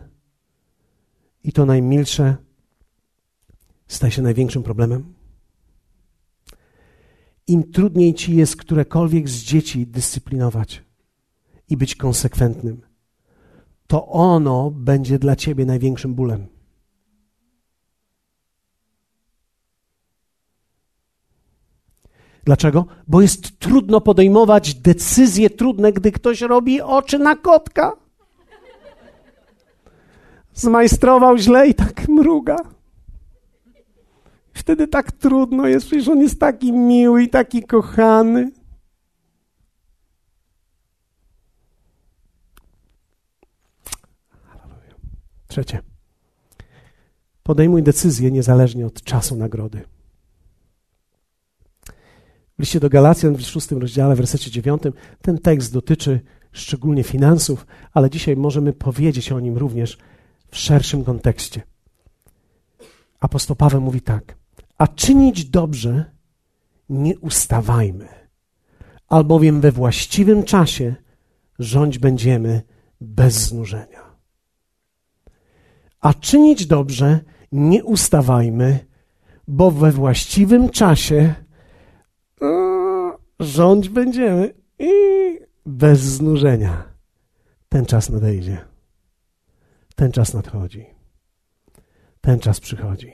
i 1.45 1.53
to 1.53 1.67
najmilsze 1.67 2.37
staje 3.89 4.13
się 4.13 4.23
największym 4.23 4.63
problemem? 4.63 5.15
Im 7.47 7.73
trudniej 7.73 8.15
ci 8.15 8.37
jest 8.37 8.57
którekolwiek 8.57 9.29
z 9.29 9.43
dzieci 9.43 9.87
dyscyplinować 9.87 10.86
i 11.69 11.77
być 11.77 11.95
konsekwentnym, 11.95 12.81
to 13.87 14.07
ono 14.07 14.71
będzie 14.71 15.19
dla 15.19 15.37
ciebie 15.37 15.67
największym 15.67 16.15
bólem. 16.15 16.47
Dlaczego? 22.45 22.87
Bo 23.09 23.23
jest 23.23 23.59
trudno 23.59 24.01
podejmować 24.01 24.75
decyzje 24.75 25.51
trudne, 25.51 25.93
gdy 25.93 26.13
ktoś 26.13 26.41
robi 26.41 26.81
oczy 26.81 27.19
na 27.19 27.37
kotka. 27.37 27.93
Zmajstrował 30.55 31.39
źle 31.39 31.69
i 31.69 31.75
tak 31.75 32.09
mruga. 32.09 32.57
Wtedy 34.53 34.89
tak 34.89 35.13
trudno 35.13 35.67
jest, 35.67 35.87
przecież 35.87 36.09
on 36.09 36.21
jest 36.21 36.41
taki 36.41 36.73
miły 36.73 37.23
i 37.23 37.29
taki 37.29 37.63
kochany. 37.63 38.51
Trzecie. 45.57 45.79
Podejmuj 47.43 47.83
decyzję 47.83 48.31
niezależnie 48.31 48.87
od 48.87 49.03
czasu 49.03 49.37
nagrody. 49.37 49.81
W 52.59 52.61
liście 52.61 52.81
do 52.81 52.91
Galacjan 52.91 53.37
w 53.37 53.41
szóstym 53.41 53.79
rozdziale, 53.79 54.15
w 54.15 54.17
wersecie 54.17 54.51
dziewiątym, 54.51 54.93
ten 55.23 55.39
tekst 55.39 55.73
dotyczy 55.73 56.21
szczególnie 56.53 57.05
finansów, 57.05 57.67
ale 57.93 58.11
dzisiaj 58.11 58.37
możemy 58.37 58.73
powiedzieć 58.73 59.33
o 59.33 59.41
nim 59.41 59.57
również 59.57 59.99
w 60.51 60.57
szerszym 60.57 61.05
kontekście. 61.05 61.63
Apostoł 63.21 63.57
Paweł 63.57 63.81
mówi 63.81 64.01
tak: 64.01 64.37
A 64.79 64.89
czynić 64.89 65.45
dobrze 65.45 66.05
nie 66.89 67.19
ustawajmy, 67.19 68.09
albowiem 69.09 69.61
we 69.61 69.73
właściwym 69.73 70.43
czasie 70.43 70.95
rządź 71.59 71.99
będziemy 71.99 72.63
bez 73.01 73.35
znużenia. 73.35 74.06
A 76.07 76.15
czynić 76.15 76.67
dobrze 76.67 77.21
nie 77.53 77.85
ustawajmy, 77.85 78.87
bo 79.49 79.71
we 79.71 79.93
właściwym 79.93 80.71
czasie 80.71 81.35
rządź 83.41 83.89
będziemy 83.89 84.55
i 84.79 84.91
bez 85.67 86.01
znużenia. 86.01 86.85
Ten 87.69 87.87
czas 87.87 88.11
nadejdzie. 88.11 88.59
Ten 89.97 90.13
czas 90.13 90.35
nadchodzi. 90.35 90.87
Ten 92.21 92.41
czas 92.41 92.61
przychodzi. 92.61 93.13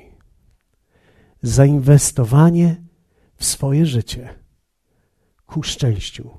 Zainwestowanie 1.42 2.82
w 3.36 3.44
swoje 3.44 3.86
życie 3.86 4.28
ku 5.46 5.62
szczęściu 5.62 6.30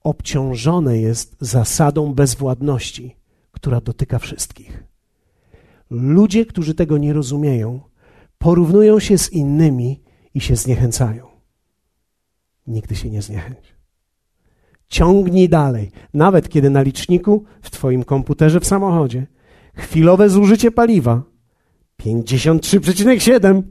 obciążone 0.00 0.98
jest 0.98 1.36
zasadą 1.40 2.14
bezwładności, 2.14 3.16
która 3.52 3.80
dotyka 3.80 4.18
wszystkich. 4.18 4.87
Ludzie, 5.90 6.46
którzy 6.46 6.74
tego 6.74 6.98
nie 6.98 7.12
rozumieją, 7.12 7.80
porównują 8.38 9.00
się 9.00 9.18
z 9.18 9.32
innymi 9.32 10.02
i 10.34 10.40
się 10.40 10.56
zniechęcają. 10.56 11.26
Nigdy 12.66 12.96
się 12.96 13.10
nie 13.10 13.22
zniechęć. 13.22 13.74
Ciągnij 14.88 15.48
dalej, 15.48 15.90
nawet 16.14 16.48
kiedy 16.48 16.70
na 16.70 16.82
liczniku, 16.82 17.44
w 17.62 17.70
Twoim 17.70 18.04
komputerze, 18.04 18.60
w 18.60 18.66
samochodzie, 18.66 19.26
chwilowe 19.74 20.30
zużycie 20.30 20.70
paliwa 20.70 21.22
53,7. 22.00 23.62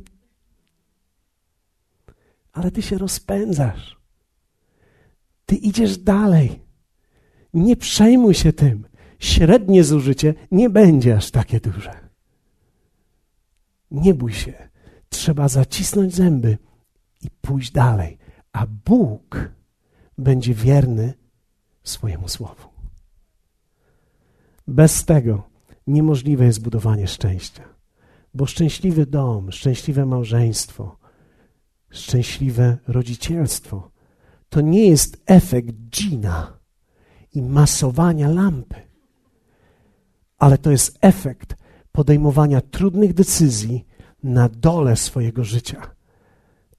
Ale 2.53 2.72
Ty 2.72 2.82
się 2.82 2.97
rozpędzasz. 2.97 3.97
Ty 5.45 5.55
idziesz 5.55 5.97
dalej. 5.97 6.59
Nie 7.53 7.76
przejmuj 7.76 8.34
się 8.34 8.53
tym. 8.53 8.88
Średnie 9.20 9.84
zużycie 9.84 10.34
nie 10.51 10.70
będzie 10.70 11.15
aż 11.15 11.32
takie 11.32 11.59
duże. 11.59 12.06
Nie 13.91 14.13
bój 14.13 14.33
się. 14.33 14.69
Trzeba 15.09 15.47
zacisnąć 15.47 16.15
zęby 16.15 16.57
i 17.21 17.29
pójść 17.41 17.71
dalej 17.71 18.17
a 18.57 18.65
Bóg 18.85 19.49
będzie 20.17 20.53
wierny 20.53 21.13
swojemu 21.83 22.27
słowu. 22.27 22.69
Bez 24.67 25.05
tego 25.05 25.49
niemożliwe 25.88 26.45
jest 26.45 26.61
budowanie 26.61 27.07
szczęścia, 27.07 27.63
bo 28.33 28.45
szczęśliwy 28.45 29.05
dom, 29.05 29.51
szczęśliwe 29.51 30.05
małżeństwo, 30.05 30.97
szczęśliwe 31.89 32.77
rodzicielstwo 32.88 33.91
to 34.49 34.61
nie 34.61 34.89
jest 34.89 35.23
efekt 35.25 35.75
dżina 35.89 36.59
i 37.33 37.41
masowania 37.41 38.29
lampy, 38.29 38.81
ale 40.38 40.57
to 40.57 40.71
jest 40.71 40.97
efekt 41.01 41.55
podejmowania 41.97 42.61
trudnych 42.61 43.13
decyzji 43.13 43.85
na 44.23 44.49
dole 44.49 44.95
swojego 44.95 45.43
życia. 45.43 45.95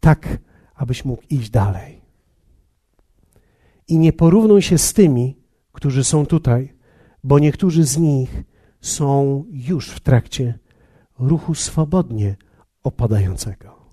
Tak 0.00 0.38
abyś 0.74 1.04
mógł 1.04 1.22
iść 1.30 1.50
dalej. 1.50 2.00
I 3.88 3.98
nie 3.98 4.12
porównuj 4.12 4.62
się 4.62 4.78
z 4.78 4.92
tymi, 4.92 5.36
którzy 5.72 6.04
są 6.04 6.26
tutaj, 6.26 6.74
bo 7.24 7.38
niektórzy 7.38 7.84
z 7.84 7.98
nich 7.98 8.42
są 8.80 9.44
już 9.50 9.90
w 9.90 10.00
trakcie 10.00 10.58
ruchu 11.18 11.54
swobodnie 11.54 12.36
opadającego. 12.82 13.92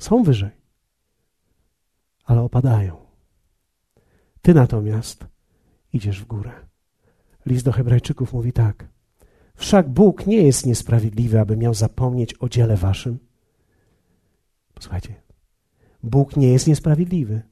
Są 0.00 0.22
wyżej, 0.22 0.60
ale 2.24 2.40
opadają. 2.42 2.96
Ty 4.42 4.54
natomiast 4.54 5.26
idziesz 5.92 6.20
w 6.20 6.26
górę. 6.26 6.68
List 7.48 7.64
do 7.64 7.72
Hebrajczyków 7.72 8.32
mówi 8.32 8.52
tak. 8.52 8.88
Wszak 9.54 9.88
Bóg 9.88 10.26
nie 10.26 10.42
jest 10.42 10.66
niesprawiedliwy, 10.66 11.40
aby 11.40 11.56
miał 11.56 11.74
zapomnieć 11.74 12.34
o 12.40 12.48
dziele 12.48 12.76
waszym 12.76 13.18
Posłuchajcie, 14.78 15.14
Bóg 16.02 16.36
nie 16.36 16.48
jest 16.48 16.66
niesprawiedliwy, 16.66 17.42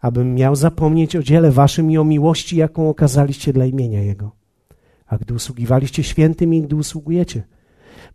abym 0.00 0.34
miał 0.34 0.56
zapomnieć 0.56 1.16
o 1.16 1.22
dziele 1.22 1.50
waszym 1.50 1.90
i 1.90 1.98
o 1.98 2.04
miłości, 2.04 2.56
jaką 2.56 2.88
okazaliście 2.88 3.52
dla 3.52 3.66
imienia 3.66 4.02
Jego. 4.02 4.30
A 5.06 5.18
gdy 5.18 5.34
usługiwaliście 5.34 6.02
świętym 6.02 6.54
i 6.54 6.62
gdy 6.62 6.76
usługujecie. 6.76 7.42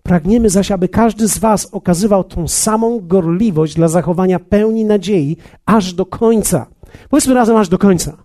Pragniemy 0.04 0.50
zaś, 0.50 0.72
aby 0.72 0.90
każdy 0.90 1.28
z 1.28 1.38
was 1.38 1.66
okazywał 1.72 2.24
tą 2.24 2.48
samą 2.48 3.00
gorliwość 3.00 3.76
dla 3.76 3.88
zachowania 3.88 4.40
pełni 4.40 4.86
nadziei 4.86 5.38
aż 5.66 5.94
do 5.94 6.06
końca. 6.06 6.68
Powiedzmy 7.10 7.34
razem 7.34 7.56
aż 7.56 7.70
do 7.70 7.78
końca. 7.78 8.18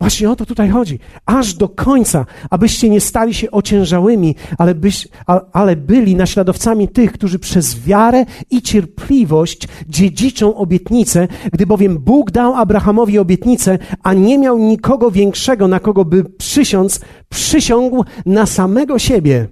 Właśnie 0.00 0.30
o 0.30 0.36
to 0.36 0.46
tutaj 0.46 0.70
chodzi. 0.70 0.98
Aż 1.26 1.54
do 1.54 1.68
końca, 1.68 2.26
abyście 2.50 2.88
nie 2.88 3.00
stali 3.00 3.34
się 3.34 3.50
ociężałymi, 3.50 4.34
ale, 4.58 4.74
byś, 4.74 5.08
ale 5.52 5.76
byli 5.76 6.16
naśladowcami 6.16 6.88
tych, 6.88 7.12
którzy 7.12 7.38
przez 7.38 7.80
wiarę 7.80 8.24
i 8.50 8.62
cierpliwość 8.62 9.68
dziedziczą 9.88 10.56
obietnicę, 10.56 11.28
gdy 11.52 11.66
bowiem 11.66 11.98
Bóg 11.98 12.30
dał 12.30 12.54
Abrahamowi 12.54 13.18
obietnicę, 13.18 13.78
a 14.02 14.14
nie 14.14 14.38
miał 14.38 14.58
nikogo 14.58 15.10
większego, 15.10 15.68
na 15.68 15.80
kogo 15.80 16.04
by 16.04 16.24
przysiąc, 16.24 17.00
przysiągł 17.28 18.04
na 18.26 18.46
samego 18.46 18.98
siebie, 18.98 19.48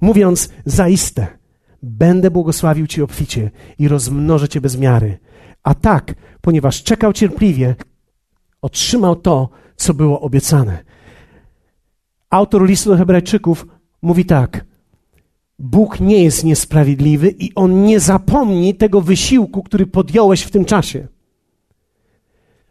mówiąc 0.00 0.48
zaiste, 0.64 1.26
będę 1.82 2.30
błogosławił 2.30 2.86
Ci 2.86 3.02
obficie 3.02 3.50
i 3.78 3.88
rozmnożę 3.88 4.48
Cię 4.48 4.60
bez 4.60 4.78
miary. 4.78 5.18
A 5.62 5.74
tak, 5.74 6.14
ponieważ 6.40 6.82
czekał 6.82 7.12
cierpliwie, 7.12 7.74
otrzymał 8.62 9.16
to, 9.16 9.48
co 9.78 9.94
było 9.94 10.20
obiecane. 10.20 10.84
Autor 12.30 12.66
listu 12.66 12.90
do 12.90 12.96
Hebrajczyków 12.96 13.66
mówi 14.02 14.24
tak: 14.24 14.64
Bóg 15.58 16.00
nie 16.00 16.24
jest 16.24 16.44
niesprawiedliwy 16.44 17.28
i 17.30 17.54
on 17.54 17.84
nie 17.84 18.00
zapomni 18.00 18.74
tego 18.74 19.00
wysiłku, 19.00 19.62
który 19.62 19.86
podjąłeś 19.86 20.42
w 20.42 20.50
tym 20.50 20.64
czasie. 20.64 21.06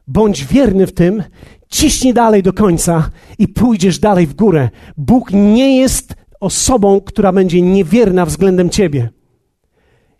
Bądź 0.07 0.45
wierny 0.45 0.87
w 0.87 0.93
tym, 0.93 1.23
ciśnij 1.69 2.13
dalej 2.13 2.43
do 2.43 2.53
końca 2.53 3.09
i 3.39 3.47
pójdziesz 3.47 3.99
dalej 3.99 4.27
w 4.27 4.35
górę. 4.35 4.69
Bóg 4.97 5.31
nie 5.33 5.77
jest 5.77 6.15
osobą, 6.39 7.01
która 7.01 7.31
będzie 7.31 7.61
niewierna 7.61 8.25
względem 8.25 8.69
ciebie. 8.69 9.09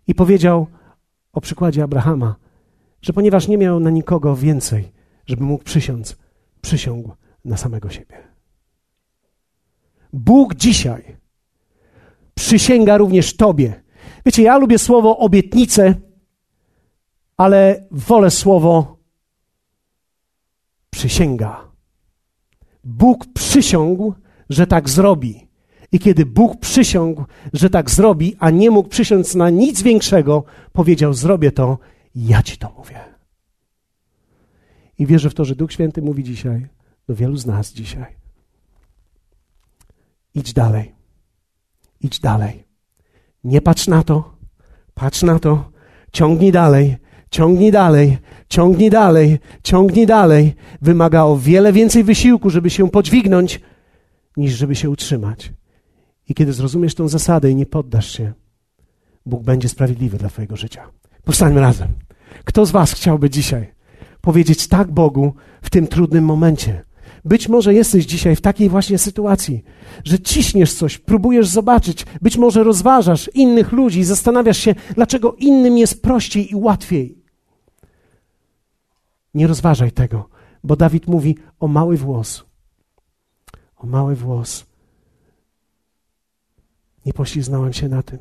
I 0.06 0.14
powiedział 0.14 0.66
o 1.32 1.40
przykładzie 1.40 1.82
Abrahama, 1.82 2.36
że 3.02 3.12
ponieważ 3.12 3.48
nie 3.48 3.58
miał 3.58 3.80
na 3.80 3.90
nikogo 3.90 4.36
więcej, 4.36 4.92
żeby 5.26 5.44
mógł 5.44 5.64
przysiąc, 5.64 6.16
przysiągł 6.62 7.12
na 7.44 7.56
samego 7.56 7.90
siebie. 7.90 8.28
Bóg 10.12 10.54
dzisiaj 10.54 11.16
przysięga 12.34 12.96
również 12.96 13.36
Tobie. 13.36 13.82
Wiecie, 14.26 14.42
ja 14.42 14.58
lubię 14.58 14.78
słowo 14.78 15.18
obietnice, 15.18 15.94
ale 17.36 17.86
wolę 17.90 18.30
słowo 18.30 18.98
przysięga. 20.90 21.68
Bóg 22.84 23.26
przysiągł, 23.34 24.14
że 24.50 24.66
tak 24.66 24.88
zrobi. 24.88 25.48
I 25.92 25.98
kiedy 25.98 26.26
Bóg 26.26 26.60
przysiągł, 26.60 27.24
że 27.52 27.70
tak 27.70 27.90
zrobi, 27.90 28.36
a 28.38 28.50
nie 28.50 28.70
mógł 28.70 28.88
przysiąc 28.88 29.34
na 29.34 29.50
nic 29.50 29.82
większego, 29.82 30.44
powiedział: 30.72 31.14
Zrobię 31.14 31.52
to, 31.52 31.78
ja 32.14 32.42
ci 32.42 32.58
to 32.58 32.72
mówię. 32.78 33.17
I 34.98 35.06
wierzę 35.06 35.30
w 35.30 35.34
to, 35.34 35.44
że 35.44 35.56
Duch 35.56 35.72
Święty 35.72 36.02
mówi 36.02 36.24
dzisiaj 36.24 36.68
do 37.08 37.14
wielu 37.14 37.36
z 37.36 37.46
nas 37.46 37.72
dzisiaj. 37.72 38.16
Idź 40.34 40.52
dalej. 40.52 40.94
Idź 42.00 42.20
dalej. 42.20 42.64
Nie 43.44 43.60
patrz 43.60 43.86
na 43.86 44.02
to. 44.02 44.36
Patrz 44.94 45.22
na 45.22 45.38
to. 45.38 45.70
Ciągnij 46.12 46.52
dalej. 46.52 46.96
Ciągnij 47.30 47.72
dalej, 47.72 48.18
ciągnij 48.48 48.90
dalej, 48.90 49.38
ciągnij 49.62 50.06
dalej. 50.06 50.54
Wymaga 50.82 51.22
o 51.24 51.36
wiele 51.36 51.72
więcej 51.72 52.04
wysiłku, 52.04 52.50
żeby 52.50 52.70
się 52.70 52.90
podźwignąć, 52.90 53.60
niż 54.36 54.52
żeby 54.52 54.74
się 54.74 54.90
utrzymać. 54.90 55.52
I 56.28 56.34
kiedy 56.34 56.52
zrozumiesz 56.52 56.94
tę 56.94 57.08
zasadę 57.08 57.50
i 57.50 57.54
nie 57.54 57.66
poddasz 57.66 58.10
się, 58.10 58.32
Bóg 59.26 59.42
będzie 59.42 59.68
sprawiedliwy 59.68 60.18
dla 60.18 60.28
Twojego 60.28 60.56
życia. 60.56 60.90
Powstańmy 61.24 61.60
razem. 61.60 61.88
Kto 62.44 62.66
z 62.66 62.70
Was 62.70 62.92
chciałby 62.92 63.30
dzisiaj 63.30 63.77
powiedzieć 64.20 64.68
tak 64.68 64.90
Bogu 64.90 65.34
w 65.62 65.70
tym 65.70 65.86
trudnym 65.86 66.24
momencie? 66.24 66.84
Być 67.24 67.48
może 67.48 67.74
jesteś 67.74 68.06
dzisiaj 68.06 68.36
w 68.36 68.40
takiej 68.40 68.68
właśnie 68.68 68.98
sytuacji, 68.98 69.64
że 70.04 70.18
ciśniesz 70.18 70.74
coś, 70.74 70.98
próbujesz 70.98 71.48
zobaczyć, 71.48 72.06
być 72.22 72.36
może 72.36 72.64
rozważasz 72.64 73.30
innych 73.34 73.72
ludzi 73.72 74.04
zastanawiasz 74.04 74.58
się, 74.58 74.74
dlaczego 74.94 75.32
innym 75.38 75.78
jest 75.78 76.02
prościej 76.02 76.52
i 76.52 76.54
łatwiej. 76.54 77.18
Nie 79.34 79.46
rozważaj 79.46 79.92
tego, 79.92 80.28
bo 80.64 80.76
Dawid 80.76 81.06
mówi 81.06 81.38
o 81.60 81.68
mały 81.68 81.96
włos. 81.96 82.44
O 83.76 83.86
mały 83.86 84.16
włos. 84.16 84.66
Nie 87.06 87.12
pośliznąłem 87.12 87.72
się 87.72 87.88
na 87.88 88.02
tym. 88.02 88.18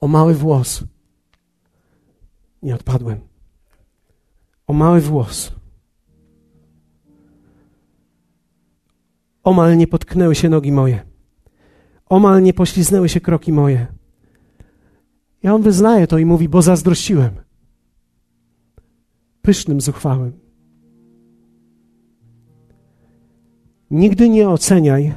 O 0.00 0.08
mały 0.08 0.34
włos. 0.34 0.84
Nie 2.62 2.74
odpadłem. 2.74 3.35
O 4.66 4.72
mały 4.72 5.00
włos. 5.00 5.52
Omal 9.42 9.76
nie 9.76 9.86
potknęły 9.86 10.34
się 10.34 10.48
nogi 10.48 10.72
moje. 10.72 11.06
Omal 12.06 12.42
nie 12.42 12.54
pośliznęły 12.54 13.08
się 13.08 13.20
kroki 13.20 13.52
moje. 13.52 13.86
Ja 15.42 15.54
on 15.54 15.62
wyznaje 15.62 16.06
to 16.06 16.18
i 16.18 16.24
mówi, 16.24 16.48
bo 16.48 16.62
zazdrościłem. 16.62 17.30
Pysznym, 19.42 19.80
zuchwałym. 19.80 20.32
Nigdy 23.90 24.28
nie 24.28 24.48
oceniaj 24.48 25.14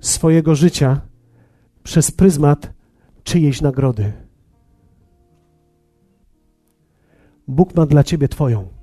swojego 0.00 0.54
życia 0.54 1.00
przez 1.82 2.10
pryzmat 2.10 2.72
czyjejś 3.22 3.60
nagrody. 3.60 4.12
Bóg 7.48 7.74
ma 7.74 7.86
dla 7.86 8.04
ciebie 8.04 8.28
Twoją. 8.28 8.79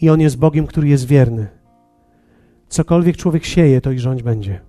I 0.00 0.10
On 0.10 0.20
jest 0.20 0.38
Bogiem, 0.38 0.66
który 0.66 0.88
jest 0.88 1.06
wierny. 1.06 1.46
Cokolwiek 2.68 3.16
człowiek 3.16 3.44
sieje, 3.44 3.80
to 3.80 3.92
i 3.92 3.98
rządź 3.98 4.22
będzie. 4.22 4.60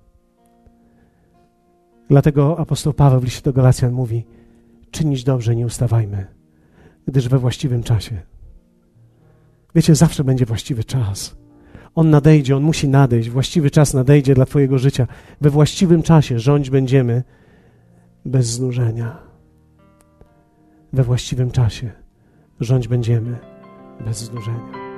Dlatego 2.09 2.59
apostoł 2.59 2.93
Paweł 2.93 3.19
w 3.19 3.23
liście 3.23 3.41
do 3.41 3.53
Galacjan 3.53 3.93
mówi: 3.93 4.25
czynić 4.91 5.23
dobrze, 5.23 5.55
nie 5.55 5.65
ustawajmy, 5.65 6.27
gdyż 7.07 7.29
we 7.29 7.39
właściwym 7.39 7.83
czasie. 7.83 8.21
Wiecie, 9.75 9.95
zawsze 9.95 10.23
będzie 10.23 10.45
właściwy 10.45 10.83
czas. 10.83 11.35
On 11.95 12.09
nadejdzie, 12.09 12.57
on 12.57 12.63
musi 12.63 12.87
nadejść. 12.87 13.29
Właściwy 13.29 13.71
czas 13.71 13.93
nadejdzie 13.93 14.33
dla 14.33 14.45
Twojego 14.45 14.79
życia. 14.79 15.07
We 15.41 15.49
właściwym 15.49 16.03
czasie 16.03 16.39
rządź 16.39 16.69
będziemy 16.69 17.23
bez 18.25 18.47
znużenia. 18.47 19.17
We 20.93 21.03
właściwym 21.03 21.51
czasie 21.51 21.91
rządź 22.59 22.87
będziemy 22.87 23.37
bez 24.05 24.17
znużenia. 24.17 24.90